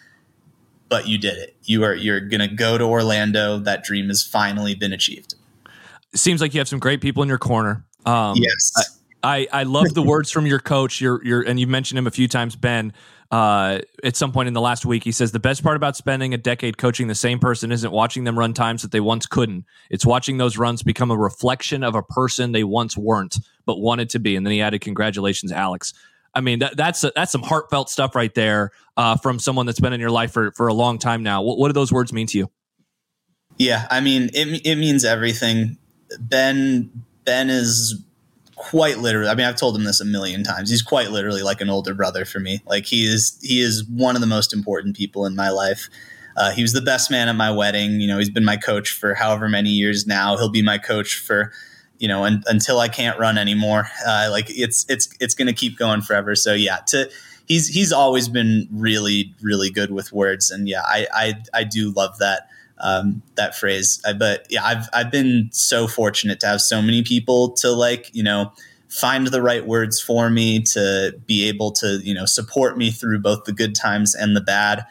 but 0.89 1.07
you 1.07 1.19
did 1.19 1.39
it. 1.39 1.57
You 1.65 1.85
are 1.85 1.95
you're 1.95 2.21
gonna 2.21 2.49
go 2.49 2.79
to 2.79 2.85
Orlando. 2.85 3.59
That 3.59 3.85
dream 3.85 4.09
has 4.09 4.23
finally 4.23 4.75
been 4.75 4.93
achieved. 4.93 5.35
Seems 6.15 6.41
like 6.41 6.53
you 6.53 6.61
have 6.61 6.69
some 6.69 6.81
great 6.81 7.01
people 7.01 7.23
in 7.23 7.29
your 7.29 7.39
corner. 7.39 7.85
Um, 8.05 8.37
yes. 8.37 8.73
I, 8.77 8.83
I, 9.23 9.47
I 9.53 9.63
love 9.63 9.95
the 9.95 10.03
words 10.03 10.31
from 10.31 10.47
your 10.47 10.59
coach. 10.59 11.01
Your 11.01 11.25
your 11.25 11.43
and 11.43 11.59
you 11.61 11.67
mentioned 11.67 11.99
him 11.99 12.07
a 12.07 12.11
few 12.11 12.29
times, 12.29 12.57
Ben 12.57 12.93
uh, 13.33 13.79
at 14.05 14.15
some 14.15 14.31
point 14.31 14.47
in 14.47 14.53
the 14.53 14.61
last 14.61 14.85
week, 14.85 15.03
he 15.03 15.11
says 15.11 15.33
the 15.33 15.41
best 15.41 15.65
part 15.65 15.75
about 15.75 15.97
spending 15.97 16.35
a 16.35 16.37
decade 16.37 16.77
coaching 16.77 17.07
the 17.09 17.15
same 17.15 17.39
person 17.39 17.73
isn't 17.73 17.91
watching 17.91 18.25
them 18.25 18.39
run 18.39 18.53
times 18.53 18.83
that 18.83 18.93
they 18.93 19.01
once 19.01 19.25
couldn't. 19.25 19.65
It's 19.89 20.05
watching 20.05 20.37
those 20.37 20.59
runs 20.59 20.83
become 20.83 21.11
a 21.11 21.17
reflection 21.17 21.83
of 21.83 21.95
a 21.95 22.03
person 22.03 22.53
they 22.53 22.63
once 22.63 22.95
weren't 22.95 23.39
but 23.65 23.81
wanted 23.81 24.11
to 24.11 24.19
be. 24.19 24.37
And 24.37 24.45
then 24.45 24.53
he 24.53 24.61
added, 24.61 24.83
"Congratulations, 24.83 25.51
Alex." 25.51 25.95
I 26.35 26.43
mean, 26.43 26.59
that, 26.59 26.77
that's 26.77 27.03
a, 27.05 27.13
that's 27.17 27.33
some 27.33 27.43
heartfelt 27.43 27.89
stuff 27.89 28.15
right 28.15 28.35
there 28.35 28.71
uh, 28.99 29.17
from 29.17 29.39
someone 29.39 29.65
that's 29.65 29.81
been 29.81 29.95
in 29.95 30.01
your 30.01 30.11
life 30.11 30.33
for 30.33 30.53
for 30.53 30.69
a 30.69 30.75
long 30.75 30.99
time 30.99 31.23
now. 31.23 31.41
What, 31.41 31.57
what 31.57 31.69
do 31.69 31.73
those 31.73 31.91
words 31.91 32.13
mean 32.13 32.27
to 32.29 32.39
you? 32.39 32.51
Yeah, 33.57 33.87
I 33.91 34.01
mean, 34.01 34.29
it 34.35 34.67
it 34.67 34.77
means 34.77 35.07
everything. 35.07 35.79
Ben 36.21 36.91
Ben 37.25 37.49
is 37.49 38.05
quite 38.57 38.99
literally 38.99 39.29
i 39.29 39.35
mean 39.35 39.47
i've 39.47 39.57
told 39.57 39.75
him 39.77 39.85
this 39.85 40.01
a 40.01 40.05
million 40.05 40.43
times. 40.45 40.71
He's 40.71 40.83
quite 40.83 41.11
literally 41.11 41.43
like 41.43 41.61
an 41.61 41.71
older 41.71 41.95
brother 41.95 42.25
for 42.25 42.41
me. 42.41 42.61
Like 42.67 42.87
he 42.87 43.05
is 43.05 43.39
he 43.43 43.61
is 43.61 43.85
one 43.85 44.15
of 44.15 44.21
the 44.21 44.27
most 44.27 44.53
important 44.53 44.97
people 44.97 45.27
in 45.27 45.35
my 45.35 45.51
life. 45.51 45.89
Uh, 46.37 46.51
he 46.51 46.63
was 46.63 46.73
the 46.73 46.81
best 46.81 47.11
man 47.11 47.29
at 47.29 47.37
my 47.37 47.51
wedding. 47.51 48.01
You 48.01 48.09
know 48.09 48.19
he's 48.19 48.31
been 48.31 48.45
my 48.45 48.57
coach 48.57 48.91
for 48.91 49.15
however 49.15 49.49
many 49.49 49.71
years 49.71 50.07
now. 50.07 50.37
He'll 50.37 50.51
be 50.51 50.63
my 50.63 50.79
coach 50.79 51.19
for 51.19 51.53
you 51.99 52.09
know 52.09 52.25
un- 52.25 52.43
until 52.47 52.81
i 52.81 52.89
can't 52.89 53.19
run 53.19 53.39
anymore. 53.39 53.89
Uh, 54.07 54.29
like 54.31 54.47
it's 54.49 54.85
it's 54.89 55.09
it's 55.21 55.35
gonna 55.35 55.53
keep 55.53 55.79
going 55.79 56.03
forever. 56.03 56.35
So 56.35 56.55
yeah 56.55 56.79
to 56.89 57.11
he's 57.47 57.69
he's 57.69 57.93
always 57.93 58.29
been 58.29 58.69
really 58.73 59.35
really 59.43 59.71
good 59.71 59.91
with 59.91 60.13
words. 60.13 60.51
And 60.51 60.69
yeah 60.69 60.83
i 60.85 61.07
i, 61.13 61.35
I 61.55 61.65
do 61.65 61.91
love 61.91 62.19
that 62.19 62.49
um, 62.83 63.23
that 63.37 63.57
phrase. 63.57 64.01
I, 64.05 64.13
but 64.13 64.47
yeah, 64.51 64.65
I've 64.65 64.89
I've 64.93 65.11
been 65.11 65.49
so 65.53 65.87
fortunate 65.87 66.41
to 66.41 66.47
have 66.47 66.61
so 66.61 66.83
many 66.83 67.03
people 67.03 67.53
to 67.53 67.71
like 67.71 68.11
you 68.15 68.23
know 68.23 68.53
find 68.89 69.29
the 69.29 69.41
right 69.41 69.67
words 69.67 70.01
for 70.01 70.29
me 70.29 70.61
to 70.61 71.19
be 71.27 71.49
able 71.49 71.71
to 71.73 72.01
you 72.03 72.13
know 72.13 72.27
support 72.27 72.77
me 72.77 72.91
through 72.91 73.21
both 73.21 73.45
the 73.45 73.53
good 73.53 73.75
times 73.75 74.15
and 74.15 74.37
the 74.37 74.41
bad. 74.41 74.85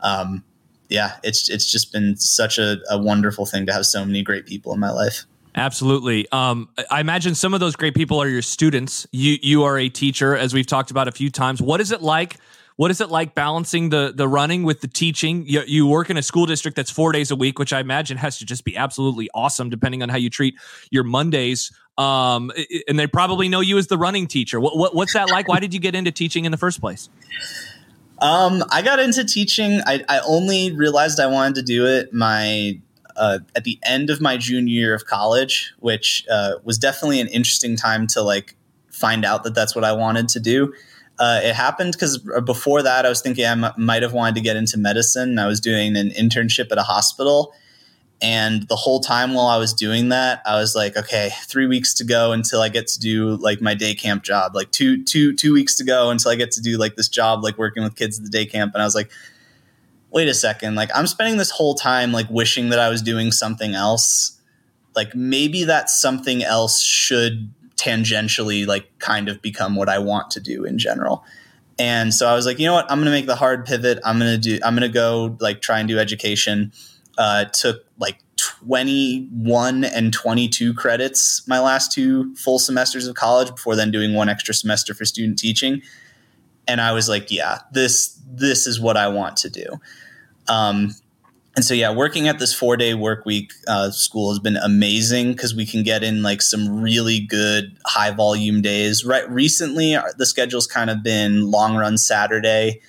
Um, 0.00 0.44
yeah, 0.88 1.16
it's 1.22 1.48
it's 1.48 1.70
just 1.70 1.92
been 1.92 2.16
such 2.16 2.58
a, 2.58 2.78
a 2.90 2.98
wonderful 2.98 3.46
thing 3.46 3.66
to 3.66 3.72
have 3.72 3.86
so 3.86 4.04
many 4.04 4.22
great 4.22 4.46
people 4.46 4.74
in 4.74 4.80
my 4.80 4.90
life. 4.90 5.24
Absolutely. 5.54 6.28
Um, 6.30 6.68
I 6.90 7.00
imagine 7.00 7.34
some 7.34 7.52
of 7.52 7.58
those 7.60 7.74
great 7.74 7.94
people 7.94 8.22
are 8.22 8.28
your 8.28 8.42
students. 8.42 9.06
You 9.12 9.38
you 9.42 9.64
are 9.64 9.78
a 9.78 9.88
teacher, 9.88 10.36
as 10.36 10.54
we've 10.54 10.66
talked 10.66 10.90
about 10.90 11.08
a 11.08 11.12
few 11.12 11.30
times. 11.30 11.62
What 11.62 11.80
is 11.80 11.92
it 11.92 12.02
like 12.02 12.36
what 12.78 12.92
is 12.92 13.00
it 13.00 13.10
like 13.10 13.34
balancing 13.34 13.88
the 13.88 14.12
the 14.14 14.28
running 14.28 14.62
with 14.62 14.82
the 14.82 14.86
teaching? 14.86 15.44
You, 15.48 15.62
you 15.66 15.84
work 15.88 16.10
in 16.10 16.16
a 16.16 16.22
school 16.22 16.46
district 16.46 16.76
that's 16.76 16.92
four 16.92 17.10
days 17.10 17.32
a 17.32 17.36
week, 17.36 17.58
which 17.58 17.72
I 17.72 17.80
imagine 17.80 18.16
has 18.18 18.38
to 18.38 18.46
just 18.46 18.64
be 18.64 18.76
absolutely 18.76 19.28
awesome, 19.34 19.68
depending 19.68 20.00
on 20.00 20.08
how 20.08 20.16
you 20.16 20.30
treat 20.30 20.54
your 20.92 21.02
Mondays. 21.02 21.72
Um, 21.98 22.52
and 22.86 22.96
they 22.96 23.08
probably 23.08 23.48
know 23.48 23.58
you 23.58 23.78
as 23.78 23.88
the 23.88 23.98
running 23.98 24.28
teacher. 24.28 24.60
What, 24.60 24.76
what 24.76 24.94
what's 24.94 25.12
that 25.14 25.28
like? 25.28 25.48
Why 25.48 25.58
did 25.58 25.74
you 25.74 25.80
get 25.80 25.96
into 25.96 26.12
teaching 26.12 26.44
in 26.44 26.52
the 26.52 26.56
first 26.56 26.80
place? 26.80 27.08
Um, 28.20 28.62
I 28.70 28.82
got 28.82 29.00
into 29.00 29.24
teaching. 29.24 29.80
I, 29.84 30.04
I 30.08 30.20
only 30.20 30.70
realized 30.70 31.18
I 31.18 31.26
wanted 31.26 31.56
to 31.56 31.62
do 31.62 31.84
it 31.84 32.14
my 32.14 32.80
uh, 33.16 33.40
at 33.56 33.64
the 33.64 33.80
end 33.82 34.08
of 34.08 34.20
my 34.20 34.36
junior 34.36 34.72
year 34.72 34.94
of 34.94 35.04
college, 35.04 35.74
which 35.80 36.24
uh, 36.30 36.52
was 36.62 36.78
definitely 36.78 37.20
an 37.20 37.26
interesting 37.26 37.74
time 37.74 38.06
to 38.06 38.22
like 38.22 38.54
find 38.92 39.24
out 39.24 39.42
that 39.42 39.56
that's 39.56 39.74
what 39.74 39.82
I 39.82 39.94
wanted 39.94 40.28
to 40.28 40.38
do. 40.38 40.72
Uh, 41.18 41.40
it 41.42 41.54
happened 41.54 41.92
because 41.92 42.18
before 42.44 42.82
that, 42.82 43.04
I 43.04 43.08
was 43.08 43.20
thinking 43.20 43.44
I 43.44 43.50
m- 43.50 43.72
might 43.76 44.02
have 44.02 44.12
wanted 44.12 44.36
to 44.36 44.40
get 44.40 44.56
into 44.56 44.78
medicine. 44.78 45.38
I 45.38 45.46
was 45.46 45.60
doing 45.60 45.96
an 45.96 46.10
internship 46.10 46.70
at 46.70 46.78
a 46.78 46.82
hospital. 46.82 47.52
And 48.20 48.68
the 48.68 48.76
whole 48.76 49.00
time 49.00 49.34
while 49.34 49.46
I 49.46 49.58
was 49.58 49.72
doing 49.72 50.08
that, 50.08 50.42
I 50.44 50.56
was 50.56 50.74
like, 50.74 50.96
okay, 50.96 51.30
three 51.46 51.66
weeks 51.66 51.94
to 51.94 52.04
go 52.04 52.32
until 52.32 52.60
I 52.60 52.68
get 52.68 52.88
to 52.88 52.98
do 52.98 53.36
like 53.36 53.60
my 53.60 53.74
day 53.74 53.94
camp 53.94 54.24
job. 54.24 54.54
Like 54.54 54.70
two, 54.72 55.04
two, 55.04 55.34
two 55.34 55.52
weeks 55.52 55.76
to 55.76 55.84
go 55.84 56.10
until 56.10 56.32
I 56.32 56.34
get 56.34 56.50
to 56.52 56.60
do 56.60 56.78
like 56.78 56.96
this 56.96 57.08
job, 57.08 57.44
like 57.44 57.58
working 57.58 57.84
with 57.84 57.94
kids 57.94 58.18
at 58.18 58.24
the 58.24 58.30
day 58.30 58.44
camp. 58.44 58.74
And 58.74 58.82
I 58.82 58.84
was 58.84 58.94
like, 58.94 59.10
wait 60.10 60.28
a 60.28 60.34
second, 60.34 60.74
like 60.74 60.90
I'm 60.94 61.06
spending 61.06 61.36
this 61.36 61.50
whole 61.50 61.74
time 61.74 62.12
like 62.12 62.28
wishing 62.30 62.70
that 62.70 62.78
I 62.78 62.88
was 62.88 63.02
doing 63.02 63.30
something 63.30 63.74
else. 63.74 64.40
Like 64.96 65.14
maybe 65.14 65.64
that 65.64 65.90
something 65.90 66.42
else 66.42 66.80
should 66.80 67.52
tangentially 67.78 68.66
like 68.66 68.98
kind 68.98 69.28
of 69.28 69.40
become 69.40 69.76
what 69.76 69.88
I 69.88 69.98
want 69.98 70.30
to 70.32 70.40
do 70.40 70.64
in 70.64 70.78
general. 70.78 71.24
And 71.78 72.12
so 72.12 72.28
I 72.28 72.34
was 72.34 72.44
like, 72.44 72.58
you 72.58 72.66
know 72.66 72.74
what? 72.74 72.90
I'm 72.90 72.98
going 72.98 73.06
to 73.06 73.12
make 73.12 73.26
the 73.26 73.36
hard 73.36 73.64
pivot. 73.64 74.00
I'm 74.04 74.18
going 74.18 74.32
to 74.32 74.38
do, 74.38 74.58
I'm 74.64 74.74
going 74.74 74.88
to 74.88 74.92
go 74.92 75.36
like 75.40 75.62
try 75.62 75.78
and 75.78 75.88
do 75.88 75.98
education. 75.98 76.72
Uh, 77.16 77.46
took 77.46 77.84
like 77.98 78.20
21 78.36 79.84
and 79.84 80.12
22 80.12 80.72
credits 80.74 81.46
my 81.48 81.58
last 81.58 81.90
two 81.90 82.32
full 82.36 82.60
semesters 82.60 83.08
of 83.08 83.16
college 83.16 83.50
before 83.50 83.74
then 83.74 83.90
doing 83.90 84.14
one 84.14 84.28
extra 84.28 84.54
semester 84.54 84.94
for 84.94 85.04
student 85.04 85.36
teaching. 85.36 85.82
And 86.68 86.80
I 86.80 86.92
was 86.92 87.08
like, 87.08 87.30
yeah, 87.32 87.60
this, 87.72 88.20
this 88.28 88.66
is 88.66 88.80
what 88.80 88.96
I 88.96 89.08
want 89.08 89.36
to 89.38 89.50
do. 89.50 89.80
Um, 90.46 90.94
and 91.58 91.64
so 91.64 91.74
yeah 91.74 91.90
working 91.90 92.28
at 92.28 92.38
this 92.38 92.54
four 92.54 92.76
day 92.76 92.94
work 92.94 93.26
week 93.26 93.52
uh, 93.66 93.90
school 93.90 94.30
has 94.30 94.38
been 94.38 94.56
amazing 94.58 95.32
because 95.32 95.56
we 95.56 95.66
can 95.66 95.82
get 95.82 96.04
in 96.04 96.22
like 96.22 96.40
some 96.40 96.80
really 96.80 97.18
good 97.18 97.76
high 97.84 98.12
volume 98.12 98.62
days. 98.62 99.04
Right 99.04 99.28
recently 99.28 99.96
our, 99.96 100.12
the 100.16 100.24
schedule's 100.24 100.68
kind 100.68 100.88
of 100.88 101.02
been 101.02 101.50
long 101.50 101.74
run 101.74 101.98
saturday 101.98 102.80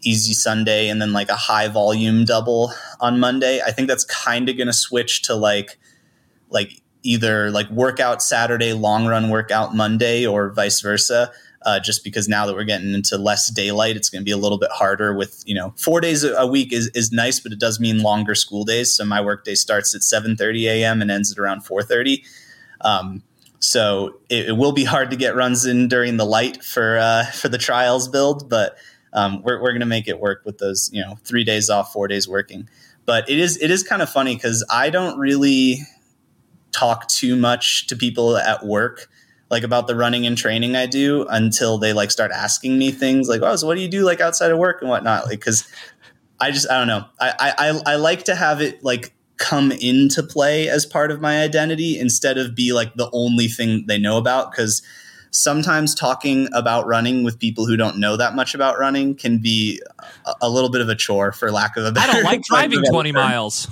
easy 0.00 0.32
sunday 0.32 0.88
and 0.88 1.02
then 1.02 1.12
like 1.12 1.28
a 1.28 1.34
high 1.34 1.68
volume 1.68 2.24
double 2.24 2.72
on 2.98 3.20
monday. 3.20 3.60
I 3.60 3.72
think 3.72 3.88
that's 3.88 4.06
kind 4.06 4.48
of 4.48 4.56
going 4.56 4.68
to 4.68 4.72
switch 4.72 5.20
to 5.24 5.34
like 5.34 5.78
like 6.48 6.80
either 7.02 7.50
like 7.50 7.68
workout 7.68 8.22
saturday 8.22 8.72
long 8.72 9.04
run 9.04 9.28
workout 9.28 9.74
monday 9.74 10.24
or 10.24 10.48
vice 10.48 10.80
versa 10.80 11.30
uh, 11.64 11.80
just 11.80 12.04
because 12.04 12.28
now 12.28 12.46
that 12.46 12.54
we're 12.54 12.64
getting 12.64 12.92
into 12.92 13.16
less 13.16 13.50
daylight, 13.50 13.96
it's 13.96 14.10
going 14.10 14.20
to 14.20 14.24
be 14.24 14.30
a 14.30 14.36
little 14.36 14.58
bit 14.58 14.70
harder. 14.70 15.14
With 15.14 15.42
you 15.46 15.54
know, 15.54 15.72
four 15.76 16.00
days 16.00 16.22
a 16.24 16.46
week 16.46 16.72
is, 16.72 16.90
is 16.94 17.10
nice, 17.10 17.40
but 17.40 17.52
it 17.52 17.58
does 17.58 17.80
mean 17.80 18.00
longer 18.00 18.34
school 18.34 18.64
days. 18.64 18.94
So 18.94 19.04
my 19.04 19.20
workday 19.20 19.54
starts 19.54 19.94
at 19.94 20.02
seven 20.02 20.36
thirty 20.36 20.68
a.m. 20.68 21.00
and 21.00 21.10
ends 21.10 21.32
at 21.32 21.38
around 21.38 21.62
four 21.62 21.82
thirty. 21.82 22.24
Um, 22.82 23.22
so 23.60 24.20
it, 24.28 24.50
it, 24.50 24.52
will 24.58 24.72
be 24.72 24.84
hard 24.84 25.10
to 25.10 25.16
get 25.16 25.34
runs 25.34 25.64
in 25.64 25.88
during 25.88 26.18
the 26.18 26.26
light 26.26 26.62
for 26.62 26.98
uh, 26.98 27.24
for 27.26 27.48
the 27.48 27.56
trials 27.56 28.08
build, 28.08 28.48
but 28.50 28.76
um, 29.14 29.42
we're 29.42 29.60
we're 29.60 29.70
going 29.70 29.80
to 29.80 29.86
make 29.86 30.06
it 30.06 30.20
work 30.20 30.42
with 30.44 30.58
those 30.58 30.90
you 30.92 31.02
know 31.02 31.16
three 31.24 31.44
days 31.44 31.70
off, 31.70 31.92
four 31.92 32.08
days 32.08 32.28
working. 32.28 32.68
But 33.06 33.28
it 33.30 33.38
is 33.38 33.60
it 33.62 33.70
is 33.70 33.82
kind 33.82 34.02
of 34.02 34.10
funny 34.10 34.34
because 34.34 34.64
I 34.70 34.90
don't 34.90 35.18
really 35.18 35.78
talk 36.72 37.08
too 37.08 37.36
much 37.36 37.86
to 37.86 37.96
people 37.96 38.36
at 38.36 38.66
work 38.66 39.08
like 39.54 39.62
about 39.62 39.86
the 39.86 39.94
running 39.94 40.26
and 40.26 40.36
training 40.36 40.74
I 40.74 40.86
do 40.86 41.26
until 41.30 41.78
they 41.78 41.92
like 41.92 42.10
start 42.10 42.32
asking 42.32 42.76
me 42.76 42.90
things 42.90 43.28
like, 43.28 43.40
oh, 43.40 43.54
so 43.54 43.68
what 43.68 43.76
do 43.76 43.82
you 43.82 43.88
do 43.88 44.04
like 44.04 44.20
outside 44.20 44.50
of 44.50 44.58
work 44.58 44.78
and 44.80 44.90
whatnot? 44.90 45.26
Like, 45.26 45.40
cause 45.40 45.64
I 46.40 46.50
just, 46.50 46.68
I 46.68 46.76
don't 46.76 46.88
know. 46.88 47.04
I, 47.20 47.52
I, 47.56 47.92
I 47.92 47.94
like 47.94 48.24
to 48.24 48.34
have 48.34 48.60
it 48.60 48.82
like 48.82 49.14
come 49.36 49.70
into 49.70 50.24
play 50.24 50.68
as 50.68 50.84
part 50.84 51.12
of 51.12 51.20
my 51.20 51.40
identity 51.40 51.96
instead 51.96 52.36
of 52.36 52.56
be 52.56 52.72
like 52.72 52.96
the 52.96 53.08
only 53.12 53.46
thing 53.46 53.84
they 53.86 53.96
know 53.96 54.18
about. 54.18 54.52
Cause 54.52 54.82
sometimes 55.30 55.94
talking 55.94 56.48
about 56.52 56.88
running 56.88 57.22
with 57.22 57.38
people 57.38 57.64
who 57.64 57.76
don't 57.76 57.96
know 57.96 58.16
that 58.16 58.34
much 58.34 58.56
about 58.56 58.76
running 58.76 59.14
can 59.14 59.38
be 59.38 59.80
a, 60.26 60.34
a 60.42 60.50
little 60.50 60.68
bit 60.68 60.80
of 60.80 60.88
a 60.88 60.96
chore 60.96 61.30
for 61.30 61.52
lack 61.52 61.76
of 61.76 61.84
a 61.84 61.92
better 61.92 62.10
I 62.10 62.14
don't 62.14 62.24
like 62.24 62.42
driving 62.50 62.82
20 62.82 63.12
miles. 63.12 63.68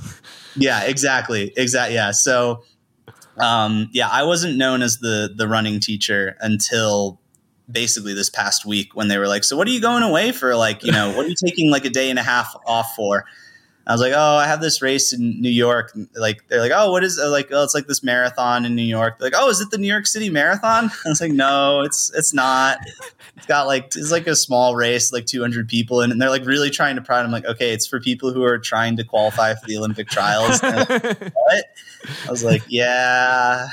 Yeah, 0.54 0.84
exactly. 0.84 1.52
Exactly. 1.56 1.96
Yeah. 1.96 2.12
So, 2.12 2.62
um, 3.38 3.88
yeah, 3.92 4.08
I 4.08 4.24
wasn't 4.24 4.56
known 4.56 4.82
as 4.82 4.98
the 4.98 5.32
the 5.34 5.48
running 5.48 5.80
teacher 5.80 6.36
until 6.40 7.20
basically 7.70 8.14
this 8.14 8.28
past 8.28 8.66
week 8.66 8.94
when 8.94 9.08
they 9.08 9.18
were 9.18 9.28
like, 9.28 9.44
"So 9.44 9.56
what 9.56 9.66
are 9.66 9.70
you 9.70 9.80
going 9.80 10.02
away 10.02 10.32
for? 10.32 10.54
Like, 10.54 10.84
you 10.84 10.92
know, 10.92 11.14
what 11.16 11.26
are 11.26 11.28
you 11.28 11.34
taking 11.34 11.70
like 11.70 11.84
a 11.84 11.90
day 11.90 12.10
and 12.10 12.18
a 12.18 12.22
half 12.22 12.54
off 12.66 12.94
for?" 12.94 13.24
I 13.86 13.92
was 13.92 14.00
like, 14.00 14.12
"Oh, 14.14 14.36
I 14.36 14.46
have 14.46 14.60
this 14.60 14.80
race 14.80 15.12
in 15.12 15.40
New 15.40 15.50
York." 15.50 15.92
Like, 16.14 16.46
they're 16.48 16.60
like, 16.60 16.72
"Oh, 16.74 16.92
what 16.92 17.02
is 17.02 17.18
it? 17.18 17.26
like? 17.26 17.48
Oh, 17.50 17.64
it's 17.64 17.74
like 17.74 17.86
this 17.88 18.02
marathon 18.02 18.64
in 18.64 18.76
New 18.76 18.82
York." 18.82 19.18
They're 19.18 19.30
like, 19.30 19.38
"Oh, 19.40 19.48
is 19.48 19.60
it 19.60 19.70
the 19.70 19.78
New 19.78 19.88
York 19.88 20.06
City 20.06 20.30
Marathon?" 20.30 20.84
I 21.06 21.08
was 21.08 21.20
like, 21.20 21.32
"No, 21.32 21.82
it's 21.82 22.12
it's 22.14 22.32
not. 22.32 22.78
It's 23.36 23.46
got 23.46 23.66
like 23.66 23.86
it's 23.96 24.12
like 24.12 24.26
a 24.28 24.36
small 24.36 24.76
race, 24.76 25.12
like 25.12 25.26
200 25.26 25.68
people, 25.68 26.00
and 26.00 26.20
they're 26.20 26.30
like 26.30 26.46
really 26.46 26.70
trying 26.70 26.96
to 26.96 27.02
pride." 27.02 27.24
I'm 27.24 27.32
like, 27.32 27.46
"Okay, 27.46 27.72
it's 27.72 27.86
for 27.86 27.98
people 27.98 28.32
who 28.32 28.44
are 28.44 28.58
trying 28.58 28.96
to 28.98 29.04
qualify 29.04 29.54
for 29.54 29.66
the 29.66 29.76
Olympic 29.76 30.08
trials." 30.08 30.62
Like, 30.62 30.88
what? 31.34 31.64
I 32.26 32.30
was 32.30 32.44
like, 32.44 32.62
"Yeah, 32.68 33.66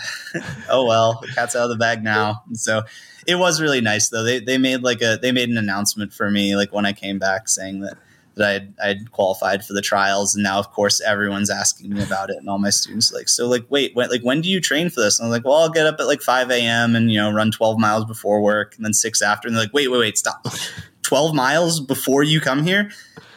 oh 0.70 0.86
well, 0.86 1.20
the 1.22 1.28
cat's 1.28 1.56
out 1.56 1.64
of 1.64 1.70
the 1.70 1.78
bag 1.78 2.04
now." 2.04 2.42
And 2.48 2.58
so 2.58 2.82
it 3.28 3.36
was 3.36 3.62
really 3.62 3.82
nice 3.82 4.10
though. 4.10 4.24
They 4.24 4.40
they 4.40 4.58
made 4.58 4.82
like 4.82 5.04
a 5.04 5.20
they 5.22 5.32
made 5.32 5.50
an 5.50 5.58
announcement 5.58 6.14
for 6.14 6.32
me 6.32 6.56
like 6.56 6.74
when 6.74 6.86
I 6.88 6.94
came 6.94 7.20
back 7.20 7.48
saying 7.48 7.82
that 7.82 7.98
that 8.40 8.50
I 8.50 8.54
had, 8.54 8.76
I 8.84 8.88
had 8.88 9.12
qualified 9.12 9.64
for 9.64 9.74
the 9.74 9.82
trials, 9.82 10.34
and 10.34 10.44
now 10.44 10.58
of 10.58 10.72
course 10.72 11.00
everyone's 11.02 11.50
asking 11.50 11.94
me 11.94 12.02
about 12.02 12.30
it, 12.30 12.38
and 12.38 12.50
all 12.50 12.58
my 12.58 12.72
students 12.72 13.14
like, 13.14 13.30
so 13.30 13.48
like, 13.48 13.66
wait, 13.70 13.96
when, 13.96 14.10
like 14.10 14.22
when 14.22 14.42
do 14.42 14.50
you 14.50 14.60
train 14.60 14.90
for 14.90 15.02
this? 15.02 15.20
And 15.20 15.28
I'm 15.28 15.32
like, 15.32 15.46
well, 15.46 15.56
I'll 15.56 15.70
get 15.70 15.86
up 15.86 16.00
at 16.00 16.08
like 16.08 16.22
5 16.22 16.50
a.m. 16.50 16.96
and 16.96 17.12
you 17.12 17.20
know 17.20 17.32
run 17.32 17.52
12 17.52 17.78
miles 17.78 18.06
before 18.06 18.42
work, 18.42 18.76
and 18.76 18.84
then 18.84 18.94
six 18.94 19.22
after, 19.22 19.48
and 19.48 19.56
they're 19.56 19.64
like, 19.64 19.74
wait, 19.74 19.90
wait, 19.90 20.00
wait, 20.00 20.18
stop, 20.18 20.46
12 21.04 21.36
miles 21.36 21.80
before 21.80 22.24
you 22.24 22.42
come 22.42 22.64
here, 22.64 22.90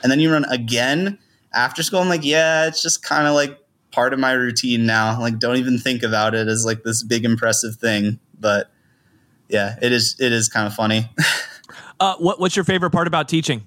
and 0.03 0.11
then 0.11 0.20
you 0.20 0.32
run 0.32 0.44
again 0.46 1.18
after 1.53 1.82
school. 1.82 2.00
I'm 2.00 2.09
like, 2.09 2.24
yeah, 2.24 2.66
it's 2.66 2.82
just 2.82 3.03
kind 3.03 3.26
of 3.26 3.34
like 3.34 3.59
part 3.90 4.12
of 4.12 4.18
my 4.18 4.32
routine 4.32 4.86
now. 4.86 5.20
Like, 5.20 5.38
don't 5.38 5.57
even 5.57 5.78
think 5.78 6.03
about 6.03 6.34
it 6.34 6.48
as 6.48 6.64
like 6.64 6.82
this 6.82 7.03
big 7.03 7.24
impressive 7.24 7.76
thing, 7.76 8.18
but 8.38 8.70
yeah, 9.48 9.76
it 9.82 9.92
is. 9.92 10.16
It 10.18 10.32
is 10.32 10.48
kind 10.48 10.66
of 10.66 10.74
funny. 10.74 11.11
uh, 12.00 12.16
what, 12.16 12.40
what's 12.40 12.57
your 12.57 12.64
favorite 12.64 12.90
part 12.90 13.07
about 13.07 13.28
teaching? 13.28 13.64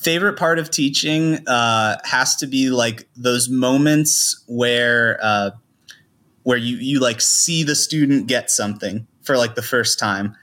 Favorite 0.00 0.38
part 0.38 0.58
of 0.58 0.70
teaching 0.70 1.46
uh, 1.46 1.98
has 2.04 2.36
to 2.36 2.46
be 2.46 2.70
like 2.70 3.08
those 3.16 3.48
moments 3.48 4.42
where 4.46 5.18
uh, 5.22 5.50
where 6.42 6.58
you 6.58 6.76
you 6.76 7.00
like 7.00 7.20
see 7.20 7.62
the 7.62 7.74
student 7.74 8.26
get 8.26 8.50
something 8.50 9.06
for 9.22 9.36
like 9.36 9.54
the 9.54 9.62
first 9.62 9.98
time. 9.98 10.36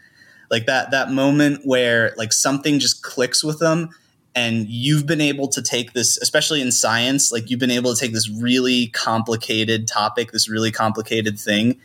Like 0.50 0.66
that 0.68 0.92
that 0.92 1.12
moment 1.12 1.62
where 1.66 2.14
like 2.18 2.32
something 2.32 2.80
just 2.80 3.04
clicks 3.04 3.44
with 3.44 3.60
them 3.60 3.90
and 4.36 4.68
you've 4.70 5.08
been 5.08 5.20
able 5.20 5.48
to 5.48 5.62
take 5.62 5.94
this 5.94 6.18
especially 6.20 6.62
in 6.62 6.72
science 6.72 7.32
like 7.32 7.50
you've 7.50 7.60
been 7.60 7.72
able 7.72 7.94
to 7.94 8.00
take 8.00 8.14
this 8.14 8.30
really 8.30 8.88
complicated 8.88 9.88
topic 9.88 10.32
this 10.32 10.48
really 10.48 10.72
complicated 10.72 11.40
thing 11.40 11.78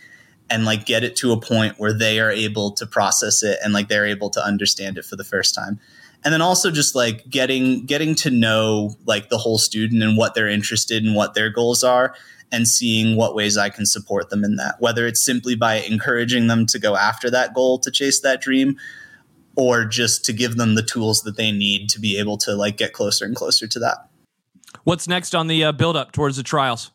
and 0.51 0.64
like 0.64 0.85
get 0.85 1.03
it 1.03 1.16
to 1.16 1.33
a 1.33 1.41
point 1.41 1.79
where 1.79 1.95
they 1.95 2.20
are 2.20 2.31
able 2.31 2.70
to 2.70 2.87
process 2.87 3.43
it 3.43 3.59
and 3.64 3.73
like 3.73 3.89
they're 3.89 4.07
able 4.07 4.29
to 4.29 4.45
understand 4.45 4.99
it 4.99 5.05
for 5.05 5.16
the 5.16 5.25
first 5.25 5.55
time 5.55 5.81
and 6.25 6.33
then 6.33 6.43
also 6.43 6.70
just 6.70 6.95
like 6.95 7.29
getting 7.29 7.85
getting 7.87 8.14
to 8.16 8.31
know 8.31 8.97
like 9.07 9.29
the 9.29 9.39
whole 9.39 9.59
student 9.59 10.03
and 10.03 10.16
what 10.16 10.35
they're 10.35 10.49
interested 10.49 11.05
in 11.05 11.14
what 11.14 11.35
their 11.35 11.51
goals 11.51 11.83
are 11.83 12.14
and 12.51 12.68
seeing 12.68 13.16
what 13.16 13.35
ways 13.35 13.57
I 13.57 13.70
can 13.70 13.87
support 13.87 14.31
them 14.31 14.45
in 14.45 14.57
that. 14.57 14.77
Whether 14.79 15.07
it's 15.07 15.25
simply 15.25 15.57
by 15.57 15.77
encouraging 15.77 16.47
them 16.47 16.66
to 16.66 16.79
go 16.79 16.97
after 16.97 17.31
that 17.31 17.55
goal 17.55 17.79
to 17.79 17.91
chase 17.91 18.20
that 18.20 18.41
dream 18.41 18.77
or 19.57 19.85
just 19.85 20.25
to 20.27 20.33
give 20.33 20.57
them 20.57 20.75
the 20.75 20.83
tools 20.83 21.23
that 21.23 21.37
they 21.37 21.51
need 21.51 21.89
to 21.91 22.01
be 22.01 22.18
able 22.18 22.37
to 22.39 22.55
like 22.55 22.77
get 22.77 22.93
closer 22.93 23.25
and 23.25 23.35
closer 23.35 23.66
to 23.66 23.79
that. 23.79 24.09
What's 24.85 25.09
next 25.09 25.35
on 25.35 25.47
the 25.47 25.64
uh, 25.64 25.73
build 25.73 25.97
up 25.97 26.12
towards 26.12 26.37
the 26.37 26.43
trials 26.43 26.91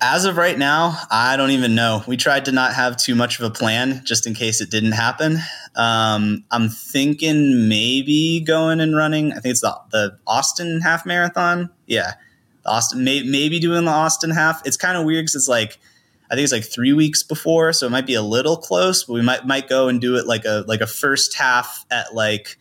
as 0.00 0.24
of 0.24 0.36
right 0.36 0.56
now, 0.56 0.96
I 1.10 1.36
don't 1.36 1.50
even 1.50 1.74
know. 1.74 2.02
We 2.06 2.16
tried 2.16 2.44
to 2.44 2.52
not 2.52 2.74
have 2.74 2.96
too 2.96 3.14
much 3.14 3.38
of 3.38 3.44
a 3.44 3.50
plan 3.50 4.02
just 4.04 4.26
in 4.26 4.34
case 4.34 4.60
it 4.60 4.70
didn't 4.70 4.92
happen. 4.92 5.38
Um, 5.74 6.44
I'm 6.50 6.68
thinking 6.68 7.68
maybe 7.68 8.40
going 8.40 8.80
and 8.80 8.96
running. 8.96 9.32
I 9.32 9.40
think 9.40 9.52
it's 9.52 9.60
the, 9.60 9.76
the 9.90 10.18
Austin 10.26 10.80
half 10.80 11.04
marathon. 11.04 11.70
Yeah. 11.86 12.14
Austin, 12.64 13.02
may, 13.02 13.22
maybe 13.22 13.58
doing 13.58 13.84
the 13.84 13.90
Austin 13.90 14.30
half. 14.30 14.64
It's 14.66 14.76
kind 14.76 14.96
of 14.96 15.04
weird 15.04 15.24
because 15.24 15.34
it's 15.34 15.48
like, 15.48 15.78
I 16.30 16.34
think 16.34 16.44
it's 16.44 16.52
like 16.52 16.64
three 16.64 16.92
weeks 16.92 17.22
before, 17.22 17.72
so 17.72 17.86
it 17.86 17.90
might 17.90 18.06
be 18.06 18.14
a 18.14 18.22
little 18.22 18.56
close, 18.56 19.04
but 19.04 19.14
we 19.14 19.22
might 19.22 19.46
might 19.46 19.66
go 19.66 19.88
and 19.88 19.98
do 19.98 20.16
it 20.16 20.26
like 20.26 20.44
a 20.44 20.62
like 20.68 20.82
a 20.82 20.86
first 20.86 21.34
half 21.34 21.86
at 21.90 22.14
like 22.14 22.58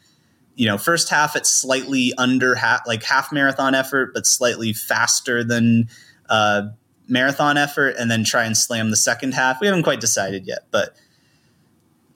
you 0.56 0.66
know 0.66 0.78
first 0.78 1.10
half 1.10 1.36
at 1.36 1.46
slightly 1.46 2.14
under 2.18 2.56
half 2.56 2.88
like 2.88 3.04
half 3.04 3.30
marathon 3.34 3.76
effort, 3.76 4.14
but 4.14 4.26
slightly 4.26 4.72
faster 4.72 5.44
than 5.44 5.90
uh, 6.30 6.70
marathon 7.08 7.58
effort 7.58 7.96
and 7.98 8.10
then 8.10 8.24
try 8.24 8.44
and 8.44 8.58
slam 8.58 8.90
the 8.90 8.98
second 8.98 9.34
half. 9.34 9.60
We 9.62 9.68
haven't 9.68 9.84
quite 9.84 10.02
decided 10.02 10.46
yet, 10.46 10.66
but 10.72 10.96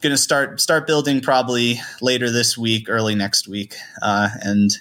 going 0.02 0.12
to 0.12 0.18
start 0.18 0.60
start 0.60 0.88
building 0.88 1.22
probably 1.22 1.80
later 2.02 2.30
this 2.30 2.58
week, 2.58 2.90
early 2.90 3.16
next 3.16 3.48
week, 3.48 3.76
uh, 4.02 4.30
and 4.42 4.78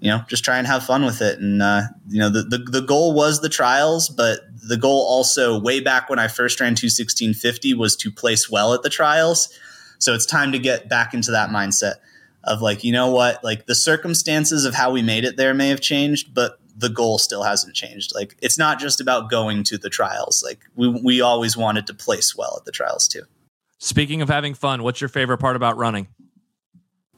you 0.00 0.10
know 0.10 0.22
just 0.28 0.44
try 0.44 0.58
and 0.58 0.66
have 0.66 0.84
fun 0.84 1.04
with 1.04 1.22
it. 1.22 1.38
And 1.38 1.62
uh, 1.62 1.82
you 2.08 2.18
know 2.18 2.28
the, 2.28 2.42
the 2.42 2.58
the 2.58 2.82
goal 2.82 3.14
was 3.14 3.40
the 3.40 3.48
trials, 3.48 4.08
but 4.08 4.40
the 4.62 4.76
goal 4.76 5.04
also 5.08 5.58
way 5.58 5.80
back 5.80 6.08
when 6.08 6.18
I 6.18 6.28
first 6.28 6.60
ran 6.60 6.74
21650 6.74 7.74
was 7.74 7.96
to 7.96 8.10
place 8.10 8.50
well 8.50 8.74
at 8.74 8.82
the 8.82 8.90
trials. 8.90 9.48
So 9.98 10.14
it's 10.14 10.26
time 10.26 10.52
to 10.52 10.58
get 10.58 10.88
back 10.88 11.14
into 11.14 11.30
that 11.30 11.50
mindset 11.50 11.94
of 12.44 12.60
like, 12.60 12.84
you 12.84 12.92
know 12.92 13.10
what, 13.10 13.42
like 13.44 13.66
the 13.66 13.74
circumstances 13.74 14.64
of 14.64 14.74
how 14.74 14.90
we 14.90 15.02
made 15.02 15.24
it 15.24 15.36
there 15.36 15.54
may 15.54 15.68
have 15.68 15.80
changed, 15.80 16.34
but 16.34 16.58
the 16.82 16.90
goal 16.90 17.16
still 17.16 17.44
hasn't 17.44 17.74
changed. 17.74 18.14
Like 18.14 18.36
it's 18.42 18.58
not 18.58 18.78
just 18.78 19.00
about 19.00 19.30
going 19.30 19.62
to 19.64 19.78
the 19.78 19.88
trials. 19.88 20.42
Like 20.44 20.58
we 20.74 20.88
we 20.88 21.20
always 21.22 21.56
wanted 21.56 21.86
to 21.86 21.94
place 21.94 22.36
well 22.36 22.56
at 22.58 22.66
the 22.66 22.72
trials 22.72 23.08
too. 23.08 23.22
Speaking 23.78 24.20
of 24.20 24.28
having 24.28 24.52
fun, 24.52 24.82
what's 24.82 25.00
your 25.00 25.08
favorite 25.08 25.38
part 25.38 25.56
about 25.56 25.78
running? 25.78 26.08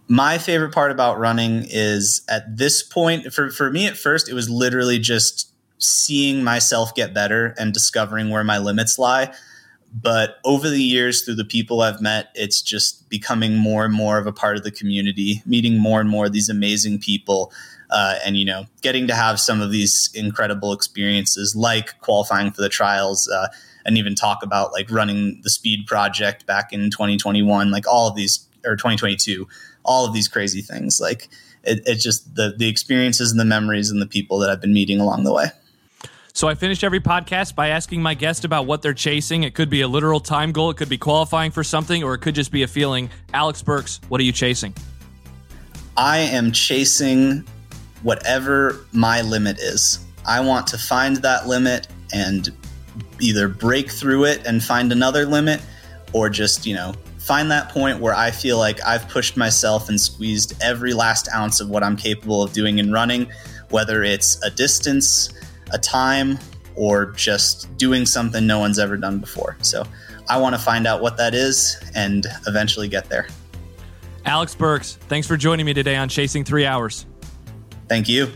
My 0.07 0.39
favorite 0.39 0.73
part 0.73 0.93
about 0.93 1.19
running 1.19 1.65
is 1.69 2.23
at 2.29 2.57
this 2.57 2.83
point 2.83 3.33
for 3.33 3.51
for 3.51 3.71
me 3.71 3.87
at 3.87 3.97
first 3.97 4.29
it 4.29 4.35
was 4.35 4.49
literally 4.49 4.99
just 4.99 5.51
seeing 5.79 6.45
myself 6.45 6.95
get 6.95 7.13
better 7.13 7.55
and 7.59 7.73
discovering 7.73 8.31
where 8.31 8.45
my 8.45 8.59
limits 8.59 8.99
lie. 8.99 9.35
But 9.97 10.39
over 10.45 10.69
the 10.69 10.83
years, 10.83 11.23
through 11.23 11.37
the 11.37 11.45
people 11.45 11.81
I've 11.81 12.01
met, 12.01 12.31
it's 12.35 12.61
just 12.61 13.09
becoming 13.09 13.57
more 13.57 13.85
and 13.85 13.95
more 13.95 14.19
of 14.19 14.27
a 14.27 14.33
part 14.33 14.57
of 14.57 14.65
the 14.65 14.73
community, 14.73 15.41
meeting 15.47 15.79
more 15.79 16.01
and 16.01 16.11
more 16.11 16.27
of 16.27 16.33
these 16.33 16.49
amazing 16.49 16.99
people 16.99 17.53
uh, 17.91 18.17
and 18.25 18.37
you 18.37 18.45
know 18.45 18.67
getting 18.83 19.07
to 19.07 19.15
have 19.15 19.39
some 19.39 19.61
of 19.61 19.71
these 19.71 20.11
incredible 20.15 20.73
experiences 20.73 21.55
like 21.55 21.99
qualifying 22.01 22.51
for 22.51 22.61
the 22.61 22.69
trials 22.69 23.29
uh, 23.29 23.47
and 23.85 23.97
even 23.97 24.17
talk 24.17 24.43
about 24.43 24.73
like 24.73 24.91
running 24.91 25.41
the 25.43 25.51
speed 25.51 25.87
project 25.87 26.45
back 26.45 26.73
in 26.73 26.91
2021 26.91 27.71
like 27.71 27.87
all 27.87 28.09
of 28.09 28.17
these 28.17 28.49
or 28.65 28.75
2022 28.75 29.47
all 29.85 30.07
of 30.07 30.13
these 30.13 30.29
crazy 30.29 30.63
things. 30.63 31.01
Like 31.01 31.29
it, 31.63 31.83
it's 31.87 32.03
just 32.03 32.35
the 32.35 32.55
the 32.57 32.69
experiences 32.69 33.31
and 33.31 33.41
the 33.41 33.45
memories 33.45 33.91
and 33.91 34.01
the 34.01 34.07
people 34.07 34.39
that 34.39 34.51
i've 34.51 34.61
been 34.61 34.75
meeting 34.75 35.01
along 35.01 35.25
the 35.25 35.33
way 35.33 35.47
so 36.35 36.49
I 36.49 36.57
finish 36.57 36.83
every 36.83 36.99
podcast 36.99 37.55
by 37.55 37.69
asking 37.69 38.03
my 38.03 38.15
guest 38.15 38.45
about 38.45 38.67
what 38.67 38.83
they're 38.83 38.93
chasing. 38.93 39.45
It 39.45 39.55
could 39.55 39.71
be 39.71 39.83
a 39.83 39.89
literal 39.89 40.19
time 40.19 40.51
goal, 40.51 40.71
it 40.71 40.77
could 40.77 40.89
be 40.89 40.99
qualifying 40.99 41.53
for 41.53 41.63
something, 41.63 42.03
or 42.03 42.15
it 42.15 42.19
could 42.19 42.35
just 42.35 42.51
be 42.51 42.65
a 42.65 42.67
feeling. 42.67 43.09
Alex 43.33 43.63
Burks, 43.63 44.01
what 44.09 44.21
are 44.21 44.25
you 44.25 44.33
chasing? 44.33 44.75
I 45.97 46.19
am 46.19 46.51
chasing 46.51 47.45
whatever 48.03 48.85
my 48.93 49.23
limit 49.23 49.61
is. 49.61 50.05
I 50.27 50.41
want 50.41 50.67
to 50.69 50.79
find 50.79 51.19
that 51.19 51.47
limit 51.47 51.87
and 52.13 52.51
either 53.21 53.47
break 53.47 53.89
through 53.89 54.25
it 54.25 54.45
and 54.45 54.63
find 54.63 54.91
another 54.91 55.27
limit 55.27 55.63
or 56.13 56.29
just, 56.29 56.67
you 56.67 56.75
know, 56.75 56.95
find 57.19 57.49
that 57.53 57.69
point 57.69 58.01
where 58.01 58.15
I 58.15 58.33
feel 58.33 58.59
like 58.59 58.85
I've 58.85 59.09
pushed 59.09 59.37
myself 59.37 59.89
and 59.89 60.01
squeezed 60.01 60.61
every 60.61 60.95
last 60.95 61.29
ounce 61.33 61.61
of 61.61 61.71
what 61.71 61.85
I'm 61.85 61.97
capable 61.97 62.43
of 62.43 62.53
doing 62.53 62.81
in 62.81 62.91
running, 62.91 63.31
whether 63.71 64.03
it's 64.03 64.43
a 64.43 64.51
distance, 64.51 65.33
a 65.73 65.79
time, 65.79 66.39
or 66.77 67.07
just 67.13 67.77
doing 67.77 68.07
something 68.07 68.47
no 68.47 68.59
one's 68.59 68.79
ever 68.79 68.97
done 68.97 69.19
before. 69.19 69.57
So 69.63 69.85
I 70.29 70.39
want 70.39 70.55
to 70.55 70.61
find 70.61 70.87
out 70.87 71.01
what 71.01 71.17
that 71.19 71.35
is 71.35 71.77
and 71.95 72.27
eventually 72.47 72.89
get 72.89 73.09
there. 73.09 73.29
Alex 74.25 74.55
Burks, 74.55 74.99
thanks 75.09 75.27
for 75.27 75.37
joining 75.37 75.67
me 75.67 75.75
today 75.75 75.97
on 75.97 76.09
Chasing 76.09 76.45
Three 76.45 76.65
Hours. 76.65 77.07
Thank 77.89 78.09
you. 78.09 78.33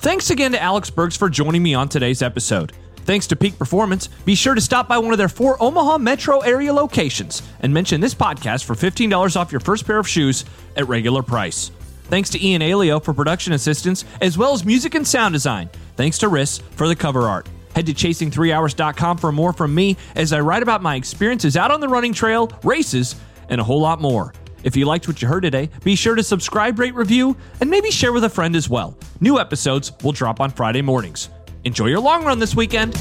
Thanks 0.00 0.30
again 0.30 0.52
to 0.52 0.62
Alex 0.62 0.90
Burks 0.90 1.16
for 1.16 1.28
joining 1.28 1.62
me 1.62 1.74
on 1.74 1.88
today's 1.88 2.22
episode. 2.22 2.72
Thanks 2.98 3.26
to 3.28 3.36
Peak 3.36 3.56
Performance, 3.56 4.08
be 4.26 4.34
sure 4.34 4.54
to 4.54 4.60
stop 4.60 4.86
by 4.86 4.98
one 4.98 5.12
of 5.12 5.18
their 5.18 5.30
four 5.30 5.60
Omaha 5.62 5.96
metro 5.96 6.40
area 6.40 6.74
locations 6.74 7.42
and 7.60 7.72
mention 7.72 8.00
this 8.02 8.14
podcast 8.14 8.64
for 8.64 8.74
$15 8.74 9.34
off 9.34 9.50
your 9.50 9.60
first 9.60 9.86
pair 9.86 9.98
of 9.98 10.06
shoes 10.06 10.44
at 10.76 10.86
regular 10.88 11.22
price. 11.22 11.70
Thanks 12.08 12.30
to 12.30 12.44
Ian 12.44 12.62
Aeillo 12.62 13.02
for 13.02 13.12
production 13.12 13.52
assistance, 13.52 14.04
as 14.20 14.36
well 14.36 14.52
as 14.52 14.64
music 14.64 14.94
and 14.94 15.06
sound 15.06 15.34
design. 15.34 15.70
Thanks 15.96 16.18
to 16.18 16.28
Riss 16.28 16.60
for 16.72 16.88
the 16.88 16.96
cover 16.96 17.28
art. 17.28 17.48
Head 17.74 17.86
to 17.86 17.94
chasing3hours.com 17.94 19.18
for 19.18 19.30
more 19.30 19.52
from 19.52 19.74
me 19.74 19.96
as 20.14 20.32
I 20.32 20.40
write 20.40 20.62
about 20.62 20.82
my 20.82 20.96
experiences 20.96 21.56
out 21.56 21.70
on 21.70 21.80
the 21.80 21.88
running 21.88 22.12
trail, 22.12 22.50
races, 22.64 23.14
and 23.48 23.60
a 23.60 23.64
whole 23.64 23.80
lot 23.80 24.00
more. 24.00 24.32
If 24.64 24.76
you 24.76 24.86
liked 24.86 25.06
what 25.06 25.22
you 25.22 25.28
heard 25.28 25.42
today, 25.42 25.70
be 25.84 25.94
sure 25.94 26.14
to 26.14 26.22
subscribe, 26.22 26.78
rate, 26.78 26.94
review, 26.94 27.36
and 27.60 27.70
maybe 27.70 27.90
share 27.90 28.12
with 28.12 28.24
a 28.24 28.28
friend 28.28 28.56
as 28.56 28.68
well. 28.68 28.96
New 29.20 29.38
episodes 29.38 29.92
will 30.02 30.12
drop 30.12 30.40
on 30.40 30.50
Friday 30.50 30.82
mornings. 30.82 31.28
Enjoy 31.64 31.86
your 31.86 32.00
long 32.00 32.24
run 32.24 32.38
this 32.38 32.56
weekend. 32.56 32.94